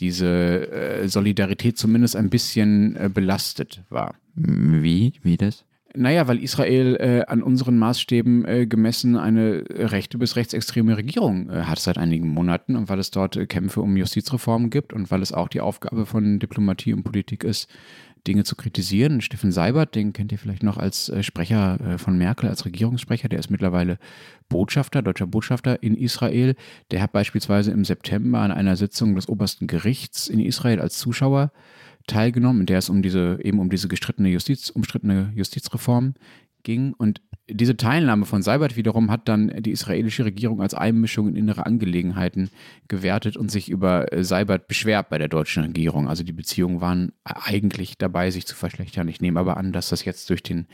diese 0.00 0.70
äh, 0.70 1.08
Solidarität 1.08 1.76
zumindest 1.76 2.16
ein 2.16 2.30
bisschen 2.30 2.96
äh, 2.96 3.10
belastet 3.12 3.82
war. 3.88 4.14
Wie? 4.34 5.12
Wie 5.22 5.36
das? 5.36 5.64
Naja, 5.94 6.28
weil 6.28 6.38
Israel 6.42 6.96
äh, 7.00 7.24
an 7.26 7.42
unseren 7.42 7.78
Maßstäben 7.78 8.44
äh, 8.44 8.66
gemessen 8.66 9.16
eine 9.16 9.64
rechte 9.68 10.18
bis 10.18 10.36
rechtsextreme 10.36 10.96
Regierung 10.98 11.48
äh, 11.48 11.62
hat 11.62 11.78
seit 11.78 11.96
einigen 11.96 12.28
Monaten 12.28 12.76
und 12.76 12.90
weil 12.90 12.98
es 12.98 13.10
dort 13.10 13.36
äh, 13.36 13.46
Kämpfe 13.46 13.80
um 13.80 13.96
Justizreformen 13.96 14.68
gibt 14.68 14.92
und 14.92 15.10
weil 15.10 15.22
es 15.22 15.32
auch 15.32 15.48
die 15.48 15.62
Aufgabe 15.62 16.04
von 16.04 16.38
Diplomatie 16.38 16.92
und 16.92 17.04
Politik 17.04 17.42
ist, 17.42 17.70
Dinge 18.26 18.44
zu 18.44 18.56
kritisieren. 18.56 19.20
Steffen 19.20 19.52
Seibert, 19.52 19.94
den 19.94 20.12
kennt 20.12 20.32
ihr 20.32 20.38
vielleicht 20.38 20.62
noch 20.62 20.78
als 20.78 21.08
äh, 21.08 21.22
Sprecher 21.22 21.80
äh, 21.80 21.98
von 21.98 22.16
Merkel, 22.18 22.48
als 22.48 22.64
Regierungssprecher, 22.64 23.28
der 23.28 23.38
ist 23.38 23.50
mittlerweile 23.50 23.98
Botschafter, 24.48 25.02
deutscher 25.02 25.26
Botschafter 25.26 25.82
in 25.82 25.96
Israel. 25.96 26.54
Der 26.90 27.02
hat 27.02 27.12
beispielsweise 27.12 27.70
im 27.70 27.84
September 27.84 28.40
an 28.40 28.52
einer 28.52 28.76
Sitzung 28.76 29.14
des 29.14 29.28
obersten 29.28 29.66
Gerichts 29.66 30.28
in 30.28 30.40
Israel 30.40 30.80
als 30.80 30.98
Zuschauer 30.98 31.52
teilgenommen, 32.06 32.60
in 32.60 32.66
der 32.66 32.78
es 32.78 32.88
um 32.88 33.02
diese, 33.02 33.38
eben 33.42 33.60
um 33.60 33.70
diese 33.70 33.88
gestrittene 33.88 34.30
Justiz, 34.30 34.70
umstrittene 34.70 35.32
Justizreform 35.34 36.14
ging. 36.62 36.94
Und 36.94 37.20
diese 37.50 37.76
Teilnahme 37.76 38.26
von 38.26 38.42
Seibert 38.42 38.76
wiederum 38.76 39.10
hat 39.10 39.28
dann 39.28 39.52
die 39.60 39.70
israelische 39.70 40.24
Regierung 40.24 40.60
als 40.60 40.74
Einmischung 40.74 41.28
in 41.28 41.36
innere 41.36 41.64
Angelegenheiten 41.66 42.50
gewertet 42.88 43.36
und 43.36 43.50
sich 43.50 43.70
über 43.70 44.12
äh, 44.12 44.22
Seibert 44.22 44.68
beschwert 44.68 45.08
bei 45.08 45.18
der 45.18 45.28
deutschen 45.28 45.64
Regierung. 45.64 46.08
Also 46.08 46.24
die 46.24 46.32
Beziehungen 46.32 46.80
waren 46.80 47.12
eigentlich 47.24 47.96
dabei, 47.96 48.30
sich 48.30 48.46
zu 48.46 48.54
verschlechtern. 48.54 49.08
Ich 49.08 49.20
nehme 49.20 49.40
aber 49.40 49.56
an, 49.56 49.72
dass 49.72 49.88
das 49.88 50.04
jetzt 50.04 50.28
durch 50.30 50.42
den 50.42 50.66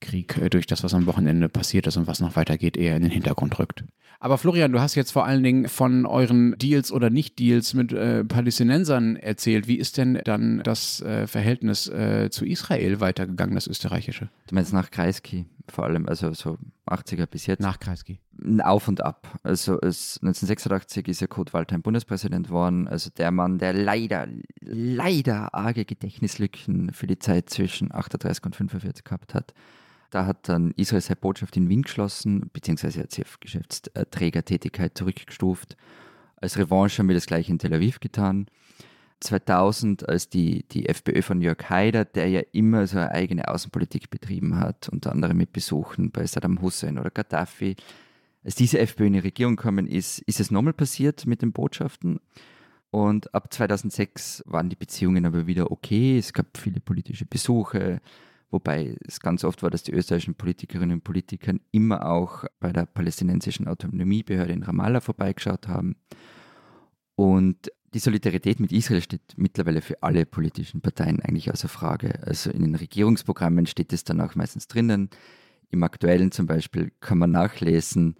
Krieg, 0.00 0.36
äh, 0.38 0.50
durch 0.50 0.66
das, 0.66 0.82
was 0.82 0.94
am 0.94 1.06
Wochenende 1.06 1.48
passiert 1.48 1.86
ist 1.86 1.96
und 1.96 2.06
was 2.06 2.20
noch 2.20 2.36
weitergeht, 2.36 2.76
eher 2.76 2.96
in 2.96 3.02
den 3.02 3.12
Hintergrund 3.12 3.58
rückt. 3.58 3.84
Aber 4.20 4.36
Florian, 4.36 4.72
du 4.72 4.80
hast 4.80 4.96
jetzt 4.96 5.12
vor 5.12 5.26
allen 5.26 5.44
Dingen 5.44 5.68
von 5.68 6.04
euren 6.04 6.58
Deals 6.58 6.90
oder 6.90 7.08
Nicht-Deals 7.08 7.74
mit 7.74 7.92
äh, 7.92 8.24
Palästinensern 8.24 9.16
erzählt. 9.16 9.68
Wie 9.68 9.76
ist 9.76 9.96
denn 9.96 10.20
dann 10.24 10.60
das 10.64 11.00
äh, 11.02 11.28
Verhältnis 11.28 11.88
äh, 11.88 12.28
zu 12.30 12.44
Israel 12.44 13.00
weitergegangen, 13.00 13.54
das 13.54 13.68
österreichische? 13.68 14.28
Du 14.48 14.54
meinst 14.56 14.72
nach 14.72 14.90
Kreisky 14.90 15.46
vor 15.70 15.84
allem, 15.84 16.08
also 16.08 16.32
so 16.32 16.58
80er 16.86 17.26
bis 17.26 17.46
jetzt? 17.46 17.60
Nach 17.60 17.78
Kreisky. 17.78 18.18
Auf 18.62 18.88
und 18.88 19.02
ab. 19.02 19.38
Also 19.42 19.74
es, 19.80 20.18
1986 20.22 21.08
ist 21.08 21.20
ja 21.20 21.26
Kurt 21.26 21.52
Waldheim 21.52 21.82
Bundespräsident 21.82 22.48
geworden. 22.48 22.88
Also 22.88 23.10
der 23.16 23.30
Mann, 23.30 23.58
der 23.58 23.72
leider, 23.72 24.26
leider 24.60 25.54
arge 25.54 25.84
Gedächtnislücken 25.84 26.92
für 26.92 27.06
die 27.06 27.18
Zeit 27.18 27.50
zwischen 27.50 27.94
38 27.94 28.44
und 28.44 28.56
45 28.56 29.04
gehabt 29.04 29.34
hat. 29.34 29.54
Da 30.10 30.26
hat 30.26 30.48
dann 30.48 30.72
Israel 30.76 31.02
seine 31.02 31.16
Botschaft 31.16 31.56
in 31.56 31.68
Wien 31.68 31.82
geschlossen, 31.82 32.50
beziehungsweise 32.52 33.00
hat 33.00 33.12
sie 33.12 33.22
auf 33.22 33.40
Geschäftsträgertätigkeit 33.40 34.96
zurückgestuft. 34.96 35.76
Als 36.36 36.56
Revanche 36.56 36.98
haben 36.98 37.08
wir 37.08 37.14
das 37.14 37.26
gleiche 37.26 37.52
in 37.52 37.58
Tel 37.58 37.74
Aviv 37.74 38.00
getan. 38.00 38.46
2000, 39.20 40.08
als 40.08 40.28
die, 40.28 40.64
die 40.68 40.88
FPÖ 40.88 41.22
von 41.22 41.40
Jörg 41.40 41.68
Haider, 41.68 42.04
der 42.04 42.28
ja 42.28 42.40
immer 42.52 42.86
so 42.86 42.98
eine 42.98 43.10
eigene 43.10 43.48
Außenpolitik 43.48 44.10
betrieben 44.10 44.58
hat, 44.58 44.88
unter 44.88 45.10
anderem 45.12 45.36
mit 45.36 45.52
Besuchen 45.52 46.12
bei 46.12 46.24
Saddam 46.24 46.62
Hussein 46.62 46.98
oder 46.98 47.10
Gaddafi, 47.10 47.74
als 48.44 48.54
diese 48.54 48.78
FPÖ 48.78 49.06
in 49.06 49.14
die 49.14 49.18
Regierung 49.18 49.56
gekommen 49.56 49.86
ist, 49.86 50.20
ist 50.20 50.40
es 50.40 50.50
nochmal 50.50 50.72
passiert 50.72 51.26
mit 51.26 51.42
den 51.42 51.52
Botschaften. 51.52 52.20
Und 52.90 53.34
ab 53.34 53.52
2006 53.52 54.44
waren 54.46 54.70
die 54.70 54.76
Beziehungen 54.76 55.26
aber 55.26 55.46
wieder 55.46 55.70
okay. 55.70 56.16
Es 56.16 56.32
gab 56.32 56.56
viele 56.56 56.80
politische 56.80 57.26
Besuche, 57.26 58.00
wobei 58.50 58.96
es 59.06 59.20
ganz 59.20 59.44
oft 59.44 59.62
war, 59.62 59.70
dass 59.70 59.82
die 59.82 59.92
österreichischen 59.92 60.34
Politikerinnen 60.34 60.96
und 60.96 61.04
Politiker 61.04 61.54
immer 61.70 62.06
auch 62.06 62.44
bei 62.60 62.72
der 62.72 62.86
palästinensischen 62.86 63.68
Autonomiebehörde 63.68 64.52
in 64.52 64.62
Ramallah 64.62 65.00
vorbeigeschaut 65.00 65.68
haben. 65.68 65.96
Und 67.14 67.70
die 67.94 67.98
Solidarität 67.98 68.60
mit 68.60 68.72
Israel 68.72 69.00
steht 69.00 69.34
mittlerweile 69.36 69.80
für 69.80 70.02
alle 70.02 70.26
politischen 70.26 70.80
Parteien 70.80 71.20
eigentlich 71.20 71.50
außer 71.50 71.68
Frage. 71.68 72.22
Also 72.22 72.50
in 72.50 72.62
den 72.62 72.74
Regierungsprogrammen 72.74 73.66
steht 73.66 73.92
es 73.92 74.04
dann 74.04 74.20
auch 74.20 74.34
meistens 74.34 74.68
drinnen. 74.68 75.10
Im 75.70 75.82
aktuellen 75.82 76.32
zum 76.32 76.46
Beispiel 76.46 76.92
kann 77.00 77.18
man 77.18 77.30
nachlesen, 77.30 78.16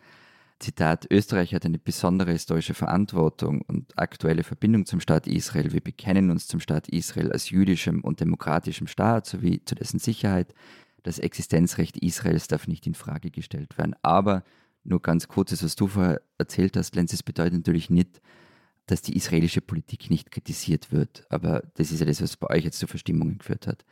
Zitat, 0.61 1.07
Österreich 1.11 1.55
hat 1.55 1.65
eine 1.65 1.79
besondere 1.79 2.33
historische 2.33 2.75
Verantwortung 2.75 3.63
und 3.63 3.97
aktuelle 3.97 4.43
Verbindung 4.43 4.87
zum 4.87 4.99
Staat 4.99 5.29
Israel. 5.29 5.73
Wir 5.73 5.81
bekennen 5.81 6.31
uns 6.31 6.49
zum 6.49 6.59
Staat 6.59 6.89
Israel 6.89 7.31
als 7.31 7.51
jüdischem 7.51 8.03
und 8.03 8.19
demokratischem 8.21 8.89
Staat 8.89 9.27
sowie 9.27 9.65
zu 9.65 9.77
dessen 9.77 10.01
Sicherheit. 10.01 10.55
Das 11.05 11.21
Existenzrecht 11.21 11.97
Israels 11.99 12.49
darf 12.49 12.67
nicht 12.67 12.89
in 12.89 12.95
Frage 12.95 13.31
gestellt 13.31 13.79
werden. 13.79 13.95
Aber 14.03 14.43
nur 14.83 15.01
ganz 15.01 15.29
kurz, 15.29 15.63
was 15.63 15.77
du 15.77 15.87
vorher 15.87 16.21
erzählt 16.39 16.77
hast, 16.77 16.97
Lenz, 16.97 17.13
es 17.13 17.23
bedeutet 17.23 17.55
natürlich 17.55 17.89
nicht, 17.89 18.21
dass 18.87 19.01
die 19.01 19.17
israelische 19.17 19.61
Politik 19.61 20.11
nicht 20.11 20.33
kritisiert 20.33 20.91
wird. 20.91 21.25
Aber 21.31 21.63
das 21.75 21.93
ist 21.93 22.01
ja 22.01 22.07
das, 22.07 22.21
was 22.21 22.37
bei 22.37 22.51
euch 22.51 22.65
jetzt 22.65 22.81
zu 22.81 22.89
Verstimmungen 22.89 23.39
geführt 23.39 23.69
hat. 23.69 23.85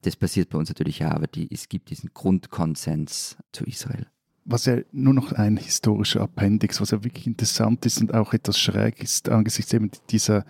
Das 0.00 0.16
passiert 0.16 0.48
bei 0.48 0.58
uns 0.58 0.70
natürlich 0.70 1.00
ja, 1.00 1.10
aber 1.10 1.26
die, 1.26 1.52
es 1.52 1.68
gibt 1.68 1.90
diesen 1.90 2.14
Grundkonsens 2.14 3.36
zu 3.52 3.64
Israel 3.64 4.06
was 4.46 4.64
ja 4.66 4.78
nur 4.92 5.12
noch 5.12 5.32
ein 5.32 5.56
historischer 5.56 6.22
Appendix, 6.22 6.80
was 6.80 6.92
ja 6.92 7.02
wirklich 7.04 7.26
interessant 7.26 7.84
ist 7.84 8.00
und 8.00 8.14
auch 8.14 8.32
etwas 8.32 8.58
schräg 8.58 9.02
ist 9.02 9.28
angesichts 9.28 9.72
eben 9.74 9.90
dieser 10.10 10.44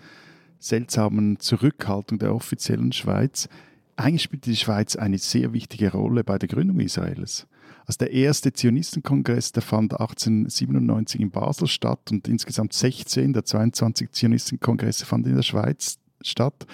seltsamen 0.59 1.39
Zurückhaltung 1.39 2.19
der 2.19 2.33
offiziellen 2.33 2.91
Schweiz. 2.91 3.49
Eigentlich 3.95 4.23
spielte 4.23 4.51
die 4.51 4.55
Schweiz 4.55 4.95
eine 4.95 5.17
sehr 5.17 5.51
wichtige 5.51 5.91
Rolle 5.91 6.23
bei 6.23 6.37
der 6.37 6.47
Gründung 6.47 6.79
Israels. 6.79 7.47
Also 7.85 7.97
der 7.99 8.11
erste 8.11 8.53
Zionistenkongress, 8.53 9.51
der 9.51 9.63
fand 9.63 9.93
1897 9.93 11.21
in 11.21 11.31
Basel 11.31 11.67
statt 11.67 12.11
und 12.11 12.27
insgesamt 12.27 12.73
16 12.73 13.33
der 13.33 13.45
22 13.45 14.11
Zionistenkongresse 14.11 15.05
fanden 15.05 15.29
in 15.29 15.35
der 15.35 15.43
Schweiz 15.43 15.97
statt. 16.21 16.67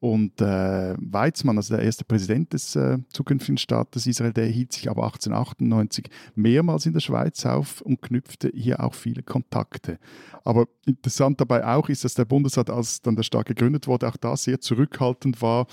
Und 0.00 0.40
äh, 0.40 0.94
Weizmann, 0.98 1.58
also 1.58 1.74
der 1.76 1.84
erste 1.84 2.06
Präsident 2.06 2.54
des 2.54 2.74
äh, 2.74 2.98
zukünftigen 3.10 3.58
Staates 3.58 4.06
Israel, 4.06 4.32
der 4.32 4.46
hielt 4.46 4.72
sich 4.72 4.90
aber 4.90 5.04
1898 5.04 6.08
mehrmals 6.34 6.86
in 6.86 6.94
der 6.94 7.00
Schweiz 7.00 7.44
auf 7.44 7.82
und 7.82 8.00
knüpfte 8.00 8.50
hier 8.54 8.82
auch 8.82 8.94
viele 8.94 9.22
Kontakte. 9.22 9.98
Aber 10.42 10.66
interessant 10.86 11.38
dabei 11.38 11.66
auch 11.66 11.90
ist, 11.90 12.04
dass 12.04 12.14
der 12.14 12.24
Bundesrat, 12.24 12.70
als 12.70 13.02
dann 13.02 13.14
der 13.14 13.24
Staat 13.24 13.44
gegründet 13.44 13.86
wurde, 13.86 14.08
auch 14.08 14.16
da 14.16 14.38
sehr 14.38 14.58
zurückhaltend 14.58 15.42
war, 15.42 15.66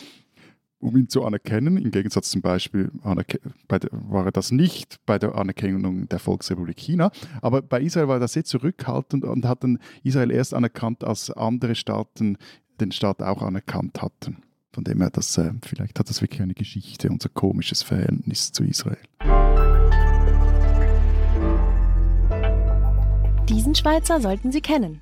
um 0.80 0.98
ihn 0.98 1.08
zu 1.08 1.24
anerkennen. 1.24 1.78
Im 1.78 1.92
Gegensatz 1.92 2.30
zum 2.30 2.42
Beispiel 2.42 2.92
war 3.02 4.26
er 4.26 4.32
das 4.32 4.52
nicht 4.52 5.00
bei 5.06 5.18
der 5.18 5.36
Anerkennung 5.36 6.10
der 6.10 6.20
Volksrepublik 6.20 6.78
China. 6.78 7.12
Aber 7.42 7.62
bei 7.62 7.82
Israel 7.82 8.10
war 8.10 8.20
er 8.20 8.28
sehr 8.28 8.44
zurückhaltend 8.44 9.24
und 9.24 9.46
hat 9.46 9.64
dann 9.64 9.80
Israel 10.04 10.32
erst 10.32 10.54
anerkannt, 10.54 11.06
als 11.06 11.32
andere 11.32 11.76
Staaten 11.76 12.38
den 12.80 12.92
Staat 12.92 13.22
auch 13.22 13.42
anerkannt 13.42 14.02
hatten. 14.02 14.44
Von 14.72 14.84
dem 14.84 15.02
her, 15.02 15.10
das, 15.10 15.38
äh, 15.38 15.52
vielleicht 15.64 15.98
hat 16.00 16.10
das 16.10 16.22
wirklich 16.22 16.42
eine 16.42 16.54
Geschichte, 16.54 17.10
unser 17.10 17.30
komisches 17.30 17.82
Verhältnis 17.82 18.52
zu 18.52 18.64
Israel. 18.64 18.98
Diesen 23.50 23.76
Schweizer 23.76 24.22
sollten 24.22 24.52
Sie 24.52 24.62
kennen. 24.62 25.02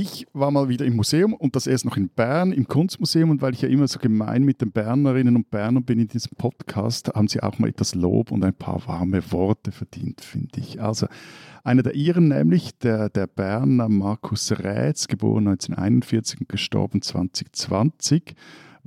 Ich 0.00 0.28
war 0.32 0.52
mal 0.52 0.68
wieder 0.68 0.86
im 0.86 0.94
Museum 0.94 1.34
und 1.34 1.56
das 1.56 1.66
erst 1.66 1.84
noch 1.84 1.96
in 1.96 2.08
Bern, 2.08 2.52
im 2.52 2.68
Kunstmuseum. 2.68 3.30
Und 3.30 3.42
weil 3.42 3.52
ich 3.52 3.62
ja 3.62 3.68
immer 3.68 3.88
so 3.88 3.98
gemein 3.98 4.44
mit 4.44 4.60
den 4.60 4.70
Bernerinnen 4.70 5.34
und 5.34 5.50
Bernern 5.50 5.82
bin 5.82 5.98
in 5.98 6.06
diesem 6.06 6.36
Podcast, 6.38 7.08
haben 7.16 7.26
sie 7.26 7.42
auch 7.42 7.58
mal 7.58 7.68
etwas 7.68 7.96
Lob 7.96 8.30
und 8.30 8.44
ein 8.44 8.54
paar 8.54 8.86
warme 8.86 9.32
Worte 9.32 9.72
verdient, 9.72 10.20
finde 10.20 10.60
ich. 10.60 10.80
Also 10.80 11.08
einer 11.64 11.82
der 11.82 11.96
Iren, 11.96 12.28
nämlich 12.28 12.78
der, 12.78 13.08
der 13.08 13.26
Berner 13.26 13.88
Markus 13.88 14.52
Rätz, 14.52 15.08
geboren 15.08 15.48
1941 15.48 16.42
und 16.42 16.48
gestorben 16.48 17.02
2020 17.02 18.36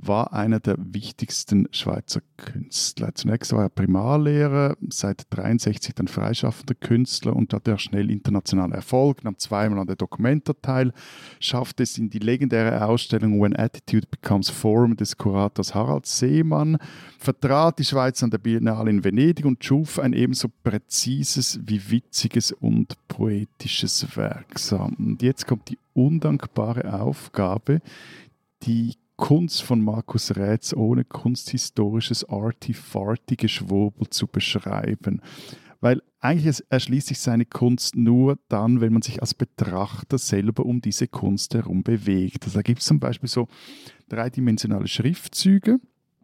war 0.04 0.32
einer 0.32 0.58
der 0.58 0.76
wichtigsten 0.78 1.68
Schweizer 1.70 2.20
Künstler. 2.36 3.14
Zunächst 3.14 3.52
war 3.52 3.62
er 3.62 3.68
Primarlehrer, 3.68 4.76
seit 4.90 5.26
1963 5.30 5.94
dann 5.94 6.08
freischaffender 6.08 6.74
Künstler 6.74 7.36
und 7.36 7.54
hatte 7.54 7.74
auch 7.74 7.78
schnell 7.78 8.10
internationalen 8.10 8.72
Erfolg, 8.72 9.22
nahm 9.22 9.38
zweimal 9.38 9.78
an 9.78 9.86
der 9.86 9.96
Documenta 9.96 10.54
teil, 10.60 10.92
schaffte 11.38 11.84
es 11.84 11.98
in 11.98 12.10
die 12.10 12.18
legendäre 12.18 12.84
Ausstellung 12.84 13.40
When 13.40 13.56
Attitude 13.56 14.08
Becomes 14.10 14.50
Form 14.50 14.96
des 14.96 15.16
Kurators 15.16 15.74
Harald 15.74 16.06
Seemann, 16.06 16.78
vertrat 17.18 17.78
die 17.78 17.84
Schweiz 17.84 18.22
an 18.22 18.30
der 18.30 18.38
Biennale 18.38 18.90
in 18.90 19.04
Venedig 19.04 19.44
und 19.44 19.64
schuf 19.64 20.00
ein 20.00 20.12
ebenso 20.12 20.48
präzises 20.64 21.60
wie 21.64 21.90
witziges 21.90 22.50
und 22.50 22.96
poetisches 23.06 24.16
Werk. 24.16 24.56
Und 24.98 25.22
jetzt 25.22 25.46
kommt 25.46 25.68
die 25.68 25.78
undankbare 25.94 27.00
Aufgabe, 27.00 27.80
die 28.64 28.94
Kunst 29.22 29.62
von 29.62 29.84
Markus 29.84 30.34
Rätz 30.34 30.74
ohne 30.74 31.04
kunsthistorisches 31.04 32.28
Arty-Farty-Geschwurbel 32.28 34.10
zu 34.10 34.26
beschreiben. 34.26 35.22
Weil 35.80 36.02
eigentlich 36.18 36.64
erschließt 36.70 37.06
sich 37.06 37.20
seine 37.20 37.44
Kunst 37.46 37.94
nur 37.94 38.36
dann, 38.48 38.80
wenn 38.80 38.92
man 38.92 39.02
sich 39.02 39.20
als 39.20 39.34
Betrachter 39.34 40.18
selber 40.18 40.66
um 40.66 40.80
diese 40.80 41.06
Kunst 41.06 41.54
herum 41.54 41.84
bewegt. 41.84 42.42
Also 42.42 42.58
da 42.58 42.62
gibt 42.62 42.80
es 42.80 42.86
zum 42.86 42.98
Beispiel 42.98 43.28
so 43.28 43.46
dreidimensionale 44.08 44.88
Schriftzüge, 44.88 45.78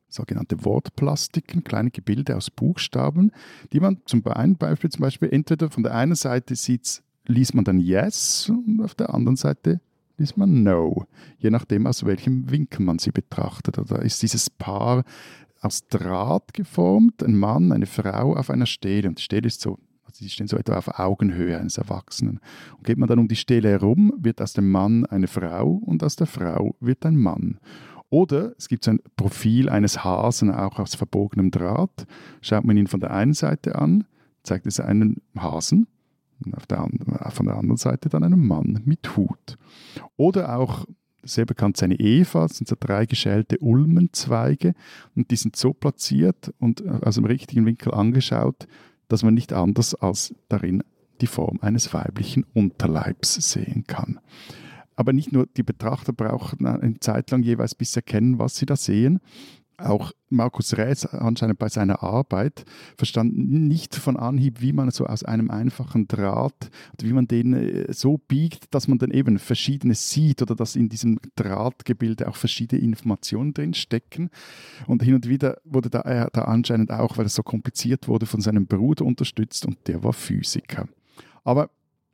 sogenannte 0.09 0.65
Wortplastiken, 0.65 1.63
kleine 1.63 1.93
Gebilde 1.93 2.37
aus 2.37 2.51
Buchstaben, 2.51 3.31
die 3.73 3.79
man 3.79 4.03
zum 4.07 4.23
Beispiel, 4.23 4.91
zum 4.91 5.03
Beispiel 5.03 5.29
entweder 5.31 5.71
von 5.71 5.85
der 5.85 5.95
einen 5.95 6.17
Seite 6.17 6.57
sieht, 6.57 7.01
liest 7.27 7.55
man 7.55 7.65
dann 7.65 7.79
Yes 7.79 8.51
und 8.51 8.81
auf 8.83 8.97
der 8.97 9.15
anderen 9.15 9.37
Seite 9.37 9.81
liest 10.19 10.37
man 10.37 10.63
No, 10.63 11.07
je 11.39 11.51
nachdem, 11.51 11.87
aus 11.87 12.05
welchem 12.05 12.51
Winkel 12.51 12.83
man 12.83 12.99
sie 12.99 13.11
betrachtet. 13.11 13.79
Oder 13.79 14.03
ist 14.03 14.23
dieses 14.23 14.51
Paar 14.51 15.05
aus 15.61 15.89
Draht 15.89 16.55
geformt, 16.55 17.23
ein 17.23 17.37
Mann, 17.37 17.73
eine 17.73 17.87
Frau 17.87 18.37
auf 18.37 18.51
einer 18.51 18.67
Stele. 18.67 19.09
Und 19.09 19.19
die 19.19 19.23
Stele 19.23 19.47
ist 19.47 19.61
so, 19.61 19.79
also 20.05 20.25
die 20.25 20.31
stehen 20.31 20.49
so 20.49 20.57
etwa 20.57 20.77
auf 20.77 20.99
Augenhöhe 20.99 21.59
eines 21.59 21.79
Erwachsenen. 21.79 22.41
Und 22.77 22.85
geht 22.85 22.99
man 22.99 23.09
dann 23.09 23.19
um 23.19 23.29
die 23.29 23.37
Stele 23.37 23.71
herum, 23.71 24.13
wird 24.19 24.41
aus 24.41 24.53
dem 24.53 24.71
Mann 24.71 25.07
eine 25.07 25.27
Frau 25.27 25.71
und 25.85 26.03
aus 26.03 26.17
der 26.17 26.27
Frau 26.27 26.77
wird 26.81 27.05
ein 27.05 27.17
Mann. 27.17 27.59
Oder 28.11 28.55
es 28.57 28.69
gibt 28.69 28.85
so 28.85 28.93
ein 28.93 29.01
Profil 29.17 29.69
eines 29.69 30.03
Hasen, 30.03 30.51
auch 30.51 30.79
aus 30.79 30.95
verbogenem 30.95 31.51
Draht. 31.51 32.07
Schaut 32.41 32.65
man 32.65 32.77
ihn 32.77 32.87
von 32.87 33.01
der 33.01 33.13
einen 33.13 33.35
Seite 33.35 33.77
an, 33.77 34.05
zeigt 34.43 34.67
es 34.67 34.81
einen 34.81 35.21
Hasen, 35.37 35.87
der, 36.71 36.89
von 37.31 37.47
der 37.47 37.57
anderen 37.57 37.77
Seite 37.77 38.09
dann 38.09 38.25
einen 38.25 38.47
Mann 38.47 38.83
mit 38.85 39.17
Hut. 39.17 39.59
Oder 40.17 40.57
auch 40.57 40.87
sehr 41.23 41.47
bekannt 41.47 41.77
seine 41.77 41.99
Eva, 41.99 42.43
das 42.43 42.59
sind 42.59 42.69
so 42.69 42.77
drei 42.79 43.07
geschälte 43.07 43.59
Ulmenzweige 43.59 44.75
und 45.15 45.31
die 45.31 45.37
sind 45.37 45.57
so 45.57 45.73
platziert 45.73 46.53
und 46.59 46.81
äh, 46.81 46.91
aus 47.03 47.17
dem 47.17 47.25
richtigen 47.25 47.67
Winkel 47.67 47.93
angeschaut, 47.93 48.67
dass 49.09 49.23
man 49.23 49.35
nicht 49.35 49.53
anders 49.53 49.95
als 49.95 50.35
darin 50.49 50.83
die 51.21 51.27
Form 51.27 51.59
eines 51.61 51.93
weiblichen 51.93 52.45
Unterleibs 52.55 53.35
sehen 53.35 53.85
kann. 53.87 54.21
Aber 54.95 55.13
nicht 55.13 55.33
nur 55.33 55.47
die 55.47 55.63
Betrachter 55.63 56.13
brauchen 56.13 56.67
eine 56.67 56.99
Zeit 57.01 57.31
lang 57.31 57.43
jeweils 57.43 57.75
bis 57.75 57.95
erkennen, 57.95 58.39
was 58.39 58.57
sie 58.57 58.67
da 58.67 58.77
sehen, 58.77 59.21
auch 59.79 60.13
Markus 60.29 60.77
Rätz 60.77 61.07
anscheinend 61.07 61.59
bei 61.59 61.69
seiner 61.69 62.03
Arbeit 62.03 62.65
verstand 62.97 63.37
nicht 63.37 63.95
von 63.95 64.17
Anhieb, 64.17 64.61
wie 64.61 64.73
man 64.73 64.91
so 64.91 65.07
aus 65.07 65.23
einem 65.23 65.51
einfachen 65.51 66.09
Draht, 66.09 66.71
wie 67.01 67.13
man 67.13 67.27
den 67.27 67.55
äh, 67.55 67.93
so 67.93 68.19
biegt, 68.19 68.75
dass 68.75 68.89
man 68.89 68.99
dann 68.99 69.11
eben 69.11 69.39
verschiedenes 69.39 70.11
sieht 70.11 70.43
oder 70.43 70.55
dass 70.55 70.77
in 70.77 70.89
diesem 70.89 71.19
Drahtgebilde 71.37 72.29
auch 72.29 72.37
verschiedene 72.37 72.83
Informationen 72.83 73.55
drin 73.55 73.75
stecken. 73.75 74.31
Und 74.87 75.03
hin 75.03 75.15
und 75.15 75.29
wieder 75.29 75.59
wurde 75.65 75.91
da, 75.91 76.01
er 76.01 76.29
da 76.33 76.43
anscheinend 76.43 76.91
auch, 76.91 77.17
weil 77.17 77.27
es 77.27 77.35
so 77.35 77.43
kompliziert 77.43 78.09
wurde, 78.09 78.27
von 78.27 78.41
seinem 78.41 78.67
Bruder 78.67 79.05
unterstützt 79.05 79.65
und 79.65 79.79
der 79.87 80.03
war 80.03 80.13
Physiker. 80.13 80.89
Aber 81.45 81.71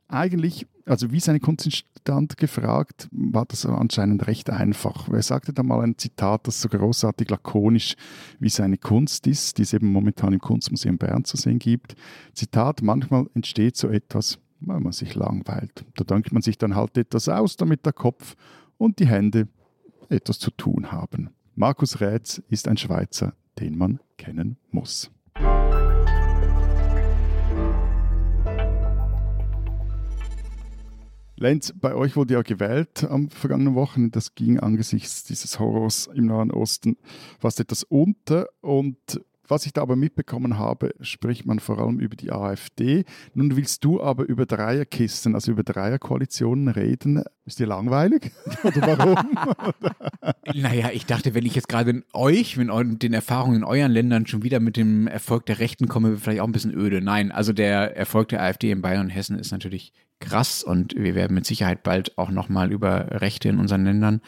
eigentlich, 0.07 0.67
also 0.85 1.11
wie 1.11 1.19
seine 1.19 1.39
Kunst 1.39 1.65
entstand, 1.65 2.37
gefragt, 2.37 3.07
war 3.11 3.45
das 3.45 3.65
anscheinend 3.65 4.27
recht 4.27 4.49
einfach. 4.49 5.09
Er 5.09 5.23
sagte 5.23 5.53
da 5.53 5.63
mal 5.63 5.81
ein 5.81 5.97
Zitat, 5.97 6.47
das 6.47 6.61
so 6.61 6.69
großartig 6.69 7.29
lakonisch 7.29 7.95
wie 8.39 8.49
seine 8.49 8.77
Kunst 8.77 9.25
ist, 9.27 9.57
die 9.57 9.63
es 9.63 9.73
eben 9.73 9.91
momentan 9.91 10.33
im 10.33 10.39
Kunstmuseum 10.39 10.97
Bern 10.97 11.25
zu 11.25 11.37
sehen 11.37 11.59
gibt. 11.59 11.95
Zitat, 12.33 12.81
manchmal 12.81 13.27
entsteht 13.33 13.77
so 13.77 13.87
etwas, 13.87 14.39
weil 14.59 14.79
man 14.79 14.91
sich 14.91 15.15
langweilt. 15.15 15.85
Da 15.95 16.03
denkt 16.03 16.31
man 16.31 16.41
sich 16.41 16.57
dann 16.57 16.75
halt 16.75 16.97
etwas 16.97 17.29
aus, 17.29 17.55
damit 17.55 17.85
der 17.85 17.93
Kopf 17.93 18.35
und 18.77 18.99
die 18.99 19.07
Hände 19.07 19.47
etwas 20.09 20.39
zu 20.39 20.51
tun 20.51 20.91
haben. 20.91 21.31
Markus 21.55 22.01
Rätz 22.01 22.41
ist 22.49 22.67
ein 22.67 22.77
Schweizer, 22.77 23.33
den 23.59 23.77
man 23.77 23.99
kennen 24.17 24.57
muss. 24.71 25.09
Lenz, 31.37 31.73
bei 31.75 31.93
euch 31.93 32.15
wurde 32.15 32.35
ja 32.35 32.41
gewählt 32.41 33.03
am 33.03 33.29
vergangenen 33.29 33.75
Wochenende. 33.75 34.11
Das 34.11 34.35
ging 34.35 34.59
angesichts 34.59 35.23
dieses 35.25 35.59
Horrors 35.59 36.09
im 36.13 36.27
Nahen 36.27 36.51
Osten 36.51 36.97
fast 37.39 37.59
etwas 37.59 37.83
unter. 37.83 38.47
Und 38.61 39.19
was 39.47 39.65
ich 39.65 39.73
da 39.73 39.81
aber 39.81 39.95
mitbekommen 39.95 40.57
habe, 40.57 40.95
spricht 41.01 41.45
man 41.45 41.59
vor 41.59 41.77
allem 41.77 41.99
über 41.99 42.15
die 42.15 42.31
AfD. 42.31 43.03
Nun 43.33 43.55
willst 43.55 43.83
du 43.83 44.01
aber 44.01 44.23
über 44.23 44.45
Dreierkisten, 44.45 45.35
also 45.35 45.51
über 45.51 45.63
Dreierkoalitionen 45.63 46.69
reden. 46.69 47.23
Ist 47.45 47.59
dir 47.59 47.67
langweilig? 47.67 48.31
Oder 48.63 48.97
warum? 48.97 49.15
naja, 50.53 50.89
ich 50.93 51.05
dachte, 51.05 51.35
wenn 51.35 51.45
ich 51.45 51.53
jetzt 51.53 51.67
gerade 51.67 51.91
in 51.91 52.03
euch, 52.13 52.57
mit 52.57 53.03
den 53.03 53.13
Erfahrungen 53.13 53.57
in 53.57 53.63
euren 53.63 53.91
Ländern 53.91 54.25
schon 54.25 54.41
wieder 54.41 54.59
mit 54.59 54.77
dem 54.77 55.05
Erfolg 55.05 55.45
der 55.45 55.59
Rechten 55.59 55.87
komme, 55.87 56.17
vielleicht 56.17 56.39
auch 56.39 56.47
ein 56.47 56.53
bisschen 56.53 56.73
öde. 56.73 57.01
Nein, 57.01 57.31
also 57.31 57.53
der 57.53 57.95
Erfolg 57.95 58.29
der 58.29 58.41
AfD 58.41 58.71
in 58.71 58.81
Bayern 58.81 59.01
und 59.01 59.09
Hessen 59.09 59.37
ist 59.37 59.51
natürlich 59.51 59.91
krass 60.19 60.63
und 60.63 60.95
wir 60.95 61.15
werden 61.15 61.33
mit 61.33 61.45
Sicherheit 61.45 61.83
bald 61.83 62.17
auch 62.17 62.29
nochmal 62.29 62.71
über 62.71 63.21
Rechte 63.21 63.49
in 63.49 63.59
unseren 63.59 63.85
Ländern 63.85 64.21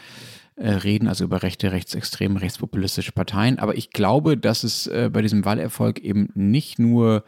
äh, 0.56 0.70
reden, 0.72 1.08
also 1.08 1.24
über 1.24 1.44
rechte, 1.44 1.72
rechtsextreme, 1.72 2.42
rechtspopulistische 2.42 3.12
Parteien. 3.12 3.60
Aber 3.60 3.78
ich 3.78 3.92
glaube, 3.92 4.38
dass 4.38 4.64
es 4.64 4.88
äh, 4.88 5.10
bei 5.12 5.22
diesem 5.22 5.46
Wahlerfolg 5.46 6.00
eben 6.00 6.30
nicht 6.34 6.80
nur 6.80 7.24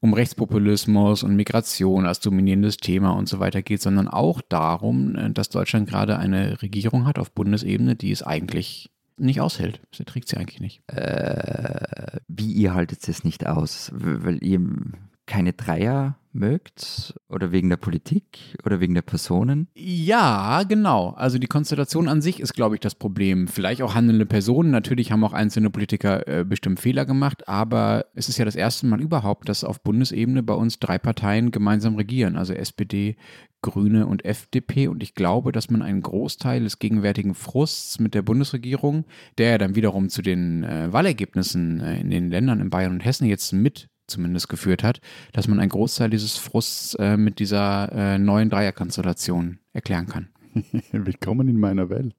um 0.00 0.14
Rechtspopulismus 0.14 1.22
und 1.22 1.36
Migration 1.36 2.06
als 2.06 2.20
dominierendes 2.20 2.78
Thema 2.78 3.10
und 3.10 3.28
so 3.28 3.38
weiter 3.38 3.60
geht, 3.60 3.82
sondern 3.82 4.08
auch 4.08 4.40
darum, 4.40 5.16
äh, 5.16 5.30
dass 5.30 5.48
Deutschland 5.48 5.88
gerade 5.88 6.18
eine 6.18 6.62
Regierung 6.62 7.06
hat 7.06 7.18
auf 7.18 7.32
Bundesebene, 7.32 7.96
die 7.96 8.12
es 8.12 8.22
eigentlich 8.22 8.90
nicht 9.16 9.40
aushält. 9.40 9.80
Sie 9.94 10.04
trägt 10.04 10.28
sie 10.28 10.36
eigentlich 10.36 10.60
nicht. 10.60 10.82
Äh, 10.86 12.20
wie 12.28 12.52
ihr 12.52 12.72
haltet 12.72 13.06
es 13.06 13.24
nicht 13.24 13.46
aus? 13.46 13.90
Weil 13.92 14.42
ihr 14.42 14.60
keine 15.26 15.52
Dreier 15.52 16.19
mögt 16.32 17.14
oder 17.28 17.52
wegen 17.52 17.68
der 17.68 17.76
Politik 17.76 18.56
oder 18.64 18.80
wegen 18.80 18.94
der 18.94 19.02
Personen? 19.02 19.68
Ja, 19.74 20.62
genau. 20.62 21.10
Also 21.10 21.38
die 21.38 21.46
Konstellation 21.46 22.08
an 22.08 22.22
sich 22.22 22.40
ist, 22.40 22.54
glaube 22.54 22.76
ich, 22.76 22.80
das 22.80 22.94
Problem. 22.94 23.48
Vielleicht 23.48 23.82
auch 23.82 23.94
handelnde 23.94 24.26
Personen. 24.26 24.70
Natürlich 24.70 25.12
haben 25.12 25.24
auch 25.24 25.32
einzelne 25.32 25.70
Politiker 25.70 26.26
äh, 26.28 26.44
bestimmt 26.44 26.80
Fehler 26.80 27.04
gemacht, 27.04 27.48
aber 27.48 28.06
es 28.14 28.28
ist 28.28 28.38
ja 28.38 28.44
das 28.44 28.56
erste 28.56 28.86
Mal 28.86 29.00
überhaupt, 29.00 29.48
dass 29.48 29.64
auf 29.64 29.82
Bundesebene 29.82 30.42
bei 30.42 30.54
uns 30.54 30.78
drei 30.78 30.98
Parteien 30.98 31.50
gemeinsam 31.50 31.96
regieren, 31.96 32.36
also 32.36 32.52
SPD, 32.52 33.16
Grüne 33.62 34.06
und 34.06 34.24
FDP. 34.24 34.88
Und 34.88 35.02
ich 35.02 35.14
glaube, 35.14 35.52
dass 35.52 35.70
man 35.70 35.82
einen 35.82 36.02
Großteil 36.02 36.62
des 36.62 36.78
gegenwärtigen 36.78 37.34
Frusts 37.34 38.00
mit 38.00 38.14
der 38.14 38.22
Bundesregierung, 38.22 39.04
der 39.38 39.50
ja 39.50 39.58
dann 39.58 39.74
wiederum 39.74 40.08
zu 40.08 40.22
den 40.22 40.64
äh, 40.64 40.92
Wahlergebnissen 40.92 41.80
äh, 41.80 42.00
in 42.00 42.10
den 42.10 42.30
Ländern 42.30 42.60
in 42.60 42.70
Bayern 42.70 42.92
und 42.92 43.04
Hessen 43.04 43.26
jetzt 43.26 43.52
mit 43.52 43.89
zumindest 44.10 44.48
geführt 44.48 44.82
hat, 44.82 45.00
dass 45.32 45.48
man 45.48 45.60
einen 45.60 45.70
Großteil 45.70 46.10
dieses 46.10 46.36
Frusts 46.36 46.94
äh, 46.96 47.16
mit 47.16 47.38
dieser 47.38 47.90
äh, 47.92 48.18
neuen 48.18 48.50
Dreierkonstellation 48.50 49.58
erklären 49.72 50.06
kann. 50.06 50.28
Willkommen 50.92 51.48
in 51.48 51.58
meiner 51.58 51.90
Welt. 51.90 52.14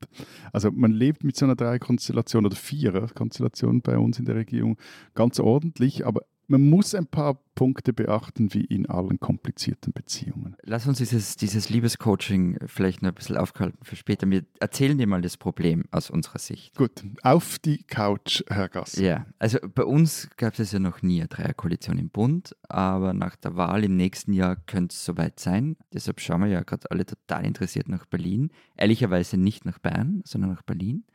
Also 0.54 0.72
man 0.72 0.92
lebt 0.92 1.24
mit 1.24 1.36
so 1.36 1.46
einer 1.46 1.56
Dreierkonstellation 1.56 2.46
oder 2.46 2.56
Viererkonstellation 2.56 3.82
bei 3.82 3.98
uns 3.98 4.20
in 4.20 4.26
der 4.26 4.36
Regierung 4.36 4.78
ganz 5.16 5.39
ordentlich, 5.39 6.06
aber 6.06 6.22
man 6.52 6.70
muss 6.70 6.93
ein 6.93 7.08
paar 7.08 7.39
Punkte 7.56 7.93
beachten, 7.93 8.54
wie 8.54 8.66
in 8.66 8.89
allen 8.89 9.20
komplizierten 9.20 9.93
Beziehungen. 9.93 10.56
Lass 10.64 10.86
uns 10.86 10.97
dieses, 10.97 11.38
dieses 11.38 11.70
Liebescoaching 11.70 12.58
vielleicht 12.66 13.02
noch 13.02 13.10
ein 13.10 13.16
bisschen 13.16 13.38
aufhalten 13.38 13.78
für 13.84 13.95
später. 13.95 14.30
Wir 14.30 14.43
erzählen 14.60 14.97
dir 14.97 15.08
mal 15.08 15.22
das 15.22 15.38
Problem 15.38 15.86
aus 15.91 16.10
unserer 16.10 16.39
Sicht. 16.39 16.76
Gut, 16.76 17.04
auf 17.24 17.58
die 17.60 17.84
Couch, 17.84 18.43
Herr 18.49 18.68
Gass. 18.68 18.97
Ja, 18.97 19.26
also 19.39 19.60
bei 19.74 19.84
uns 19.84 20.30
gab 20.38 20.60
es 20.60 20.72
ja 20.72 20.80
noch 20.80 21.02
nie 21.02 21.22
eine 21.22 21.30
Dreierkoalition 21.30 21.97
im 21.97 22.10
Bund, 22.10 22.56
aber 22.68 23.14
nach 23.14 23.38
der 23.38 23.56
Wahl 23.56 23.86
im 23.86 23.95
nächsten 23.95 24.34
Jahr 24.34 24.58
könnte 24.58 24.93
es 24.93 25.06
soweit 25.06 25.39
sein. 25.39 25.78
Deshalb 25.93 26.20
schauen 26.20 26.41
wir 26.41 26.49
ja 26.49 26.64
gerade 26.64 26.91
alle 26.91 27.06
total 27.06 27.45
interessiert 27.45 27.88
nach 27.88 28.06
Berlin. 28.06 28.52
Ehrlicherweise 28.76 29.38
nicht 29.38 29.66
nach 29.66 29.80
Bern, 29.80 30.22
sondern 30.26 30.52
nach 30.52 30.64
Berlin. 30.64 31.06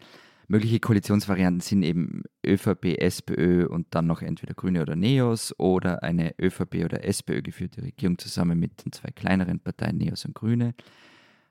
Mögliche 0.49 0.78
Koalitionsvarianten 0.78 1.61
sind 1.61 1.82
eben 1.82 2.22
ÖVP, 2.47 2.99
SPÖ 2.99 3.66
und 3.66 3.88
dann 3.90 4.07
noch 4.07 4.22
entweder 4.22 4.55
Grüne 4.55 4.82
oder 4.82 4.94
Neos 4.94 5.53
oder 5.59 6.05
eine 6.05 6.34
ÖVP 6.40 6.84
oder 6.84 7.05
SPÖ 7.05 7.42
geführte 7.42 7.82
Regierung 7.82 8.16
zusammen 8.18 8.59
mit 8.59 8.84
den 8.84 8.92
zwei 8.92 9.11
kleineren 9.11 9.59
Parteien 9.59 9.99
Neos 9.99 10.24
und 10.24 10.34
Grüne. 10.34 10.74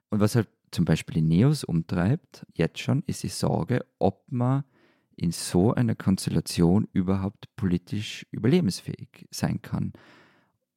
Und 0.10 0.22
was 0.22 0.36
halt 0.36 0.48
zum 0.72 0.86
Beispiel 0.86 1.16
die 1.16 1.22
Neos 1.22 1.66
umtreibt, 1.66 2.46
jetzt 2.54 2.80
schon, 2.80 3.04
ist 3.06 3.24
die 3.24 3.30
Sorge, 3.30 3.86
ob 4.00 4.32
man 4.32 4.64
in 5.18 5.32
so 5.32 5.74
einer 5.74 5.96
Konstellation 5.96 6.88
überhaupt 6.94 7.54
politisch 7.58 8.26
überlebensfähig 8.32 9.28
sein 9.30 9.62
kann. 9.62 9.92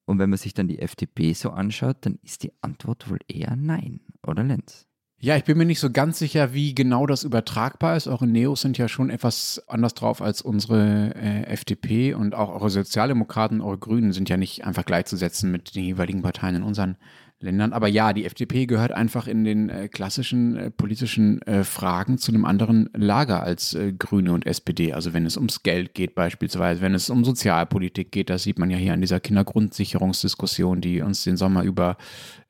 Und 0.06 0.18
wenn 0.18 0.30
man 0.30 0.38
sich 0.38 0.54
dann 0.54 0.68
die 0.68 0.80
FDP 0.80 1.34
so 1.34 1.50
anschaut, 1.50 1.98
dann 2.00 2.18
ist 2.22 2.42
die 2.42 2.52
Antwort 2.62 3.10
wohl 3.10 3.18
eher 3.28 3.54
nein, 3.54 4.00
oder 4.26 4.42
Lenz? 4.42 4.87
Ja, 5.20 5.36
ich 5.36 5.42
bin 5.42 5.58
mir 5.58 5.64
nicht 5.64 5.80
so 5.80 5.90
ganz 5.90 6.20
sicher, 6.20 6.54
wie 6.54 6.76
genau 6.76 7.04
das 7.04 7.24
übertragbar 7.24 7.96
ist. 7.96 8.06
Eure 8.06 8.28
Neos 8.28 8.60
sind 8.60 8.78
ja 8.78 8.86
schon 8.86 9.10
etwas 9.10 9.60
anders 9.66 9.94
drauf 9.94 10.22
als 10.22 10.42
unsere 10.42 11.12
äh, 11.16 11.42
FDP 11.48 12.14
und 12.14 12.36
auch 12.36 12.50
eure 12.50 12.70
Sozialdemokraten, 12.70 13.60
eure 13.60 13.78
Grünen 13.78 14.12
sind 14.12 14.28
ja 14.28 14.36
nicht 14.36 14.64
einfach 14.64 14.84
gleichzusetzen 14.84 15.50
mit 15.50 15.74
den 15.74 15.82
jeweiligen 15.82 16.22
Parteien 16.22 16.54
in 16.54 16.62
unseren 16.62 16.96
Ländern. 17.40 17.72
Aber 17.72 17.86
ja, 17.88 18.12
die 18.12 18.24
FDP 18.24 18.66
gehört 18.66 18.92
einfach 18.92 19.28
in 19.28 19.44
den 19.44 19.70
äh, 19.70 19.88
klassischen 19.88 20.56
äh, 20.56 20.70
politischen 20.70 21.40
äh, 21.42 21.62
Fragen 21.62 22.18
zu 22.18 22.32
einem 22.32 22.44
anderen 22.44 22.90
Lager 22.94 23.42
als 23.42 23.74
äh, 23.74 23.92
Grüne 23.92 24.32
und 24.32 24.46
SPD. 24.46 24.92
Also 24.92 25.14
wenn 25.14 25.24
es 25.24 25.36
ums 25.36 25.62
Geld 25.62 25.94
geht 25.94 26.14
beispielsweise, 26.16 26.80
wenn 26.80 26.94
es 26.94 27.10
um 27.10 27.24
Sozialpolitik 27.24 28.10
geht, 28.10 28.30
das 28.30 28.42
sieht 28.42 28.58
man 28.58 28.70
ja 28.70 28.76
hier 28.76 28.92
an 28.92 29.00
dieser 29.00 29.20
Kindergrundsicherungsdiskussion, 29.20 30.80
die 30.80 31.00
uns 31.00 31.22
den 31.22 31.36
Sommer 31.36 31.62
über 31.62 31.96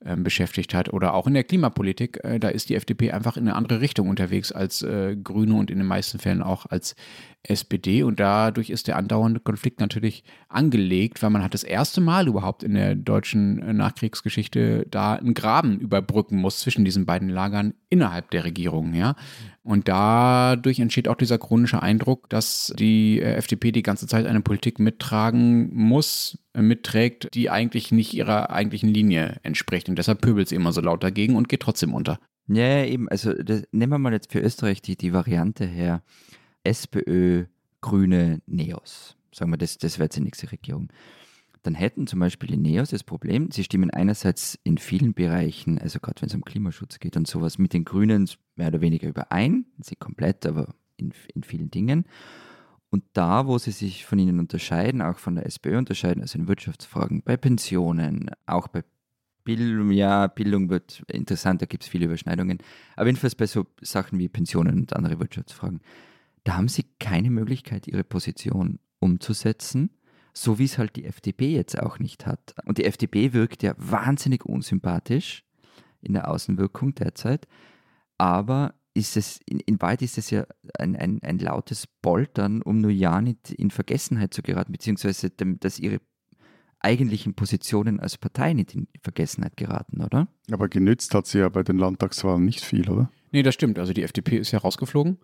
beschäftigt 0.00 0.74
hat. 0.74 0.92
Oder 0.92 1.14
auch 1.14 1.26
in 1.26 1.34
der 1.34 1.44
Klimapolitik, 1.44 2.22
äh, 2.22 2.38
da 2.38 2.48
ist 2.48 2.68
die 2.68 2.76
FDP 2.76 3.10
einfach 3.10 3.36
in 3.36 3.48
eine 3.48 3.56
andere 3.56 3.80
Richtung 3.80 4.08
unterwegs 4.08 4.52
als 4.52 4.82
äh, 4.82 5.16
Grüne 5.16 5.54
und 5.54 5.70
in 5.70 5.78
den 5.78 5.86
meisten 5.86 6.18
Fällen 6.18 6.42
auch 6.42 6.66
als 6.66 6.94
SPD. 7.42 8.02
Und 8.02 8.20
dadurch 8.20 8.70
ist 8.70 8.86
der 8.86 8.96
andauernde 8.96 9.40
Konflikt 9.40 9.80
natürlich 9.80 10.22
angelegt, 10.48 11.22
weil 11.22 11.30
man 11.30 11.42
hat 11.42 11.54
das 11.54 11.64
erste 11.64 12.00
Mal 12.00 12.28
überhaupt 12.28 12.62
in 12.62 12.74
der 12.74 12.94
deutschen 12.94 13.60
äh, 13.60 13.72
Nachkriegsgeschichte 13.72 14.86
da 14.88 15.14
einen 15.14 15.34
Graben 15.34 15.80
überbrücken 15.80 16.36
muss 16.36 16.60
zwischen 16.60 16.84
diesen 16.84 17.04
beiden 17.04 17.28
Lagern 17.28 17.74
innerhalb 17.88 18.30
der 18.30 18.44
Regierung. 18.44 18.94
Ja? 18.94 19.16
Und 19.68 19.86
dadurch 19.86 20.80
entsteht 20.80 21.08
auch 21.08 21.14
dieser 21.14 21.36
chronische 21.36 21.82
Eindruck, 21.82 22.30
dass 22.30 22.72
die 22.78 23.20
äh, 23.20 23.34
FDP 23.34 23.70
die 23.70 23.82
ganze 23.82 24.06
Zeit 24.06 24.24
eine 24.24 24.40
Politik 24.40 24.78
mittragen 24.78 25.68
muss, 25.74 26.38
äh, 26.54 26.62
mitträgt, 26.62 27.34
die 27.34 27.50
eigentlich 27.50 27.92
nicht 27.92 28.14
ihrer 28.14 28.48
eigentlichen 28.48 28.88
Linie 28.88 29.38
entspricht. 29.42 29.90
Und 29.90 29.96
deshalb 29.98 30.22
pöbelt 30.22 30.48
sie 30.48 30.54
immer 30.54 30.72
so 30.72 30.80
laut 30.80 31.04
dagegen 31.04 31.36
und 31.36 31.50
geht 31.50 31.60
trotzdem 31.60 31.92
unter. 31.92 32.18
Ja, 32.46 32.82
eben. 32.82 33.10
Also 33.10 33.34
das, 33.34 33.64
nehmen 33.70 33.92
wir 33.92 33.98
mal 33.98 34.14
jetzt 34.14 34.32
für 34.32 34.40
Österreich 34.40 34.80
die, 34.80 34.96
die 34.96 35.12
Variante 35.12 35.66
her. 35.66 36.02
SPÖ, 36.64 37.44
Grüne, 37.82 38.40
Neos. 38.46 39.16
Sagen 39.34 39.50
wir, 39.50 39.58
das, 39.58 39.76
das 39.76 39.98
wäre 39.98 40.06
jetzt 40.06 40.16
die 40.16 40.22
nächste 40.22 40.50
Regierung 40.50 40.88
dann 41.68 41.74
hätten 41.74 42.06
zum 42.06 42.20
Beispiel 42.20 42.48
die 42.48 42.56
Neos 42.56 42.88
das 42.88 43.04
Problem, 43.04 43.50
sie 43.50 43.62
stimmen 43.62 43.90
einerseits 43.90 44.58
in 44.64 44.78
vielen 44.78 45.12
Bereichen, 45.12 45.78
also 45.78 46.00
gerade 46.00 46.22
wenn 46.22 46.30
es 46.30 46.34
um 46.34 46.42
Klimaschutz 46.42 46.98
geht 46.98 47.14
und 47.18 47.26
sowas, 47.26 47.58
mit 47.58 47.74
den 47.74 47.84
Grünen 47.84 48.26
mehr 48.56 48.68
oder 48.68 48.80
weniger 48.80 49.06
überein, 49.06 49.66
sie 49.78 49.94
komplett, 49.94 50.46
aber 50.46 50.74
in, 50.96 51.12
in 51.34 51.42
vielen 51.42 51.70
Dingen. 51.70 52.06
Und 52.88 53.04
da, 53.12 53.46
wo 53.46 53.58
sie 53.58 53.72
sich 53.72 54.06
von 54.06 54.18
ihnen 54.18 54.38
unterscheiden, 54.38 55.02
auch 55.02 55.18
von 55.18 55.34
der 55.34 55.44
SPÖ 55.44 55.76
unterscheiden, 55.76 56.22
also 56.22 56.38
in 56.38 56.48
Wirtschaftsfragen, 56.48 57.22
bei 57.22 57.36
Pensionen, 57.36 58.30
auch 58.46 58.68
bei 58.68 58.82
Bildung, 59.44 59.90
ja, 59.90 60.26
Bildung 60.26 60.70
wird 60.70 61.02
interessant, 61.06 61.60
da 61.60 61.66
gibt 61.66 61.82
es 61.82 61.90
viele 61.90 62.06
Überschneidungen, 62.06 62.60
aber 62.96 63.08
jedenfalls 63.08 63.34
bei 63.34 63.46
so 63.46 63.66
Sachen 63.82 64.18
wie 64.18 64.30
Pensionen 64.30 64.78
und 64.78 64.96
andere 64.96 65.20
Wirtschaftsfragen, 65.20 65.80
da 66.44 66.56
haben 66.56 66.68
sie 66.68 66.86
keine 66.98 67.28
Möglichkeit, 67.28 67.86
ihre 67.88 68.04
Position 68.04 68.78
umzusetzen 69.00 69.90
so 70.42 70.58
wie 70.58 70.64
es 70.64 70.78
halt 70.78 70.96
die 70.96 71.04
FDP 71.04 71.52
jetzt 71.54 71.78
auch 71.78 71.98
nicht 71.98 72.26
hat. 72.26 72.54
Und 72.64 72.78
die 72.78 72.84
FDP 72.84 73.32
wirkt 73.32 73.62
ja 73.62 73.74
wahnsinnig 73.76 74.44
unsympathisch 74.44 75.44
in 76.00 76.12
der 76.12 76.30
Außenwirkung 76.30 76.94
derzeit, 76.94 77.48
aber 78.18 78.74
ist 78.94 79.16
es, 79.16 79.40
in, 79.46 79.60
in 79.60 79.80
Wahrheit 79.80 80.02
ist 80.02 80.18
es 80.18 80.30
ja 80.30 80.44
ein, 80.78 80.96
ein, 80.96 81.20
ein 81.22 81.38
lautes 81.38 81.86
Poltern, 82.02 82.62
um 82.62 82.78
nur 82.78 82.90
ja 82.90 83.20
nicht 83.20 83.50
in 83.52 83.70
Vergessenheit 83.70 84.34
zu 84.34 84.42
geraten, 84.42 84.72
beziehungsweise 84.72 85.30
dem, 85.30 85.60
dass 85.60 85.78
ihre 85.78 86.00
eigentlichen 86.80 87.34
Positionen 87.34 88.00
als 88.00 88.16
Partei 88.18 88.52
nicht 88.52 88.74
in 88.74 88.88
Vergessenheit 89.02 89.56
geraten, 89.56 90.02
oder? 90.02 90.28
Aber 90.50 90.68
genützt 90.68 91.14
hat 91.14 91.26
sie 91.26 91.38
ja 91.38 91.48
bei 91.48 91.62
den 91.62 91.78
Landtagswahlen 91.78 92.44
nicht 92.44 92.64
viel, 92.64 92.88
oder? 92.88 93.10
Nee, 93.32 93.42
das 93.42 93.54
stimmt. 93.54 93.78
Also 93.78 93.92
die 93.92 94.02
FDP 94.02 94.38
ist 94.38 94.52
ja 94.52 94.58
rausgeflogen. 94.58 95.18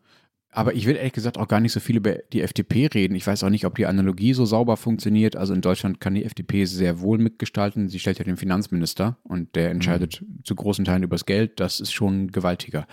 Aber 0.57 0.73
ich 0.75 0.87
will 0.87 0.95
ehrlich 0.95 1.13
gesagt 1.13 1.37
auch 1.37 1.49
gar 1.49 1.59
nicht 1.59 1.73
so 1.73 1.81
viel 1.81 1.97
über 1.97 2.15
die 2.33 2.41
FDP 2.41 2.87
reden. 2.87 3.17
Ich 3.17 3.27
weiß 3.27 3.43
auch 3.43 3.51
nicht, 3.51 3.67
ob 3.67 3.75
die 3.75 3.87
Analogie 3.87 4.35
so 4.35 4.45
sauber 4.45 4.77
funktioniert. 4.77 5.35
Also 5.35 5.53
in 5.53 5.61
Deutschland 5.61 6.01
kann 6.01 6.15
die 6.15 6.25
FDP 6.25 6.65
sehr 6.65 7.01
wohl 7.01 7.19
mitgestalten. 7.19 7.89
Sie 7.89 7.99
stellt 7.99 8.19
ja 8.19 8.25
den 8.25 8.37
Finanzminister 8.37 9.19
und 9.25 9.57
der 9.57 9.71
entscheidet 9.71 10.23
mhm. 10.23 10.45
zu 10.45 10.55
großen 10.55 10.85
Teilen 10.85 11.03
übers 11.03 11.27
Geld. 11.27 11.59
Das 11.59 11.81
ist 11.81 11.93
schon 11.93 12.31
gewaltiger. 12.31 12.87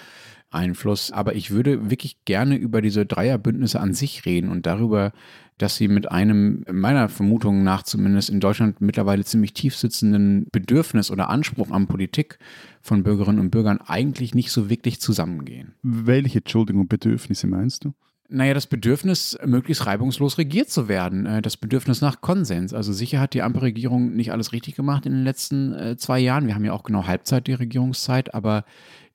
Einfluss. 0.51 1.11
Aber 1.11 1.35
ich 1.35 1.51
würde 1.51 1.89
wirklich 1.89 2.23
gerne 2.25 2.55
über 2.55 2.81
diese 2.81 3.05
Dreierbündnisse 3.05 3.79
an 3.79 3.93
sich 3.93 4.25
reden 4.25 4.49
und 4.49 4.65
darüber, 4.65 5.11
dass 5.57 5.75
sie 5.75 5.87
mit 5.87 6.11
einem, 6.11 6.65
meiner 6.71 7.07
Vermutung 7.09 7.63
nach 7.63 7.83
zumindest 7.83 8.29
in 8.29 8.39
Deutschland 8.39 8.81
mittlerweile 8.81 9.23
ziemlich 9.23 9.53
tief 9.53 9.75
sitzenden 9.75 10.47
Bedürfnis 10.51 11.11
oder 11.11 11.29
Anspruch 11.29 11.69
an 11.71 11.87
Politik 11.87 12.39
von 12.81 13.03
Bürgerinnen 13.03 13.39
und 13.39 13.51
Bürgern 13.51 13.79
eigentlich 13.85 14.33
nicht 14.33 14.51
so 14.51 14.69
wirklich 14.69 14.99
zusammengehen. 14.99 15.75
Welche, 15.83 16.39
Entschuldigung, 16.39 16.87
Bedürfnisse 16.87 17.47
meinst 17.47 17.85
du? 17.85 17.93
Naja, 18.33 18.53
das 18.53 18.65
Bedürfnis, 18.65 19.37
möglichst 19.45 19.85
reibungslos 19.85 20.37
regiert 20.37 20.69
zu 20.69 20.87
werden, 20.87 21.25
äh, 21.25 21.41
das 21.41 21.57
Bedürfnis 21.57 21.99
nach 21.99 22.21
Konsens. 22.21 22.73
Also 22.73 22.93
sicher 22.93 23.19
hat 23.19 23.33
die 23.33 23.41
Ampelregierung 23.41 24.15
nicht 24.15 24.31
alles 24.31 24.53
richtig 24.53 24.75
gemacht 24.75 25.05
in 25.05 25.11
den 25.11 25.25
letzten 25.25 25.73
äh, 25.73 25.97
zwei 25.97 26.17
Jahren. 26.19 26.47
Wir 26.47 26.55
haben 26.55 26.63
ja 26.63 26.71
auch 26.71 26.83
genau 26.83 27.07
Halbzeit 27.07 27.47
die 27.47 27.53
Regierungszeit, 27.53 28.33
aber 28.33 28.63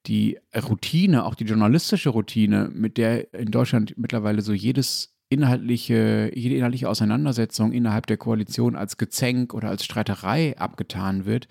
die 0.07 0.39
Routine, 0.55 1.25
auch 1.25 1.35
die 1.35 1.45
journalistische 1.45 2.11
Routine, 2.11 2.71
mit 2.73 2.97
der 2.97 3.33
in 3.35 3.51
Deutschland 3.51 3.95
mittlerweile 3.97 4.43
so 4.43 4.53
jedes 4.53 5.15
inhaltliche, 5.29 6.31
jede 6.35 6.57
inhaltliche 6.57 6.89
Auseinandersetzung 6.89 7.73
innerhalb 7.73 8.07
der 8.07 8.17
Koalition 8.17 8.77
als 8.77 8.97
Gezänk 8.97 9.55
oder 9.55 9.69
als 9.69 9.85
Streiterei 9.85 10.57
abgetan 10.59 11.27
wird, 11.27 11.49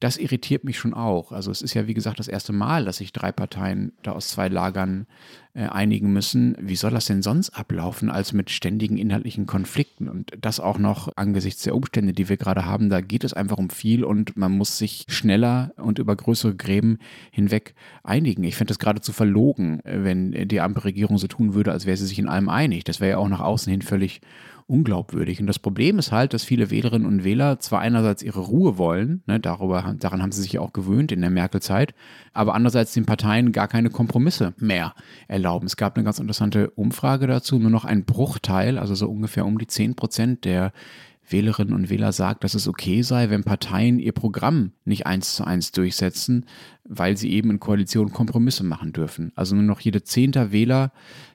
das 0.00 0.16
irritiert 0.16 0.62
mich 0.62 0.78
schon 0.78 0.94
auch. 0.94 1.32
Also 1.32 1.50
es 1.50 1.60
ist 1.60 1.74
ja, 1.74 1.88
wie 1.88 1.94
gesagt, 1.94 2.20
das 2.20 2.28
erste 2.28 2.52
Mal, 2.52 2.84
dass 2.84 2.98
sich 2.98 3.12
drei 3.12 3.32
Parteien 3.32 3.92
da 4.02 4.12
aus 4.12 4.28
zwei 4.28 4.48
Lagern 4.48 5.06
äh, 5.54 5.64
einigen 5.64 6.12
müssen. 6.12 6.56
Wie 6.60 6.76
soll 6.76 6.92
das 6.92 7.06
denn 7.06 7.20
sonst 7.20 7.50
ablaufen 7.50 8.08
als 8.08 8.32
mit 8.32 8.50
ständigen 8.50 8.96
inhaltlichen 8.96 9.46
Konflikten? 9.46 10.08
Und 10.08 10.32
das 10.40 10.60
auch 10.60 10.78
noch 10.78 11.16
angesichts 11.16 11.64
der 11.64 11.74
Umstände, 11.74 12.12
die 12.12 12.28
wir 12.28 12.36
gerade 12.36 12.64
haben, 12.64 12.90
da 12.90 13.00
geht 13.00 13.24
es 13.24 13.32
einfach 13.32 13.58
um 13.58 13.70
viel 13.70 14.04
und 14.04 14.36
man 14.36 14.52
muss 14.52 14.78
sich 14.78 15.04
schneller 15.08 15.72
und 15.76 15.98
über 15.98 16.14
größere 16.14 16.54
Gräben 16.54 16.98
hinweg 17.32 17.74
einigen. 18.04 18.44
Ich 18.44 18.54
fände 18.54 18.72
es 18.72 18.78
geradezu 18.78 19.12
verlogen, 19.12 19.80
äh, 19.84 20.04
wenn 20.04 20.30
die 20.48 20.60
Ampelregierung 20.60 21.18
so 21.18 21.26
tun 21.26 21.54
würde, 21.54 21.72
als 21.72 21.86
wäre 21.86 21.96
sie 21.96 22.06
sich 22.06 22.20
in 22.20 22.28
allem 22.28 22.48
einig. 22.48 22.84
Das 22.84 23.00
wäre 23.00 23.10
ja 23.10 23.18
auch 23.18 23.28
nach 23.28 23.40
außen 23.40 23.70
hin 23.70 23.82
völlig 23.82 24.20
unglaubwürdig. 24.68 25.40
Und 25.40 25.46
das 25.46 25.58
Problem 25.58 25.98
ist 25.98 26.12
halt, 26.12 26.34
dass 26.34 26.44
viele 26.44 26.70
Wählerinnen 26.70 27.06
und 27.06 27.24
Wähler 27.24 27.58
zwar 27.58 27.80
einerseits 27.80 28.22
ihre 28.22 28.40
Ruhe 28.40 28.76
wollen, 28.78 29.22
ne, 29.26 29.40
darüber, 29.40 29.94
daran 29.98 30.22
haben 30.22 30.30
sie 30.30 30.42
sich 30.42 30.58
auch 30.58 30.72
gewöhnt 30.72 31.10
in 31.10 31.22
der 31.22 31.30
Merkel-Zeit, 31.30 31.94
aber 32.34 32.54
andererseits 32.54 32.92
den 32.92 33.06
Parteien 33.06 33.52
gar 33.52 33.66
keine 33.66 33.90
Kompromisse 33.90 34.52
mehr 34.58 34.94
erlauben. 35.26 35.66
Es 35.66 35.76
gab 35.76 35.96
eine 35.96 36.04
ganz 36.04 36.18
interessante 36.18 36.70
Umfrage 36.70 37.26
dazu, 37.26 37.58
nur 37.58 37.70
noch 37.70 37.86
ein 37.86 38.04
Bruchteil, 38.04 38.78
also 38.78 38.94
so 38.94 39.08
ungefähr 39.08 39.46
um 39.46 39.58
die 39.58 39.66
10 39.66 39.96
Prozent 39.96 40.44
der 40.44 40.72
Wählerinnen 41.30 41.74
und 41.74 41.90
Wähler 41.90 42.12
sagt, 42.12 42.44
dass 42.44 42.54
es 42.54 42.68
okay 42.68 43.02
sei, 43.02 43.30
wenn 43.30 43.44
Parteien 43.44 43.98
ihr 43.98 44.12
Programm 44.12 44.72
nicht 44.84 45.06
eins 45.06 45.34
zu 45.34 45.44
eins 45.44 45.72
durchsetzen, 45.72 46.46
weil 46.84 47.16
sie 47.16 47.30
eben 47.32 47.50
in 47.50 47.60
Koalition 47.60 48.12
Kompromisse 48.12 48.64
machen 48.64 48.92
dürfen. 48.92 49.32
Also 49.34 49.54
nur 49.54 49.64
noch 49.64 49.80
jede 49.80 50.02
zehnter 50.02 50.52
Wähler 50.52 50.92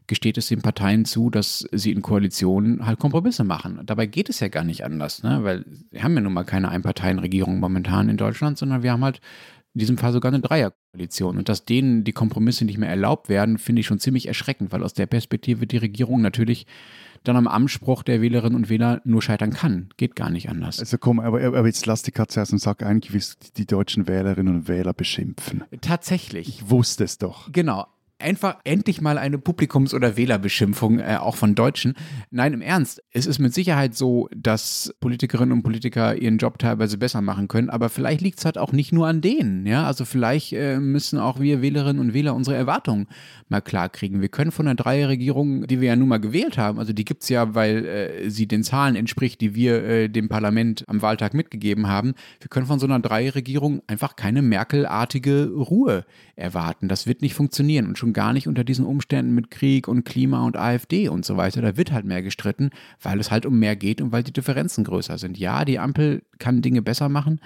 gesteht 0.08 0.38
es 0.38 0.48
den 0.48 0.62
Parteien 0.62 1.06
zu, 1.06 1.30
dass 1.30 1.68
sie 1.72 1.92
in 1.92 2.02
Koalitionen 2.02 2.86
halt 2.86 3.00
Kompromisse 3.00 3.44
machen. 3.44 3.82
Dabei 3.86 4.06
geht 4.06 4.30
es 4.30 4.40
ja 4.40 4.48
gar 4.48 4.64
nicht 4.64 4.84
anders, 4.84 5.24
ne? 5.24 5.40
weil 5.44 5.66
wir 5.92 6.04
haben 6.04 6.16
ja 6.16 6.22
nun 6.22 6.34
mal 6.34 6.44
keine 6.44 6.70
Einparteienregierung 6.70 7.60
momentan 7.60 8.10
in 8.10 8.18
Deutschland, 8.18 8.58
sondern 8.58 8.84
wir 8.84 8.92
haben 8.92 9.04
halt 9.04 9.22
in 9.74 9.80
diesem 9.80 9.98
Fall 9.98 10.12
sogar 10.12 10.32
eine 10.32 10.42
Dreierkoalition. 10.42 11.38
Und 11.38 11.50
dass 11.50 11.66
denen 11.66 12.04
die 12.04 12.12
Kompromisse 12.12 12.66
nicht 12.66 12.78
mehr 12.78 12.90
erlaubt 12.90 13.28
werden, 13.28 13.58
finde 13.58 13.80
ich 13.80 13.88
schon 13.88 14.00
ziemlich 14.00 14.28
erschreckend, 14.28 14.72
weil 14.72 14.84
aus 14.84 14.94
der 14.94 15.08
Perspektive 15.08 15.66
die 15.66 15.78
Regierung 15.78 16.22
natürlich 16.22 16.68
dann 17.24 17.38
am 17.38 17.48
Anspruch 17.48 18.04
der 18.04 18.22
Wählerinnen 18.22 18.56
und 18.56 18.70
Wähler 18.70 19.02
nur 19.06 19.22
scheitern 19.22 19.52
kann. 19.52 19.90
Geht 19.98 20.16
gar 20.16 20.30
nicht 20.30 20.50
anders. 20.50 20.80
Also 20.80 20.98
komm, 20.98 21.20
aber, 21.20 21.42
aber 21.42 21.66
jetzt 21.66 21.86
lass 21.86 22.04
die 22.04 22.12
Katze 22.12 22.42
aus 22.42 22.52
und 22.52 22.60
sag 22.60 22.84
eigentlich, 22.84 23.14
wie 23.14 23.52
die 23.58 23.66
deutschen 23.66 24.08
Wählerinnen 24.08 24.54
und 24.54 24.68
Wähler 24.68 24.94
beschimpfen. 24.94 25.64
Tatsächlich. 25.82 26.50
Ich 26.50 26.70
wusste 26.70 27.06
es 27.06 27.18
doch. 27.18 27.52
Genau 27.52 27.88
einfach 28.24 28.58
endlich 28.64 29.02
mal 29.02 29.18
eine 29.18 29.38
Publikums- 29.38 29.94
oder 29.94 30.18
Wählerbeschimpfung, 30.18 31.00
äh, 31.00 31.18
auch 31.20 31.36
von 31.36 31.54
Deutschen. 31.56 31.94
Nein, 32.32 32.54
im 32.54 32.62
Ernst, 32.62 33.04
es 33.12 33.26
ist 33.26 33.40
mit 33.40 33.54
Sicherheit 33.54 33.96
so, 33.96 34.30
dass 34.36 34.94
Politikerinnen 35.00 35.52
und 35.52 35.64
Politiker 35.64 36.16
ihren 36.16 36.38
Job 36.38 36.58
teilweise 36.58 36.98
besser 36.98 37.22
machen 37.22 37.48
können, 37.48 37.70
aber 37.70 37.90
vielleicht 37.90 38.22
liegt 38.22 38.40
es 38.40 38.46
halt 38.46 38.58
auch 38.58 38.72
nicht 38.72 38.92
nur 38.92 39.08
an 39.08 39.22
denen. 39.22 39.66
Ja? 39.66 39.86
Also 39.86 40.06
vielleicht 40.06 40.54
äh, 40.54 40.80
müssen 40.80 41.20
auch 41.20 41.40
wir 41.40 41.62
Wählerinnen 41.62 42.00
und 42.02 42.14
Wähler 42.14 42.34
unsere 42.34 42.56
Erwartungen 42.56 43.08
mal 43.50 43.62
klarkriegen. 43.62 44.22
Wir 44.22 44.30
können 44.30 44.52
von 44.52 44.66
der 44.66 44.76
Dreierregierung, 44.76 45.68
die 45.68 45.82
wir 45.82 45.90
ja 45.90 45.96
nun 45.96 46.08
mal 46.08 46.20
gewählt 46.20 46.58
haben, 46.58 46.80
also 46.80 46.94
die 46.94 47.06
gibt 47.06 47.24
es 47.24 47.30
ja, 47.30 47.54
weil 47.54 47.86
äh, 47.86 48.30
sie 48.30 48.48
den 48.48 48.64
Zahlen 48.64 48.96
entspricht, 48.96 49.42
die 49.42 49.54
wir 49.54 49.84
äh, 49.84 50.10
dem 50.10 50.30
Parlament 50.30 50.86
am 50.88 51.02
Wahltag 51.02 51.34
mitgegeben 51.34 51.88
haben, 51.88 52.14
wir 52.40 52.48
können 52.50 52.66
von 52.66 52.80
so 52.80 52.86
einer 52.86 53.00
Dreierregierung 53.00 53.82
einfach 53.88 54.16
keine 54.16 54.42
Merkel-artige 54.42 55.52
Ruhe 55.54 56.06
erwarten. 56.36 56.88
Das 56.88 57.06
wird 57.06 57.22
nicht 57.22 57.34
funktionieren 57.34 57.88
und 57.88 57.98
schon 57.98 58.13
gar 58.14 58.34
nicht 58.34 58.48
unter 58.48 58.64
diesen 58.64 58.86
Umständen 58.86 59.34
mit 59.34 59.52
Krieg 59.52 59.88
und 59.88 60.04
Klima 60.06 60.46
und 60.46 60.58
AfD 60.58 61.10
und 61.10 61.26
so 61.26 61.38
weiter. 61.38 61.62
Da 61.62 61.78
wird 61.78 61.92
halt 61.92 62.06
mehr 62.06 62.22
gestritten, 62.22 62.70
weil 63.02 63.20
es 63.20 63.32
halt 63.32 63.46
um 63.46 63.60
mehr 63.60 63.76
geht 63.76 64.02
und 64.02 64.12
weil 64.12 64.24
die 64.24 64.34
Differenzen 64.34 64.84
größer 64.84 65.18
sind. 65.18 65.38
Ja, 65.38 65.66
die 65.66 65.80
Ampel 65.80 66.24
kann 66.40 66.62
Dinge 66.62 66.82
besser 66.82 67.10
machen, 67.10 67.40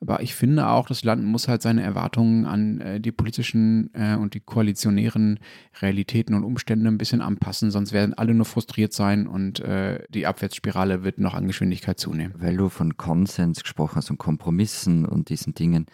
aber 0.00 0.22
ich 0.22 0.34
finde 0.34 0.68
auch, 0.68 0.86
das 0.86 1.02
Land 1.02 1.24
muss 1.24 1.48
halt 1.48 1.62
seine 1.62 1.82
Erwartungen 1.82 2.44
an 2.44 2.80
äh, 2.80 3.00
die 3.00 3.10
politischen 3.10 3.88
äh, 3.94 4.16
und 4.16 4.34
die 4.34 4.40
koalitionären 4.40 5.40
Realitäten 5.80 6.34
und 6.34 6.44
Umstände 6.44 6.88
ein 6.88 6.98
bisschen 6.98 7.22
anpassen, 7.22 7.70
sonst 7.70 7.92
werden 7.94 8.12
alle 8.12 8.34
nur 8.34 8.44
frustriert 8.44 8.92
sein 8.92 9.26
und 9.26 9.60
äh, 9.60 10.04
die 10.10 10.26
Abwärtsspirale 10.26 11.04
wird 11.04 11.18
noch 11.18 11.32
an 11.32 11.46
Geschwindigkeit 11.46 11.98
zunehmen. 11.98 12.34
Weil 12.38 12.56
du 12.56 12.68
von 12.68 12.98
Konsens 12.98 13.62
gesprochen 13.62 13.96
hast 13.96 14.10
und 14.10 14.18
Kompromissen 14.18 15.06
und 15.06 15.30
diesen 15.30 15.54
Dingen. 15.54 15.86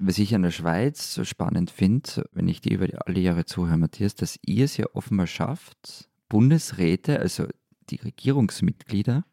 Was 0.00 0.18
ich 0.18 0.34
an 0.34 0.42
der 0.42 0.52
Schweiz 0.52 1.14
so 1.14 1.24
spannend 1.24 1.70
finde, 1.70 2.24
wenn 2.32 2.46
ich 2.46 2.60
dir 2.60 2.74
über 2.74 2.86
alle 3.06 3.20
Jahre 3.20 3.44
zuhöre, 3.46 3.78
Matthias, 3.78 4.14
dass 4.14 4.38
ihr 4.46 4.64
es 4.64 4.76
ja 4.76 4.86
offenbar 4.92 5.26
schafft, 5.26 6.08
Bundesräte, 6.28 7.18
also 7.18 7.46
die 7.90 7.96
Regierungsmitglieder 7.96 9.24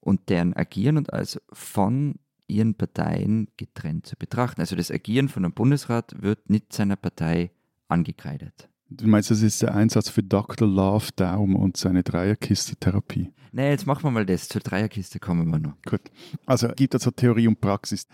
und 0.00 0.28
deren 0.28 0.54
Agieren 0.54 0.98
und 0.98 1.12
also 1.12 1.40
von 1.52 2.14
ihren 2.46 2.74
Parteien 2.74 3.48
getrennt 3.56 4.06
zu 4.06 4.16
betrachten. 4.16 4.60
Also 4.60 4.76
das 4.76 4.92
Agieren 4.92 5.28
von 5.28 5.44
einem 5.44 5.54
Bundesrat 5.54 6.22
wird 6.22 6.48
nicht 6.48 6.72
seiner 6.72 6.96
Partei 6.96 7.50
angekreidet. 7.88 8.68
Du 8.88 9.08
meinst, 9.08 9.32
das 9.32 9.42
ist 9.42 9.62
der 9.62 9.74
Einsatz 9.74 10.08
für 10.08 10.22
Dr. 10.22 10.68
Love 10.68 11.08
Daum 11.16 11.56
und 11.56 11.76
seine 11.76 12.04
Dreierkiste-Therapie? 12.04 13.32
Nee, 13.50 13.70
jetzt 13.70 13.86
machen 13.86 14.04
wir 14.04 14.12
mal 14.12 14.26
das. 14.26 14.48
Zur 14.48 14.60
Dreierkiste 14.60 15.18
kommen 15.18 15.48
wir 15.50 15.58
noch. 15.58 15.74
Gut. 15.84 16.02
Also 16.44 16.68
gibt 16.68 16.94
es 16.94 17.02
also 17.02 17.10
Theorie 17.10 17.48
und 17.48 17.60
Praxis 17.60 18.06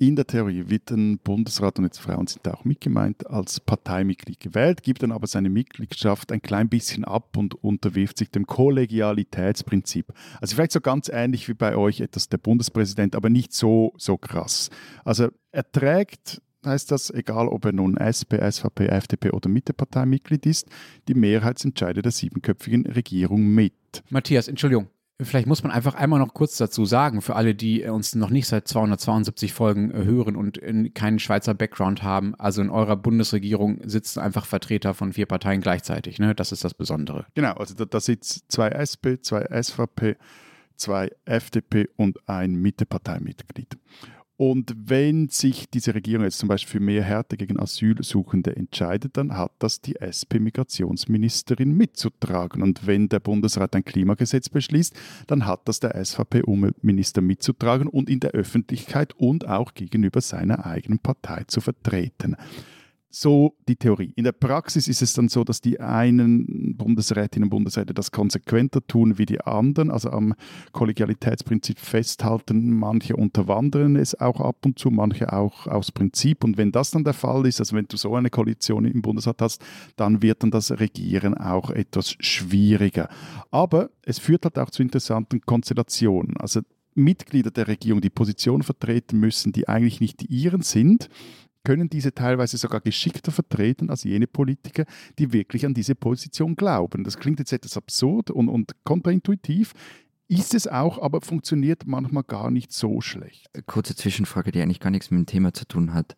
in 0.00 0.16
der 0.16 0.26
Theorie 0.26 0.64
wird 0.68 0.90
ein 0.90 1.18
Bundesrat, 1.18 1.78
und 1.78 1.84
jetzt 1.84 1.98
Frauen 1.98 2.26
sind 2.26 2.46
da 2.46 2.54
auch 2.54 2.64
mitgemeint, 2.64 3.26
als 3.26 3.60
Parteimitglied 3.60 4.40
gewählt, 4.40 4.82
gibt 4.82 5.02
dann 5.02 5.12
aber 5.12 5.26
seine 5.26 5.50
Mitgliedschaft 5.50 6.32
ein 6.32 6.40
klein 6.40 6.70
bisschen 6.70 7.04
ab 7.04 7.36
und 7.36 7.62
unterwirft 7.62 8.16
sich 8.16 8.30
dem 8.30 8.46
Kollegialitätsprinzip. 8.46 10.06
Also 10.40 10.54
vielleicht 10.54 10.72
so 10.72 10.80
ganz 10.80 11.10
ähnlich 11.12 11.48
wie 11.48 11.54
bei 11.54 11.76
euch 11.76 12.00
etwas 12.00 12.30
der 12.30 12.38
Bundespräsident, 12.38 13.14
aber 13.14 13.28
nicht 13.28 13.52
so, 13.52 13.92
so 13.98 14.16
krass. 14.16 14.70
Also 15.04 15.28
er 15.52 15.70
trägt 15.70 16.40
heißt 16.64 16.90
das, 16.90 17.10
egal 17.10 17.48
ob 17.48 17.64
er 17.66 17.72
nun 17.72 17.96
SP, 17.96 18.36
SVP, 18.36 18.86
FDP 18.88 19.30
oder 19.30 19.48
Mitteparteimitglied 19.48 20.44
ist, 20.46 20.66
die 21.08 21.14
Mehrheitsentscheide 21.14 22.02
der 22.02 22.12
siebenköpfigen 22.12 22.86
Regierung 22.86 23.46
mit. 23.54 23.74
Matthias, 24.10 24.48
Entschuldigung, 24.48 24.88
Vielleicht 25.22 25.46
muss 25.46 25.62
man 25.62 25.72
einfach 25.72 25.94
einmal 25.94 26.18
noch 26.18 26.34
kurz 26.34 26.56
dazu 26.56 26.84
sagen, 26.84 27.20
für 27.20 27.36
alle, 27.36 27.54
die 27.54 27.84
uns 27.84 28.14
noch 28.14 28.30
nicht 28.30 28.46
seit 28.46 28.66
272 28.68 29.52
Folgen 29.52 29.90
äh, 29.90 30.04
hören 30.04 30.36
und 30.36 30.60
keinen 30.94 31.18
Schweizer 31.18 31.54
Background 31.54 32.02
haben, 32.02 32.34
also 32.36 32.62
in 32.62 32.70
eurer 32.70 32.96
Bundesregierung 32.96 33.80
sitzen 33.84 34.20
einfach 34.20 34.46
Vertreter 34.46 34.94
von 34.94 35.12
vier 35.12 35.26
Parteien 35.26 35.60
gleichzeitig. 35.60 36.18
Ne? 36.18 36.34
Das 36.34 36.52
ist 36.52 36.64
das 36.64 36.74
Besondere. 36.74 37.26
Genau, 37.34 37.52
also 37.54 37.74
da, 37.74 37.84
da 37.84 38.00
sitzen 38.00 38.42
zwei 38.48 38.68
SP, 38.68 39.20
zwei 39.20 39.46
SVP, 39.62 40.16
zwei 40.76 41.10
FDP 41.24 41.88
und 41.96 42.28
ein 42.28 42.54
Mitteparteimitglied. 42.54 43.78
Und 44.40 44.74
wenn 44.86 45.28
sich 45.28 45.68
diese 45.68 45.94
Regierung 45.94 46.24
jetzt 46.24 46.38
zum 46.38 46.48
Beispiel 46.48 46.80
für 46.80 46.80
mehr 46.80 47.02
Härte 47.04 47.36
gegen 47.36 47.60
Asylsuchende 47.60 48.56
entscheidet, 48.56 49.18
dann 49.18 49.36
hat 49.36 49.52
das 49.58 49.82
die 49.82 49.96
SP-Migrationsministerin 50.00 51.72
mitzutragen. 51.72 52.62
Und 52.62 52.86
wenn 52.86 53.10
der 53.10 53.20
Bundesrat 53.20 53.76
ein 53.76 53.84
Klimagesetz 53.84 54.48
beschließt, 54.48 54.98
dann 55.26 55.44
hat 55.44 55.68
das 55.68 55.80
der 55.80 56.02
SVP-Umweltminister 56.02 57.20
mitzutragen 57.20 57.86
und 57.86 58.08
in 58.08 58.20
der 58.20 58.30
Öffentlichkeit 58.30 59.12
und 59.18 59.46
auch 59.46 59.74
gegenüber 59.74 60.22
seiner 60.22 60.64
eigenen 60.64 61.00
Partei 61.00 61.44
zu 61.46 61.60
vertreten 61.60 62.34
so 63.10 63.56
die 63.68 63.76
Theorie. 63.76 64.12
In 64.14 64.24
der 64.24 64.32
Praxis 64.32 64.86
ist 64.86 65.02
es 65.02 65.14
dann 65.14 65.28
so, 65.28 65.42
dass 65.42 65.60
die 65.60 65.80
einen 65.80 66.76
Bundesrätinnen 66.76 67.46
und 67.46 67.50
Bundesräte 67.50 67.92
das 67.92 68.12
konsequenter 68.12 68.86
tun 68.86 69.18
wie 69.18 69.26
die 69.26 69.40
anderen, 69.40 69.90
also 69.90 70.10
am 70.10 70.34
Kollegialitätsprinzip 70.72 71.78
festhalten. 71.78 72.70
Manche 72.78 73.16
unterwandern 73.16 73.96
es 73.96 74.18
auch 74.18 74.40
ab 74.40 74.64
und 74.64 74.78
zu, 74.78 74.90
manche 74.90 75.32
auch 75.32 75.66
aus 75.66 75.90
Prinzip. 75.90 76.44
Und 76.44 76.56
wenn 76.56 76.70
das 76.70 76.92
dann 76.92 77.04
der 77.04 77.14
Fall 77.14 77.46
ist, 77.46 77.60
also 77.60 77.76
wenn 77.76 77.86
du 77.86 77.96
so 77.96 78.14
eine 78.14 78.30
Koalition 78.30 78.84
im 78.84 79.02
Bundesrat 79.02 79.42
hast, 79.42 79.62
dann 79.96 80.22
wird 80.22 80.42
dann 80.42 80.52
das 80.52 80.70
Regieren 80.70 81.34
auch 81.34 81.70
etwas 81.70 82.14
schwieriger. 82.20 83.08
Aber 83.50 83.90
es 84.02 84.20
führt 84.20 84.44
halt 84.44 84.58
auch 84.58 84.70
zu 84.70 84.82
interessanten 84.82 85.40
Konstellationen. 85.40 86.36
Also 86.36 86.60
Mitglieder 86.94 87.50
der 87.50 87.68
Regierung, 87.68 88.00
die 88.00 88.10
Position 88.10 88.62
vertreten 88.62 89.18
müssen, 89.18 89.52
die 89.52 89.68
eigentlich 89.68 90.00
nicht 90.00 90.20
die 90.20 90.26
ihren 90.26 90.62
sind, 90.62 91.08
können 91.64 91.88
diese 91.88 92.14
teilweise 92.14 92.56
sogar 92.56 92.80
geschickter 92.80 93.32
vertreten 93.32 93.90
als 93.90 94.04
jene 94.04 94.26
Politiker, 94.26 94.84
die 95.18 95.32
wirklich 95.32 95.66
an 95.66 95.74
diese 95.74 95.94
Position 95.94 96.56
glauben. 96.56 97.04
Das 97.04 97.18
klingt 97.18 97.38
jetzt 97.38 97.52
etwas 97.52 97.76
absurd 97.76 98.30
und, 98.30 98.48
und 98.48 98.72
kontraintuitiv. 98.84 99.74
Ist 100.28 100.54
es 100.54 100.68
auch, 100.68 101.02
aber 101.02 101.20
funktioniert 101.20 101.86
manchmal 101.86 102.22
gar 102.22 102.50
nicht 102.50 102.72
so 102.72 103.00
schlecht. 103.00 103.48
Kurze 103.66 103.96
Zwischenfrage, 103.96 104.52
die 104.52 104.62
eigentlich 104.62 104.80
gar 104.80 104.90
nichts 104.90 105.10
mit 105.10 105.18
dem 105.18 105.26
Thema 105.26 105.52
zu 105.52 105.66
tun 105.66 105.92
hat. 105.92 106.16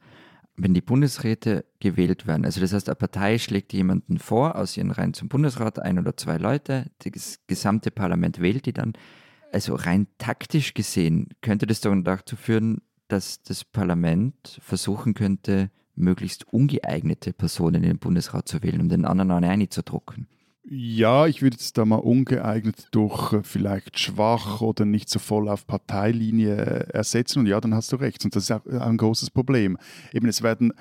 Wenn 0.55 0.74
die 0.74 0.82
Bundesräte 0.82 1.64
gewählt 1.80 2.26
werden, 2.26 2.45
also 2.45 2.61
das 2.61 2.74
heißt, 2.74 2.90
eine 2.90 2.97
Partei 2.97 3.38
schlägt 3.38 3.72
jemanden 3.72 4.18
vor 4.18 4.57
aus 4.57 4.76
ihren 4.76 4.90
Reihen 4.90 5.14
zum 5.14 5.30
Bundesrat, 5.30 5.78
ein 5.78 5.99
oder 5.99 6.14
zwei 6.14 6.36
Leute, 6.36 6.90
das 6.99 7.40
gesamte 7.47 7.90
Parlament 7.90 8.38
wählt 8.43 8.66
die 8.66 8.74
dann. 8.74 8.93
Also 9.51 9.74
rein 9.74 10.07
taktisch 10.18 10.74
gesehen 10.74 11.28
könnte 11.40 11.66
das 11.66 11.80
dann 11.80 12.05
dazu 12.05 12.36
führen, 12.36 12.82
dass 13.13 13.43
das 13.43 13.65
Parlament 13.65 14.59
versuchen 14.63 15.15
könnte, 15.15 15.71
möglichst 15.95 16.51
ungeeignete 16.53 17.33
Personen 17.33 17.77
in 17.77 17.91
den 17.91 17.99
Bundesrat 17.99 18.49
zu 18.49 18.63
wählen, 18.63 18.81
um 18.81 18.89
den 18.89 19.05
anderen 19.05 19.31
eine 19.31 19.51
einzudrucken. 19.51 20.27
Ja, 20.65 21.27
ich 21.27 21.43
würde 21.43 21.57
es 21.59 21.73
da 21.73 21.85
mal 21.85 21.97
ungeeignet 21.97 22.89
durch 22.93 23.33
äh, 23.33 23.43
vielleicht 23.43 23.99
schwach 23.99 24.61
oder 24.61 24.85
nicht 24.85 25.11
so 25.11 25.19
voll 25.19 25.49
auf 25.49 25.67
Parteilinie 25.67 26.57
äh, 26.57 26.93
ersetzen. 26.93 27.41
Und 27.41 27.47
ja, 27.47 27.61
dann 27.61 27.75
hast 27.75 27.93
du 27.93 27.97
recht. 27.97 28.25
Und 28.25 28.35
das 28.37 28.45
ist 28.45 28.53
auch 28.53 28.65
ein 28.65 28.97
großes 28.97 29.31
Problem. 29.31 29.77
Eben, 30.13 30.29
es 30.29 30.43
werden 30.43 30.73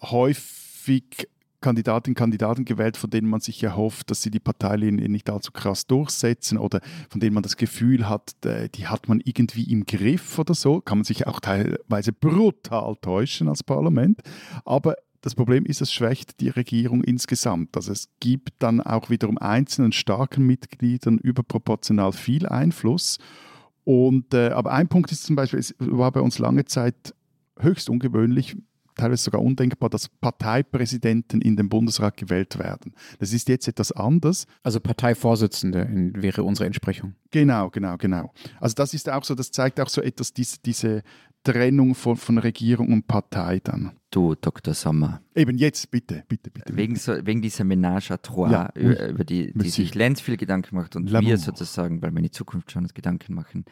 häufig 0.00 1.28
Kandidatinnen 1.64 2.12
und 2.12 2.18
Kandidaten 2.18 2.64
gewählt, 2.66 2.98
von 2.98 3.08
denen 3.08 3.28
man 3.28 3.40
sich 3.40 3.62
erhofft, 3.62 4.10
dass 4.10 4.20
sie 4.20 4.30
die 4.30 4.38
Parteilinien 4.38 5.10
nicht 5.10 5.30
allzu 5.30 5.50
krass 5.50 5.86
durchsetzen 5.86 6.58
oder 6.58 6.80
von 7.08 7.20
denen 7.20 7.32
man 7.32 7.42
das 7.42 7.56
Gefühl 7.56 8.06
hat, 8.06 8.34
die 8.44 8.86
hat 8.86 9.08
man 9.08 9.20
irgendwie 9.24 9.64
im 9.72 9.86
Griff 9.86 10.38
oder 10.38 10.52
so. 10.52 10.82
Kann 10.82 10.98
man 10.98 11.04
sich 11.04 11.26
auch 11.26 11.40
teilweise 11.40 12.12
brutal 12.12 12.96
täuschen 13.00 13.48
als 13.48 13.62
Parlament. 13.62 14.20
Aber 14.66 14.96
das 15.22 15.34
Problem 15.34 15.64
ist, 15.64 15.80
es 15.80 15.90
schwächt 15.90 16.40
die 16.40 16.50
Regierung 16.50 17.02
insgesamt. 17.02 17.76
Also 17.76 17.92
es 17.92 18.10
gibt 18.20 18.50
dann 18.58 18.82
auch 18.82 19.08
wiederum 19.08 19.38
einzelnen 19.38 19.92
starken 19.92 20.44
Mitgliedern 20.44 21.16
überproportional 21.16 22.12
viel 22.12 22.46
Einfluss. 22.46 23.18
Und, 23.84 24.34
äh, 24.34 24.50
aber 24.50 24.72
ein 24.72 24.88
Punkt 24.88 25.12
ist 25.12 25.24
zum 25.24 25.34
Beispiel, 25.34 25.60
es 25.60 25.74
war 25.78 26.12
bei 26.12 26.20
uns 26.20 26.38
lange 26.38 26.66
Zeit 26.66 27.14
höchst 27.58 27.88
ungewöhnlich, 27.88 28.56
teilweise 28.94 29.24
sogar 29.24 29.42
undenkbar, 29.42 29.90
dass 29.90 30.08
Parteipräsidenten 30.08 31.40
in 31.40 31.56
den 31.56 31.68
Bundesrat 31.68 32.16
gewählt 32.16 32.58
werden. 32.58 32.94
Das 33.18 33.32
ist 33.32 33.48
jetzt 33.48 33.68
etwas 33.68 33.92
anders. 33.92 34.46
Also 34.62 34.80
Parteivorsitzende 34.80 35.80
in, 35.82 36.22
wäre 36.22 36.42
unsere 36.44 36.66
Entsprechung. 36.66 37.14
Genau, 37.30 37.70
genau, 37.70 37.96
genau. 37.96 38.32
Also 38.60 38.74
das 38.74 38.94
ist 38.94 39.08
auch 39.10 39.24
so, 39.24 39.34
das 39.34 39.50
zeigt 39.50 39.80
auch 39.80 39.88
so 39.88 40.00
etwas 40.00 40.32
diese, 40.32 40.58
diese 40.64 41.02
Trennung 41.44 41.94
von, 41.94 42.16
von 42.16 42.38
Regierung 42.38 42.92
und 42.92 43.06
Partei 43.06 43.60
dann. 43.62 43.92
Du, 44.10 44.34
Dr. 44.34 44.74
Sommer. 44.74 45.20
Eben 45.34 45.58
jetzt, 45.58 45.90
bitte, 45.90 46.24
bitte, 46.28 46.50
bitte. 46.50 46.76
Wegen, 46.76 46.96
so, 46.96 47.14
wegen 47.26 47.42
dieser 47.42 47.64
Ménage 47.64 48.12
à 48.12 48.18
trois, 48.18 48.50
ja, 48.50 48.70
über, 48.74 49.08
über, 49.08 49.24
die, 49.24 49.52
die 49.52 49.68
sich 49.68 49.94
Lenz 49.94 50.20
viel 50.20 50.36
Gedanken 50.36 50.76
macht 50.76 50.96
und 50.96 51.12
wir 51.12 51.38
sozusagen, 51.38 52.00
weil 52.00 52.12
wir 52.12 52.18
in 52.18 52.24
die 52.24 52.30
Zukunft 52.30 52.72
schon 52.72 52.84
uns 52.84 52.94
Gedanken 52.94 53.34
machen. 53.34 53.64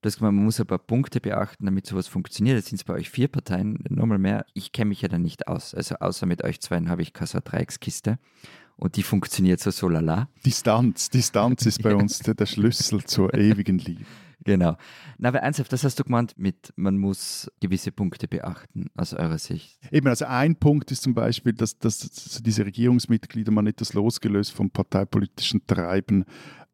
Du 0.00 0.06
hast 0.06 0.18
gemeint, 0.18 0.36
man 0.36 0.44
muss 0.44 0.60
ein 0.60 0.66
paar 0.66 0.78
Punkte 0.78 1.20
beachten, 1.20 1.64
damit 1.64 1.86
sowas 1.86 2.06
funktioniert. 2.06 2.56
Jetzt 2.56 2.68
sind 2.68 2.76
es 2.76 2.84
bei 2.84 2.94
euch 2.94 3.10
vier 3.10 3.26
Parteien, 3.26 3.82
nochmal 3.88 4.18
mehr. 4.18 4.46
Ich 4.54 4.70
kenne 4.70 4.90
mich 4.90 5.02
ja 5.02 5.08
da 5.08 5.18
nicht 5.18 5.48
aus. 5.48 5.74
Also 5.74 5.96
außer 5.96 6.24
mit 6.26 6.44
euch 6.44 6.60
zwei 6.60 6.80
habe 6.86 7.02
ich 7.02 7.12
keine 7.12 7.26
so 7.26 7.40
Dreieckskiste. 7.42 8.18
Und 8.76 8.94
die 8.94 9.02
funktioniert 9.02 9.58
so 9.58 9.72
so 9.72 9.88
lala. 9.88 10.28
Distanz, 10.46 11.10
Distanz 11.10 11.66
ist 11.66 11.82
bei 11.82 11.94
uns 11.96 12.20
der, 12.20 12.34
der 12.34 12.46
Schlüssel 12.46 13.02
zur 13.02 13.34
ewigen 13.34 13.78
Liebe. 13.78 14.04
Genau. 14.44 14.76
Na, 15.18 15.28
aber 15.28 15.40
ernsthaft, 15.40 15.72
das 15.72 15.82
hast 15.82 15.98
du 15.98 16.04
gemeint 16.04 16.38
mit, 16.38 16.72
man 16.76 16.96
muss 16.96 17.50
gewisse 17.60 17.90
Punkte 17.90 18.28
beachten 18.28 18.86
aus 18.96 19.12
eurer 19.12 19.38
Sicht. 19.38 19.78
Eben, 19.90 20.06
also 20.06 20.26
ein 20.26 20.56
Punkt 20.56 20.90
ist 20.92 21.02
zum 21.02 21.12
Beispiel, 21.12 21.52
dass, 21.52 21.78
dass 21.78 21.98
diese 22.42 22.64
Regierungsmitglieder 22.64 23.50
man 23.50 23.66
etwas 23.66 23.94
losgelöst 23.94 24.52
vom 24.52 24.70
parteipolitischen 24.70 25.66
Treiben, 25.66 26.24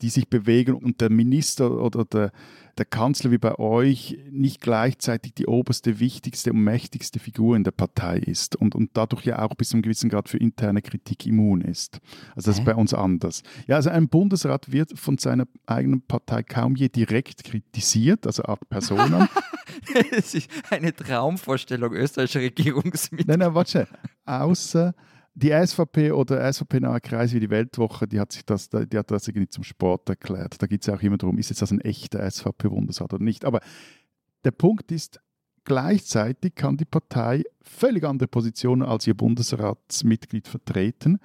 die 0.03 0.11
sich 0.11 0.29
bewegen 0.29 0.75
und 0.75 1.01
der 1.01 1.11
Minister 1.11 1.71
oder 1.71 2.05
der 2.05 2.33
der 2.79 2.85
Kanzler 2.85 3.31
wie 3.31 3.39
bei 3.39 3.59
euch 3.59 4.19
nicht 4.31 4.61
gleichzeitig 4.61 5.35
die 5.35 5.47
oberste, 5.47 6.01
wichtigste 6.01 6.53
und 6.53 6.63
mächtigste 6.63 7.21
Figur 7.21 7.57
in 7.57 7.65
der 7.65 7.71
Partei 7.71 8.19
ist 8.19 8.57
und, 8.57 8.75
und 8.75 8.91
dadurch 8.95 9.25
ja 9.25 9.41
auch 9.41 9.55
bis 9.55 9.69
zu 9.69 9.77
einem 9.77 9.83
gewissen 9.83 10.11
Grad 10.11 10.29
für 10.29 10.39
interne 10.39 10.83
Kritik 10.83 11.27
immun 11.27 11.61
ist. 11.61 12.01
Also 12.35 12.51
das 12.51 12.57
Hä? 12.57 12.61
ist 12.63 12.65
bei 12.65 12.75
uns 12.75 12.93
anders. 12.93 13.43
Ja, 13.67 13.77
also 13.77 13.91
ein 13.91 14.09
Bundesrat 14.09 14.73
wird 14.73 14.99
von 14.99 15.19
seiner 15.19 15.47
eigenen 15.67 16.03
Partei 16.03 16.43
kaum 16.43 16.75
je 16.75 16.89
direkt 16.89 17.45
kritisiert, 17.45 18.27
also 18.27 18.43
ab 18.43 18.61
Personen. 18.69 19.29
das 20.11 20.35
ist 20.35 20.51
eine 20.71 20.95
Traumvorstellung 20.95 21.93
österreichischer 21.93 22.41
Regierungsmitglieder. 22.41 23.37
Nein, 23.37 23.47
nein, 23.47 23.55
warte. 23.55 23.87
Außer 24.27 24.95
die 25.35 25.51
SVP 25.51 26.13
oder 26.13 26.53
SVP-nahe 26.53 27.01
Kreis 27.01 27.33
wie 27.33 27.41
die 27.41 27.51
Weltwoche, 27.51 28.07
die 28.07 28.21
hat 28.21 28.33
sich 28.33 28.45
das, 28.45 28.69
die 28.71 28.97
hat 28.97 29.11
das 29.11 29.27
irgendwie 29.27 29.49
zum 29.49 29.65
Sport 29.65 30.09
erklärt. 30.09 30.63
Da 30.63 30.67
geht 30.67 30.83
es 30.83 30.87
ja 30.87 30.95
auch 30.95 31.03
immer 31.03 31.19
darum, 31.19 31.39
ist 31.39 31.51
jetzt 31.51 31.61
das 31.61 31.73
ein 31.73 31.81
echter 31.81 32.29
SVP-Bundesrat 32.31 33.13
oder 33.13 33.25
nicht. 33.25 33.45
Aber 33.45 33.61
der 34.45 34.53
Punkt 34.53 34.93
ist, 34.93 35.21
gleichzeitig 35.65 36.55
kann 36.55 36.77
die 36.77 36.85
Partei 36.85 37.43
völlig 37.63 38.05
andere 38.05 38.29
Positionen 38.29 38.83
als 38.83 39.07
ihr 39.07 39.15
Bundesratsmitglied 39.15 40.47
vertreten. 40.47 41.19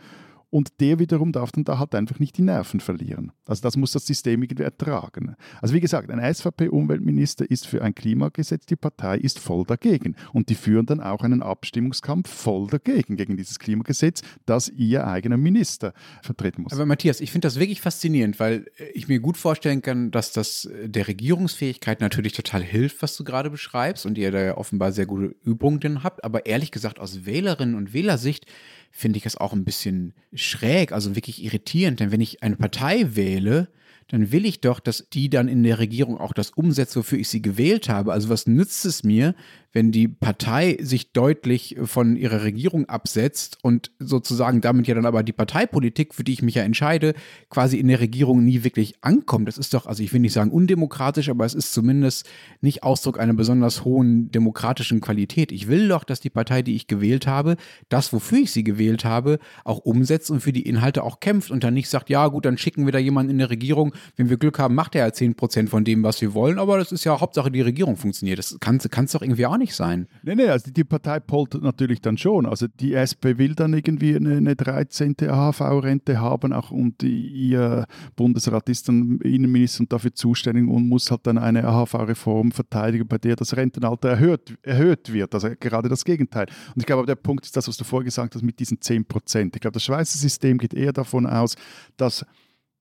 Und 0.52 0.80
der 0.80 0.98
wiederum 0.98 1.32
darf 1.32 1.52
dann 1.52 1.64
da 1.64 1.78
halt 1.78 1.94
einfach 1.94 2.20
nicht 2.20 2.38
die 2.38 2.42
Nerven 2.42 2.80
verlieren. 2.80 3.32
Also 3.46 3.62
das 3.62 3.78
muss 3.78 3.92
das 3.92 4.08
System 4.08 4.42
irgendwie 4.42 4.64
ertragen. 4.64 5.36
Also 5.62 5.76
wie 5.76 5.80
gesagt, 5.80 6.10
ein 6.10 6.34
SVP-Umweltminister 6.34 7.50
ist 7.50 7.68
für 7.68 7.84
ein 7.84 7.94
Klimagesetz, 7.94 8.66
die 8.66 8.76
Partei 8.76 9.18
ist 9.18 9.38
voll 9.38 9.64
dagegen. 9.66 10.16
Und 10.34 10.50
die 10.50 10.56
führen 10.56 10.88
dann 10.88 11.02
auch 11.02 11.22
einen 11.22 11.44
Abstimmungskampf 11.44 12.30
voll 12.30 12.68
dagegen, 12.68 13.16
gegen 13.16 13.38
dieses 13.38 13.60
Klimagesetz, 13.60 14.22
das 14.46 14.70
ihr 14.70 15.06
eigener 15.06 15.38
Minister 15.38 15.94
vertreten 16.24 16.64
muss. 16.64 16.74
Aber 16.74 16.86
Matthias, 16.88 17.22
ich 17.22 17.32
finde 17.32 17.48
das 17.48 17.60
wirklich 17.60 17.82
faszinierend, 17.82 18.40
weil 18.40 18.66
ich 18.94 19.08
mir 19.08 19.20
gut 19.20 19.38
vorstellen 19.38 19.84
kann, 19.84 20.10
dass 20.10 20.32
das 20.32 20.68
der 20.84 21.08
Regierungsfähigkeit 21.08 22.02
natürlich 22.02 22.34
total 22.34 22.64
hilft, 22.64 23.02
was 23.04 23.16
du 23.16 23.24
gerade 23.24 23.52
beschreibst 23.52 24.06
und 24.06 24.18
ihr 24.18 24.32
da 24.32 24.42
ja 24.42 24.58
offenbar 24.58 24.92
sehr 24.94 25.06
gute 25.06 25.36
Übungen 25.44 26.04
habt. 26.04 26.24
Aber 26.24 26.48
ehrlich 26.48 26.72
gesagt, 26.72 27.00
aus 27.00 27.26
Wählerinnen 27.26 27.76
und 27.76 27.94
Wählersicht 27.94 28.48
finde 28.92 29.18
ich 29.18 29.26
es 29.26 29.38
auch 29.38 29.54
ein 29.54 29.66
bisschen 29.66 30.14
schräg, 30.34 30.92
also 30.92 31.16
wirklich 31.16 31.44
irritierend. 31.44 32.00
Denn 32.00 32.12
wenn 32.12 32.22
ich 32.22 32.44
eine 32.44 32.56
Partei 32.56 33.16
wähle, 33.16 33.70
dann 34.10 34.32
will 34.32 34.46
ich 34.46 34.60
doch, 34.60 34.80
dass 34.80 35.08
die 35.14 35.30
dann 35.30 35.48
in 35.48 35.64
der 35.64 35.80
Regierung 35.80 36.18
auch 36.18 36.34
das 36.34 36.50
umsetzt, 36.50 36.96
wofür 36.96 37.20
ich 37.20 37.30
sie 37.30 37.42
gewählt 37.42 37.90
habe. 37.90 38.12
Also 38.12 38.30
was 38.30 38.48
nützt 38.48 38.86
es 38.86 39.04
mir, 39.04 39.36
wenn 39.72 39.92
die 39.92 40.08
Partei 40.08 40.78
sich 40.82 41.12
deutlich 41.12 41.78
von 41.84 42.16
ihrer 42.16 42.44
Regierung 42.44 42.86
absetzt 42.86 43.58
und 43.62 43.92
sozusagen 44.00 44.62
damit 44.62 44.88
ja 44.88 44.96
dann 44.96 45.06
aber 45.06 45.24
die 45.24 45.34
Parteipolitik, 45.34 46.16
für 46.16 46.24
die 46.24 46.34
ich 46.34 46.42
mich 46.42 46.56
ja 46.56 46.64
entscheide, 46.64 47.14
quasi 47.50 47.78
in 47.78 47.88
der 47.88 48.00
Regierung 48.00 48.44
nie 48.44 48.64
wirklich 48.64 48.96
ankommt. 49.02 49.48
Das 49.48 49.58
ist 49.58 49.74
doch, 49.74 49.86
also 49.86 50.02
ich 50.02 50.12
will 50.12 50.22
nicht 50.22 50.34
sagen 50.34 50.52
undemokratisch, 50.52 51.30
aber 51.30 51.46
es 51.46 51.54
ist 51.54 51.74
zumindest 51.74 52.28
nicht 52.62 52.84
Ausdruck 52.84 53.20
einer 53.20 53.34
besonders 53.34 53.86
hohen 53.86 54.32
demokratischen 54.32 55.02
Qualität. 55.02 55.52
Ich 55.52 55.68
will 55.68 55.88
doch, 55.88 56.04
dass 56.04 56.20
die 56.20 56.30
Partei, 56.30 56.62
die 56.64 56.76
ich 56.76 56.88
gewählt 56.88 57.28
habe, 57.28 57.56
das, 57.90 58.12
wofür 58.12 58.40
ich 58.40 58.52
sie 58.52 58.64
gewählt 58.64 59.06
habe, 59.06 59.40
auch 59.64 59.80
umsetzt 59.80 60.32
und 60.32 60.42
für 60.42 60.54
die 60.54 60.64
Inhalte 60.64 61.04
auch 61.04 61.20
kämpft 61.20 61.52
und 61.52 61.64
dann 61.64 61.76
nicht 61.76 61.90
sagt, 61.90 62.10
ja 62.10 62.28
gut, 62.28 62.46
dann 62.46 62.58
schicken 62.58 62.86
wir 62.86 62.92
da 62.92 63.00
jemanden 63.00 63.32
in 63.32 63.38
der 63.38 63.52
Regierung, 63.52 63.94
wenn 64.16 64.30
wir 64.30 64.38
Glück 64.38 64.58
haben, 64.58 64.74
macht 64.74 64.96
er 64.96 65.06
ja 65.06 65.14
10 65.14 65.36
Prozent 65.36 65.70
von 65.70 65.84
dem, 65.84 66.02
was 66.02 66.22
wir 66.22 66.34
wollen, 66.34 66.58
aber 66.58 66.80
das 66.80 66.92
ist 66.92 67.04
ja 67.04 67.20
Hauptsache, 67.20 67.52
die 67.52 67.62
Regierung 67.62 67.98
funktioniert. 67.98 68.40
Das 68.40 68.58
kann 68.60 68.78
es 68.78 69.12
doch 69.12 69.22
irgendwie 69.22 69.46
auch 69.46 69.59
nicht 69.60 69.76
sein. 69.76 70.08
Nee, 70.24 70.36
nee, 70.36 70.48
also 70.48 70.72
die 70.72 70.84
Partei 70.84 71.20
poltert 71.20 71.62
natürlich 71.62 72.02
dann 72.02 72.18
schon. 72.18 72.46
Also 72.46 72.68
die 72.68 72.94
SP 72.96 73.38
will 73.38 73.54
dann 73.54 73.74
irgendwie 73.74 74.16
eine, 74.16 74.38
eine 74.38 74.56
13. 74.56 75.16
AHV-Rente 75.22 76.20
haben 76.20 76.54
auch 76.54 76.72
und 76.72 77.04
ihr 77.04 77.86
Bundesrat 78.16 78.68
ist 78.70 78.88
dann 78.88 79.20
Innenminister 79.20 79.82
und 79.82 79.94
dafür 79.94 80.14
zuständig 80.14 80.68
und 80.68 80.88
muss 80.88 81.12
halt 81.12 81.28
dann 81.28 81.38
eine 81.38 81.64
AHV-Reform 81.66 82.52
verteidigen, 82.52 83.08
bei 83.08 83.18
der 83.18 83.36
das 83.36 83.56
Rentenalter 83.56 84.10
erhöht, 84.10 84.58
erhöht 84.64 85.14
wird. 85.14 85.34
Also 85.36 85.50
gerade 85.60 85.90
das 85.90 86.04
Gegenteil. 86.04 86.48
Und 86.74 86.82
ich 86.82 86.86
glaube, 86.86 87.06
der 87.06 87.16
Punkt 87.16 87.46
ist 87.46 87.56
das, 87.56 87.68
was 87.68 87.78
du 87.78 87.84
vorher 87.84 88.06
gesagt 88.06 88.36
hast 88.36 88.42
mit 88.42 88.60
diesen 88.60 88.82
10 88.82 89.06
Prozent. 89.06 89.56
Ich 89.56 89.62
glaube, 89.62 89.74
das 89.74 89.84
Schweizer 89.84 90.18
System 90.18 90.58
geht 90.58 90.74
eher 90.74 90.94
davon 90.94 91.28
aus, 91.28 91.56
dass 91.98 92.26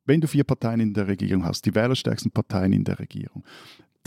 wenn 0.08 0.20
du 0.20 0.26
vier 0.26 0.44
Parteien 0.44 0.80
in 0.80 0.94
der 0.94 1.06
Regierung 1.06 1.44
hast, 1.44 1.66
die 1.66 1.74
wählerstärksten 1.74 2.30
Parteien 2.30 2.72
in 2.72 2.82
der 2.82 2.98
Regierung, 2.98 3.44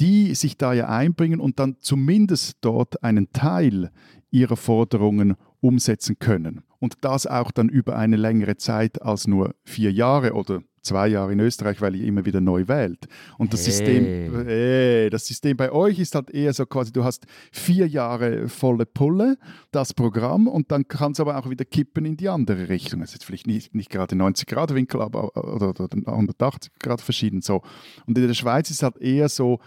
die 0.02 0.34
sich 0.34 0.58
da 0.58 0.74
ja 0.74 0.90
einbringen 0.90 1.40
und 1.40 1.60
dann 1.60 1.78
zumindest 1.80 2.58
dort 2.62 3.04
einen 3.04 3.32
Teil 3.32 3.92
ihrer 4.32 4.58
Forderungen 4.58 5.36
umsetzen 5.60 6.18
können. 6.18 6.64
Und 6.80 6.96
das 7.02 7.28
auch 7.28 7.52
dann 7.52 7.70
über 7.70 7.96
eine 7.96 8.16
längere 8.16 8.58
Zeit 8.58 9.00
als 9.04 9.28
nur 9.28 9.54
vier 9.64 9.92
Jahre 9.92 10.34
oder 10.34 10.64
zwei 10.82 11.08
Jahre 11.08 11.34
in 11.34 11.40
Österreich, 11.40 11.80
weil 11.80 11.96
ihr 11.96 12.06
immer 12.06 12.26
wieder 12.26 12.42
neu 12.42 12.68
wählt. 12.68 13.06
Und 13.38 13.54
das 13.54 13.68
hey. 13.68 13.72
System, 13.72 14.48
äh, 14.48 15.10
das 15.12 15.28
System 15.28 15.56
bei 15.56 15.72
euch 15.72 16.00
ist 16.00 16.16
halt 16.16 16.32
eher 16.32 16.52
so 16.54 16.66
quasi, 16.66 16.92
du 16.92 17.04
hast 17.04 17.28
vier 17.52 17.88
Jahre 17.88 18.50
volle 18.50 18.88
Pulle, 18.88 19.38
das 19.70 19.94
Programm, 19.94 20.48
und 20.48 20.72
dann 20.72 20.88
kann 20.88 21.12
es 21.12 21.20
aber 21.20 21.38
auch 21.38 21.48
wieder 21.48 21.66
kippen 21.66 22.06
in 22.06 22.18
die 22.18 22.30
andere 22.30 22.70
Richtung. 22.70 23.02
Das 23.02 23.10
ist 23.10 23.16
jetzt 23.18 23.26
vielleicht 23.26 23.46
nicht, 23.46 23.76
nicht 23.76 23.92
gerade 23.92 24.16
90 24.16 24.48
Grad 24.48 24.74
Winkel, 24.74 25.02
aber 25.02 25.38
oder, 25.38 25.70
oder 25.70 25.88
180 25.94 26.72
Grad 26.80 27.02
verschieden 27.02 27.42
so. 27.42 27.62
Und 28.08 28.18
in 28.18 28.26
der 28.26 28.34
Schweiz 28.34 28.72
ist 28.72 28.82
halt 28.82 28.98
eher 28.98 29.30
so, 29.30 29.60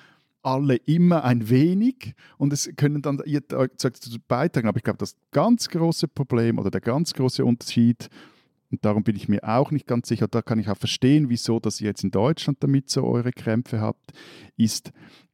alle 0.45 0.77
immer 0.77 1.25
ein 1.25 1.49
wenig 1.49 2.15
und 2.39 2.53
es 2.53 2.71
können 2.77 3.03
dann 3.03 3.21
ihr 3.25 3.41
dazu 3.41 4.19
beitragen. 4.29 4.69
Aber 4.69 4.77
ich 4.77 4.85
glaube, 4.85 4.99
das 4.99 5.17
ganz 5.31 5.69
große 5.69 6.09
Problem 6.09 6.59
oder 6.59 6.71
der 6.71 6.81
ganz 6.81 7.13
große 7.15 7.45
Unterschied, 7.45 8.09
und 8.71 8.85
darum 8.85 9.05
bin 9.05 9.17
ich 9.17 9.29
mir 9.29 9.45
auch 9.45 9.71
nicht 9.71 9.87
ganz 9.87 10.09
sicher, 10.09 10.29
da 10.29 10.43
kann 10.43 10.59
ich 10.59 10.69
auch 10.69 10.77
verstehen, 10.77 11.29
wieso, 11.29 11.61
dass 11.61 11.81
ihr 11.81 11.89
jetzt 11.89 12.05
in 12.05 12.11
Deutschland 12.11 12.63
damit 12.63 12.91
so 12.91 13.05
eure 13.05 13.33
Krämpfe 13.33 13.81
habt, 13.81 14.13
ist 14.57 14.93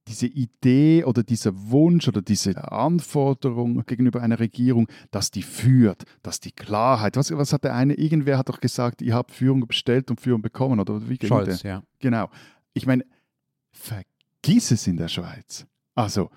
diese 0.09 0.27
Idee 0.27 1.05
oder 1.05 1.23
dieser 1.23 1.53
Wunsch 1.55 2.09
oder 2.09 2.23
diese 2.23 2.73
Anforderung 2.73 3.85
gegenüber 3.87 4.23
einer 4.23 4.41
Regierung, 4.41 4.89
dass 5.11 5.31
die 5.31 5.43
führt, 5.43 6.05
dass 6.23 6.41
die 6.41 6.53
Klarheit, 6.53 7.17
was, 7.17 7.31
was 7.31 7.53
hat 7.53 7.65
der 7.65 7.75
eine, 7.75 7.95
irgendwer 7.95 8.37
hat 8.39 8.49
doch 8.49 8.61
gesagt, 8.61 9.03
ihr 9.03 9.15
habt 9.15 9.31
Führung 9.31 9.67
bestellt 9.67 10.11
und 10.11 10.21
Führung 10.21 10.43
bekommen, 10.43 10.81
oder 10.81 11.09
wie 11.09 11.19
Scholz, 11.25 11.63
ja. 11.63 11.83
Genau. 12.01 12.29
Ich 12.75 12.87
meine, 12.87 13.05
vergessen 13.73 14.11
vergiss 14.11 14.20
es 14.47 14.87
in 14.87 14.97
der 14.97 15.09
Schweiz. 15.09 15.67
Also 15.95 16.31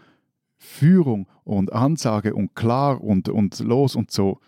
Führung 0.57 1.27
und 1.43 1.73
Ansage 1.73 2.33
und 2.33 2.55
klar 2.55 3.01
und, 3.03 3.29
und 3.29 3.59
los 3.59 3.95
und 3.95 4.11
so. 4.11 4.39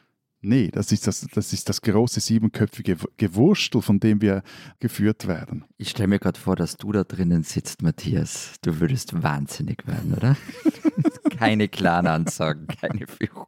Nee, 0.42 0.70
das 0.72 0.92
ist 0.92 1.08
das, 1.08 1.28
das 1.34 1.54
ist 1.54 1.70
das 1.70 1.82
große 1.82 2.20
siebenköpfige 2.20 2.98
Gewurstel, 3.18 3.82
von 3.82 4.00
dem 4.00 4.22
wir 4.22 4.44
geführt 4.80 5.28
werden. 5.28 5.66
Ich 5.78 5.90
stelle 5.90 6.08
mir 6.08 6.20
gerade 6.20 6.40
vor, 6.40 6.56
dass 6.56 6.78
du 6.78 6.92
da 6.92 7.04
drinnen 7.04 7.42
sitzt, 7.42 7.82
Matthias. 7.82 8.54
Du 8.62 8.80
würdest 8.80 9.24
wahnsinnig 9.24 9.88
werden, 9.88 10.14
oder? 10.14 10.38
keine 11.38 11.68
klaren 11.68 12.06
Ansagen, 12.06 12.68
keine 12.68 13.08
Führung. 13.08 13.46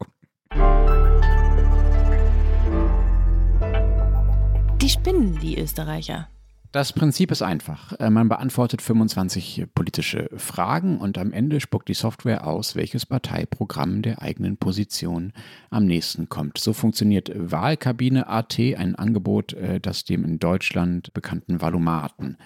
Die 4.80 4.88
spinnen, 4.88 5.38
die 5.40 5.60
Österreicher. 5.60 6.28
Das 6.70 6.92
Prinzip 6.92 7.30
ist 7.30 7.40
einfach. 7.40 7.94
Äh, 7.98 8.10
man 8.10 8.28
beantwortet 8.28 8.82
25 8.82 9.68
politische 9.74 10.28
Fragen 10.36 10.98
und 10.98 11.16
am 11.16 11.32
Ende 11.32 11.60
spuckt 11.60 11.88
die 11.88 11.94
Software 11.94 12.46
aus, 12.46 12.76
welches 12.76 13.06
Parteiprogramm 13.06 14.02
der 14.02 14.20
eigenen 14.20 14.58
Position 14.58 15.32
am 15.70 15.86
nächsten 15.86 16.28
kommt. 16.28 16.58
So 16.58 16.74
funktioniert 16.74 17.32
Wahlkabine 17.34 18.28
AT, 18.28 18.58
ein 18.58 18.96
Angebot, 18.96 19.54
äh, 19.54 19.80
das 19.80 20.04
dem 20.04 20.24
in 20.24 20.38
Deutschland 20.38 21.14
bekannten 21.14 21.62
Valomaten 21.62 22.36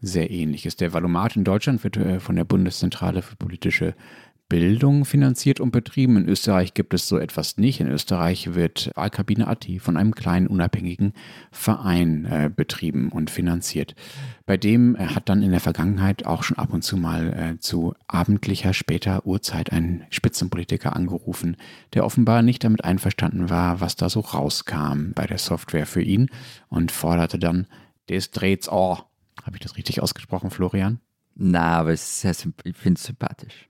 sehr 0.00 0.30
ähnlich 0.30 0.66
ist. 0.66 0.80
Der 0.80 0.92
Valomat 0.92 1.36
in 1.36 1.44
Deutschland 1.44 1.82
wird 1.82 1.96
äh, 1.96 2.20
von 2.20 2.36
der 2.36 2.44
Bundeszentrale 2.44 3.22
für 3.22 3.36
politische 3.36 3.94
Bildung 4.48 5.04
finanziert 5.04 5.60
und 5.60 5.72
betrieben. 5.72 6.16
In 6.16 6.28
Österreich 6.28 6.72
gibt 6.72 6.94
es 6.94 7.06
so 7.06 7.18
etwas 7.18 7.58
nicht. 7.58 7.80
In 7.80 7.88
Österreich 7.88 8.54
wird 8.54 8.90
Wahlkabine 8.94 9.46
AT 9.46 9.66
von 9.78 9.98
einem 9.98 10.14
kleinen 10.14 10.46
unabhängigen 10.46 11.12
Verein 11.50 12.24
äh, 12.24 12.50
betrieben 12.54 13.10
und 13.10 13.30
finanziert. 13.30 13.94
Bei 14.46 14.56
dem 14.56 14.96
äh, 14.96 15.08
hat 15.08 15.28
dann 15.28 15.42
in 15.42 15.50
der 15.50 15.60
Vergangenheit 15.60 16.24
auch 16.24 16.42
schon 16.42 16.56
ab 16.56 16.72
und 16.72 16.82
zu 16.82 16.96
mal 16.96 17.32
äh, 17.34 17.58
zu 17.60 17.94
abendlicher, 18.06 18.72
später 18.72 19.26
Uhrzeit 19.26 19.70
ein 19.70 20.06
Spitzenpolitiker 20.08 20.96
angerufen, 20.96 21.56
der 21.92 22.06
offenbar 22.06 22.40
nicht 22.40 22.64
damit 22.64 22.84
einverstanden 22.84 23.50
war, 23.50 23.82
was 23.82 23.96
da 23.96 24.08
so 24.08 24.20
rauskam 24.20 25.12
bei 25.14 25.26
der 25.26 25.38
Software 25.38 25.86
für 25.86 26.02
ihn 26.02 26.30
und 26.68 26.90
forderte 26.90 27.38
dann, 27.38 27.66
des 28.08 28.30
dreht's 28.30 28.70
oh. 28.70 28.98
Habe 29.42 29.56
ich 29.56 29.60
das 29.60 29.76
richtig 29.76 30.02
ausgesprochen, 30.02 30.50
Florian? 30.50 31.00
Na, 31.34 31.78
aber 31.78 31.92
es 31.92 32.24
ist 32.24 32.48
ich 32.64 32.76
finde 32.76 32.98
es 32.98 33.04
sympathisch. 33.04 33.68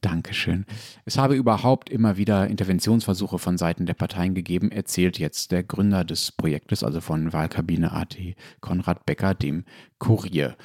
Dankeschön. 0.00 0.66
Es 1.04 1.18
habe 1.18 1.34
überhaupt 1.34 1.90
immer 1.90 2.16
wieder 2.16 2.46
Interventionsversuche 2.46 3.38
von 3.38 3.58
Seiten 3.58 3.86
der 3.86 3.94
Parteien 3.94 4.34
gegeben, 4.34 4.70
erzählt 4.70 5.18
jetzt 5.18 5.52
der 5.52 5.62
Gründer 5.62 6.04
des 6.04 6.32
Projektes, 6.32 6.82
also 6.82 7.00
von 7.00 7.32
Wahlkabine 7.32 7.92
AT, 7.92 8.16
Konrad 8.60 9.04
Becker, 9.04 9.34
dem 9.34 9.64
Kurier. 9.98 10.56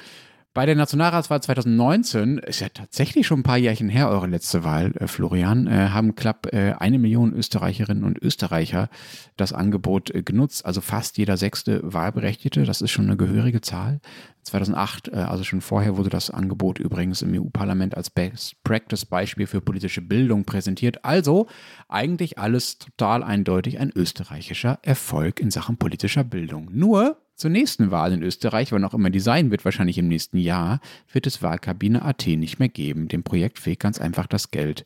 Bei 0.52 0.66
der 0.66 0.74
Nationalratswahl 0.74 1.40
2019, 1.40 2.38
ist 2.38 2.58
ja 2.58 2.68
tatsächlich 2.70 3.24
schon 3.24 3.40
ein 3.40 3.44
paar 3.44 3.56
Jährchen 3.56 3.88
her, 3.88 4.08
eure 4.08 4.26
letzte 4.26 4.64
Wahl, 4.64 4.92
äh, 4.96 5.06
Florian, 5.06 5.68
äh, 5.68 5.90
haben 5.90 6.16
knapp 6.16 6.52
äh, 6.52 6.72
eine 6.72 6.98
Million 6.98 7.32
Österreicherinnen 7.32 8.02
und 8.02 8.20
Österreicher 8.20 8.88
das 9.36 9.52
Angebot 9.52 10.12
äh, 10.12 10.24
genutzt, 10.24 10.66
also 10.66 10.80
fast 10.80 11.18
jeder 11.18 11.36
sechste 11.36 11.80
Wahlberechtigte, 11.84 12.64
das 12.64 12.82
ist 12.82 12.90
schon 12.90 13.04
eine 13.04 13.16
gehörige 13.16 13.60
Zahl. 13.60 14.00
2008, 14.42 15.06
äh, 15.06 15.16
also 15.18 15.44
schon 15.44 15.60
vorher, 15.60 15.96
wurde 15.96 16.10
das 16.10 16.30
Angebot 16.30 16.80
übrigens 16.80 17.22
im 17.22 17.32
EU-Parlament 17.32 17.96
als 17.96 18.10
Best 18.10 18.60
Practice 18.64 19.06
Beispiel 19.06 19.46
für 19.46 19.60
politische 19.60 20.02
Bildung 20.02 20.44
präsentiert. 20.44 21.04
Also 21.04 21.46
eigentlich 21.88 22.38
alles 22.38 22.78
total 22.78 23.22
eindeutig 23.22 23.78
ein 23.78 23.92
österreichischer 23.94 24.80
Erfolg 24.82 25.38
in 25.38 25.52
Sachen 25.52 25.76
politischer 25.76 26.24
Bildung. 26.24 26.70
Nur 26.72 27.19
zur 27.40 27.50
nächsten 27.50 27.90
Wahl 27.90 28.12
in 28.12 28.22
Österreich, 28.22 28.70
wann 28.70 28.84
auch 28.84 28.92
immer 28.92 29.08
die 29.08 29.18
sein 29.18 29.50
wird, 29.50 29.64
wahrscheinlich 29.64 29.96
im 29.96 30.08
nächsten 30.08 30.36
Jahr, 30.36 30.80
wird 31.10 31.26
es 31.26 31.42
Wahlkabine 31.42 32.02
AT 32.02 32.26
nicht 32.26 32.58
mehr 32.58 32.68
geben. 32.68 33.08
Dem 33.08 33.22
Projekt 33.22 33.58
fehlt 33.58 33.80
ganz 33.80 33.98
einfach 33.98 34.26
das 34.26 34.50
Geld. 34.50 34.84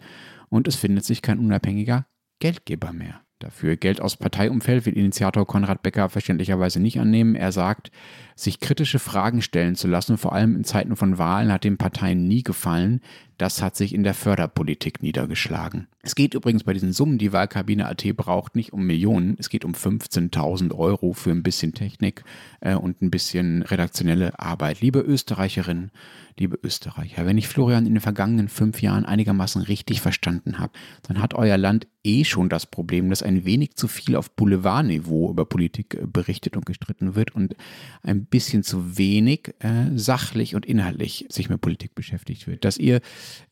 Und 0.48 0.68
es 0.68 0.76
findet 0.76 1.04
sich 1.04 1.20
kein 1.20 1.40
unabhängiger 1.40 2.06
Geldgeber 2.38 2.92
mehr. 2.92 3.20
Dafür 3.40 3.76
Geld 3.76 4.00
aus 4.00 4.16
Parteiumfeld 4.16 4.86
will 4.86 4.96
Initiator 4.96 5.44
Konrad 5.46 5.82
Becker 5.82 6.08
verständlicherweise 6.08 6.80
nicht 6.80 7.00
annehmen. 7.00 7.34
Er 7.34 7.50
sagt, 7.50 7.90
sich 8.36 8.60
kritische 8.60 8.98
Fragen 8.98 9.42
stellen 9.42 9.76
zu 9.76 9.86
lassen, 9.88 10.18
vor 10.18 10.32
allem 10.32 10.56
in 10.56 10.64
Zeiten 10.64 10.96
von 10.96 11.18
Wahlen, 11.18 11.52
hat 11.52 11.64
den 11.64 11.78
Parteien 11.78 12.26
nie 12.26 12.42
gefallen. 12.42 13.00
Das 13.38 13.62
hat 13.62 13.74
sich 13.76 13.94
in 13.94 14.04
der 14.04 14.14
Förderpolitik 14.14 15.02
niedergeschlagen. 15.02 15.88
Es 16.02 16.14
geht 16.14 16.34
übrigens 16.34 16.64
bei 16.64 16.72
diesen 16.72 16.92
Summen, 16.92 17.18
die 17.18 17.32
Wahlkabine 17.32 17.86
AT 17.88 18.04
braucht, 18.16 18.54
nicht 18.54 18.72
um 18.72 18.84
Millionen. 18.86 19.36
Es 19.38 19.48
geht 19.48 19.64
um 19.64 19.72
15.000 19.72 20.72
Euro 20.74 21.14
für 21.14 21.30
ein 21.30 21.42
bisschen 21.42 21.72
Technik 21.72 22.24
äh, 22.60 22.74
und 22.74 23.02
ein 23.02 23.10
bisschen 23.10 23.62
redaktionelle 23.62 24.38
Arbeit. 24.38 24.80
Liebe 24.80 25.00
Österreicherinnen, 25.00 25.90
liebe 26.38 26.58
Österreicher, 26.62 27.26
wenn 27.26 27.38
ich 27.38 27.48
Florian 27.48 27.86
in 27.86 27.94
den 27.94 28.00
vergangenen 28.00 28.48
fünf 28.48 28.82
Jahren 28.82 29.04
einigermaßen 29.04 29.62
richtig 29.62 30.00
verstanden 30.00 30.58
habe, 30.58 30.72
dann 31.02 31.20
hat 31.20 31.34
euer 31.34 31.56
Land 31.56 31.86
eh 32.04 32.24
schon 32.24 32.48
das 32.48 32.66
Problem, 32.66 33.08
dass 33.08 33.22
ein 33.22 33.44
wenig 33.44 33.76
zu 33.76 33.88
viel 33.88 34.14
auf 34.14 34.30
Boulevardniveau 34.30 35.30
über 35.30 35.44
Politik 35.44 35.94
äh, 35.94 36.06
berichtet 36.06 36.56
und 36.56 36.66
gestritten 36.66 37.14
wird 37.14 37.34
und 37.34 37.56
ein 38.02 38.23
bisschen 38.24 38.62
zu 38.62 38.98
wenig 38.98 39.54
äh, 39.60 39.96
sachlich 39.96 40.54
und 40.54 40.66
inhaltlich 40.66 41.26
sich 41.28 41.48
mit 41.48 41.60
Politik 41.60 41.94
beschäftigt 41.94 42.46
wird. 42.46 42.64
Dass 42.64 42.76
ihr 42.76 43.00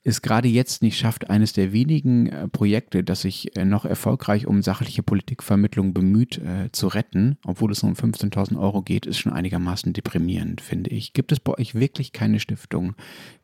es 0.04 0.22
gerade 0.22 0.48
jetzt 0.48 0.82
nicht 0.82 0.98
schafft, 0.98 1.30
eines 1.30 1.52
der 1.52 1.72
wenigen 1.72 2.26
äh, 2.26 2.48
Projekte, 2.48 3.04
das 3.04 3.22
sich 3.22 3.56
äh, 3.56 3.64
noch 3.64 3.84
erfolgreich 3.84 4.46
um 4.46 4.62
sachliche 4.62 5.02
Politikvermittlung 5.02 5.94
bemüht, 5.94 6.38
äh, 6.38 6.70
zu 6.72 6.88
retten, 6.88 7.38
obwohl 7.44 7.72
es 7.72 7.82
nur 7.82 7.90
um 7.90 7.96
15.000 7.96 8.58
Euro 8.58 8.82
geht, 8.82 9.06
ist 9.06 9.18
schon 9.18 9.32
einigermaßen 9.32 9.92
deprimierend, 9.92 10.60
finde 10.60 10.90
ich. 10.90 11.12
Gibt 11.12 11.32
es 11.32 11.40
bei 11.40 11.52
euch 11.58 11.74
wirklich 11.74 12.12
keine 12.12 12.40
Stiftung, 12.40 12.94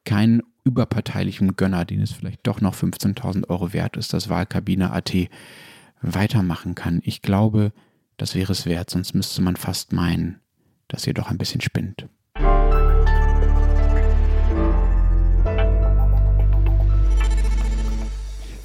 keinen 0.05 0.43
überparteilichem 0.65 1.57
Gönner, 1.57 1.85
den 1.85 2.03
es 2.03 2.13
vielleicht 2.13 2.47
doch 2.47 2.61
noch 2.61 2.75
15.000 2.75 3.49
Euro 3.49 3.73
wert 3.73 3.97
ist, 3.97 4.13
dass 4.13 4.29
Wahlkabine.at 4.29 5.15
weitermachen 6.01 6.75
kann. 6.75 7.01
Ich 7.05 7.23
glaube, 7.23 7.73
das 8.17 8.35
wäre 8.35 8.53
es 8.53 8.67
wert, 8.67 8.91
sonst 8.91 9.15
müsste 9.15 9.43
man 9.43 9.57
fast 9.57 9.93
meinen, 9.93 10.41
dass 10.89 11.07
ihr 11.07 11.15
doch 11.15 11.31
ein 11.31 11.39
bisschen 11.39 11.61
spinnt. 11.61 12.09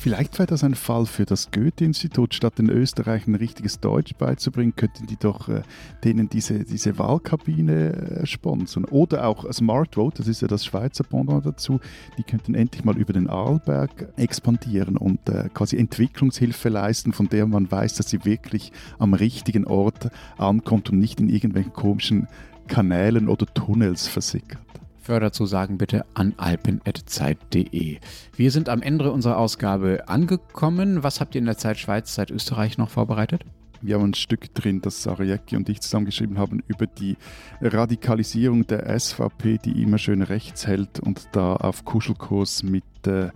Vielleicht 0.04 0.38
wäre 0.38 0.48
das 0.48 0.66
ein 0.66 0.76
Fall 0.76 1.06
für 1.06 1.24
das 1.24 1.50
Goethe-Institut. 1.52 2.34
Statt 2.34 2.60
den 2.60 2.70
Österreichern 2.70 3.36
ein 3.36 3.38
richtiges 3.38 3.80
Deutsch 3.80 4.14
beizubringen, 4.16 4.76
könnten 4.76 5.08
die 5.08 5.16
doch 5.16 5.48
äh, 5.48 5.62
denen 6.04 6.28
diese, 6.28 6.66
diese 6.66 7.00
Wahlkabine 7.00 7.94
äh, 7.94 8.26
sponsern. 8.26 8.84
Oder 8.84 9.26
auch 9.26 9.50
Smart 9.54 9.96
Vote, 9.96 10.18
das 10.18 10.28
ist 10.28 10.42
ja 10.42 10.50
das 10.50 10.66
Schweizer 10.66 11.06
Pendant 11.06 11.46
dazu, 11.46 11.80
die 12.18 12.24
könnten 12.24 12.54
endlich 12.54 12.84
mal 12.84 12.98
über 12.98 13.14
den 13.14 13.30
Arlberg 13.30 14.10
expandieren 14.18 14.98
und 14.98 15.30
äh, 15.30 15.48
quasi 15.54 15.78
Entwicklungshilfe 15.78 16.68
leisten, 16.68 17.14
von 17.14 17.30
der 17.30 17.46
man 17.46 17.72
weiß, 17.72 17.94
dass 17.94 18.10
sie 18.10 18.26
wirklich 18.26 18.74
am 19.00 19.14
richtigen 19.14 19.64
Ort 19.64 20.10
ankommt 20.38 20.90
und 20.90 21.00
nicht 21.00 21.22
in 21.22 21.30
irgendwelchen 21.30 21.72
komischen 21.72 22.28
Kanälen 22.68 23.30
oder 23.30 23.46
Tunnels 23.46 24.10
versickert. 24.10 24.73
Förderzusagen 25.04 25.78
bitte 25.78 26.06
an 26.14 26.34
alpen.zeit.de. 26.38 28.00
Wir 28.36 28.52
sind 28.52 28.70
am 28.70 28.82
Ende 28.82 29.12
unserer 29.12 29.38
Ausgabe 29.38 30.08
angekommen. 30.08 31.04
Was 31.04 31.20
habt 31.20 31.36
ihr 31.36 31.40
in 31.40 31.46
der 31.46 31.58
Zeit 31.58 31.78
Schweiz, 31.78 32.14
Zeit 32.14 32.32
Österreich 32.32 32.78
noch 32.78 32.90
vorbereitet? 32.90 33.44
Wir 33.82 33.96
haben 33.96 34.12
ein 34.12 34.14
Stück 34.14 34.54
drin, 34.56 34.80
das 34.80 35.04
Sarajecki 35.04 35.58
und 35.58 35.68
ich 35.68 35.82
zusammengeschrieben 35.82 36.38
haben, 36.38 36.64
über 36.68 36.88
die 36.88 37.18
Radikalisierung 37.60 38.66
der 38.66 38.98
SVP, 38.98 39.58
die 39.58 39.84
immer 39.84 39.98
schön 39.98 40.22
rechts 40.22 40.68
hält 40.68 41.02
und 41.02 41.28
da 41.34 41.58
auf 41.58 41.84
Kuschelkurs 41.84 42.64
mit 42.64 42.86
äh, 43.08 43.30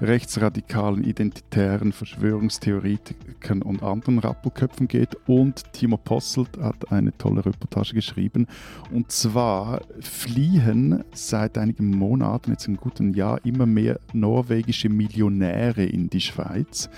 rechtsradikalen, 0.00 1.04
identitären 1.04 1.92
Verschwörungstheoretikern 1.92 3.62
und 3.62 3.82
anderen 3.82 4.18
Rappelköpfen 4.18 4.88
geht. 4.88 5.16
Und 5.26 5.72
Timo 5.72 5.96
Posselt 5.96 6.58
hat 6.60 6.90
eine 6.92 7.16
tolle 7.16 7.44
Reportage 7.44 7.94
geschrieben. 7.94 8.46
Und 8.90 9.12
zwar 9.12 9.82
fliehen 10.00 11.04
seit 11.12 11.58
einigen 11.58 11.90
Monaten, 11.90 12.52
jetzt 12.52 12.66
einem 12.66 12.76
guten 12.76 13.14
Jahr, 13.14 13.44
immer 13.44 13.66
mehr 13.66 14.00
norwegische 14.12 14.88
Millionäre 14.88 15.84
in 15.84 16.10
die 16.10 16.20
Schweiz 16.20 16.88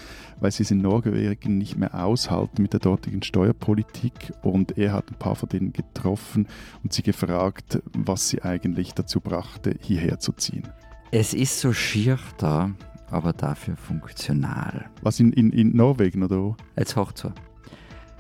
weil 0.41 0.51
sie 0.51 0.63
es 0.63 0.71
in 0.71 0.83
Norwegen 0.83 1.59
nicht 1.59 1.77
mehr 1.77 1.95
aushalten 2.05 2.63
mit 2.63 2.73
der 2.73 2.81
dortigen 2.81 3.23
Steuerpolitik. 3.23 4.33
Und 4.43 4.77
er 4.77 4.93
hat 4.93 5.11
ein 5.11 5.19
paar 5.19 5.37
von 5.37 5.49
denen 5.49 5.73
getroffen 5.73 6.47
und 6.83 6.93
sie 6.93 7.03
gefragt, 7.03 7.81
was 7.93 8.29
sie 8.29 8.43
eigentlich 8.43 8.93
dazu 8.95 9.21
brachte, 9.21 9.75
hierher 9.81 10.19
zu 10.19 10.33
ziehen. 10.33 10.69
Es 11.13 11.35
ist 11.35 11.61
so 11.61 11.73
schier 11.73 12.19
da, 12.39 12.73
aber 13.11 13.33
dafür 13.33 13.77
funktional. 13.77 14.91
Was 15.03 15.21
in, 15.21 15.33
in, 15.33 15.51
in 15.51 15.77
Norwegen 15.77 16.25
oder 16.25 16.39
wo? 16.39 16.57
Als 16.75 16.97
Hochzeit. 16.97 17.33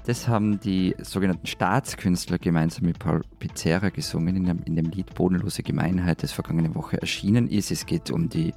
Das 0.05 0.28
haben 0.28 0.61
die 0.61 0.95
sogenannten 1.03 1.49
Staatskünstler 1.49 2.39
gemeinsam 2.39 2.87
mit 2.87 3.01
Paul 3.01 3.22
Pizzerra 3.41 3.89
gesungen 3.89 4.37
in 4.37 4.45
dem, 4.45 4.62
in 4.64 4.76
dem 4.76 4.91
Lied 4.91 5.12
Bodenlose 5.14 5.64
Gemeinheit, 5.64 6.22
das 6.22 6.30
vergangene 6.30 6.76
Woche 6.76 7.01
erschienen 7.01 7.49
ist. 7.49 7.72
Es 7.72 7.87
geht 7.87 8.12
um 8.12 8.28
die 8.28 8.55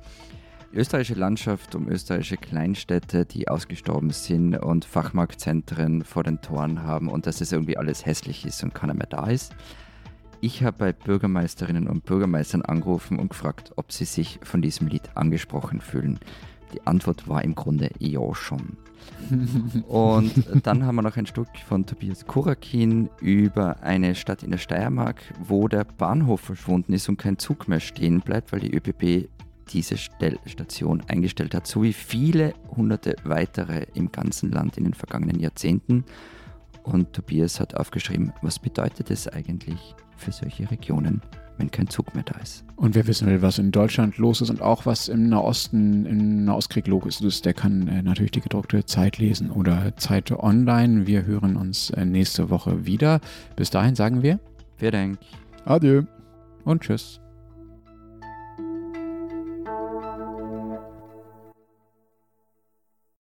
österreichische 0.73 1.19
Landschaft, 1.19 1.73
um 1.73 1.89
österreichische 1.89 2.38
Kleinstädte, 2.38 3.25
die 3.25 3.47
ausgestorben 3.47 4.11
sind 4.11 4.57
und 4.57 4.86
Fachmarktzentren 4.86 6.03
vor 6.03 6.21
den 6.21 6.39
Toren 6.41 6.84
haben 6.84 7.07
und 7.07 7.25
dass 7.25 7.41
es 7.41 7.51
irgendwie 7.51 7.77
alles 7.77 8.05
hässlich 8.05 8.45
ist 8.45 8.63
und 8.63 8.75
keiner 8.75 8.93
mehr 8.93 9.07
da 9.07 9.25
ist. 9.25 9.55
Ich 10.41 10.63
habe 10.63 10.77
bei 10.77 10.93
Bürgermeisterinnen 10.93 11.87
und 11.87 12.05
Bürgermeistern 12.05 12.61
angerufen 12.61 13.19
und 13.19 13.29
gefragt, 13.29 13.73
ob 13.75 13.91
sie 13.91 14.05
sich 14.05 14.39
von 14.41 14.61
diesem 14.61 14.87
Lied 14.87 15.09
angesprochen 15.15 15.81
fühlen. 15.81 16.19
Die 16.73 16.85
Antwort 16.87 17.27
war 17.27 17.43
im 17.43 17.55
Grunde 17.55 17.89
ja 17.99 18.33
schon. 18.33 18.77
und 19.87 20.33
dann 20.63 20.85
haben 20.85 20.95
wir 20.95 21.01
noch 21.01 21.17
ein 21.17 21.25
Stück 21.25 21.47
von 21.67 21.85
Tobias 21.85 22.25
Kurakin 22.25 23.09
über 23.19 23.81
eine 23.81 24.15
Stadt 24.15 24.43
in 24.43 24.51
der 24.51 24.59
Steiermark, 24.59 25.21
wo 25.43 25.67
der 25.67 25.83
Bahnhof 25.83 26.41
verschwunden 26.41 26.93
ist 26.93 27.09
und 27.09 27.17
kein 27.17 27.37
Zug 27.37 27.67
mehr 27.67 27.79
stehen 27.79 28.21
bleibt, 28.21 28.53
weil 28.53 28.61
die 28.61 28.73
ÖPP 28.73 29.29
diese 29.69 29.97
Station 29.97 31.03
eingestellt 31.07 31.53
hat, 31.53 31.67
so 31.67 31.83
wie 31.83 31.93
viele 31.93 32.53
hunderte 32.75 33.15
weitere 33.23 33.85
im 33.93 34.11
ganzen 34.11 34.51
Land 34.51 34.77
in 34.77 34.85
den 34.85 34.93
vergangenen 34.93 35.39
Jahrzehnten. 35.39 36.05
Und 36.83 37.13
Tobias 37.13 37.59
hat 37.59 37.75
aufgeschrieben, 37.75 38.33
was 38.41 38.57
bedeutet 38.57 39.11
es 39.11 39.27
eigentlich 39.27 39.95
für 40.20 40.32
solche 40.32 40.70
Regionen, 40.70 41.22
wenn 41.57 41.72
kein 41.72 41.88
Zug 41.88 42.13
mehr 42.13 42.24
da 42.24 42.39
ist. 42.39 42.63
Und 42.76 42.95
wer 42.95 43.07
wissen 43.07 43.28
will, 43.28 43.41
was 43.41 43.57
in 43.57 43.72
Deutschland 43.72 44.17
los 44.17 44.41
ist 44.41 44.49
und 44.49 44.61
auch 44.61 44.86
was 44.86 45.07
im 45.07 45.30
Nahosten, 45.30 46.05
im 46.05 46.45
Nahostkrieg 46.45 46.88
los 46.88 47.22
ist, 47.22 47.45
der 47.45 47.53
kann 47.53 47.88
äh, 47.88 48.01
natürlich 48.01 48.32
die 48.32 48.41
gedruckte 48.41 48.86
Zeit 48.86 49.17
lesen 49.17 49.51
oder 49.51 49.95
Zeit 49.97 50.32
online. 50.32 51.07
Wir 51.07 51.26
hören 51.26 51.55
uns 51.55 51.89
äh, 51.91 52.05
nächste 52.05 52.49
Woche 52.49 52.86
wieder. 52.86 53.20
Bis 53.55 53.70
dahin 53.70 53.95
sagen 53.95 54.24
wir. 54.24 54.39
Vielen 54.78 54.91
Dank. 54.91 55.20
Adieu. 55.65 56.03
Und 56.63 56.82
tschüss. 56.82 57.18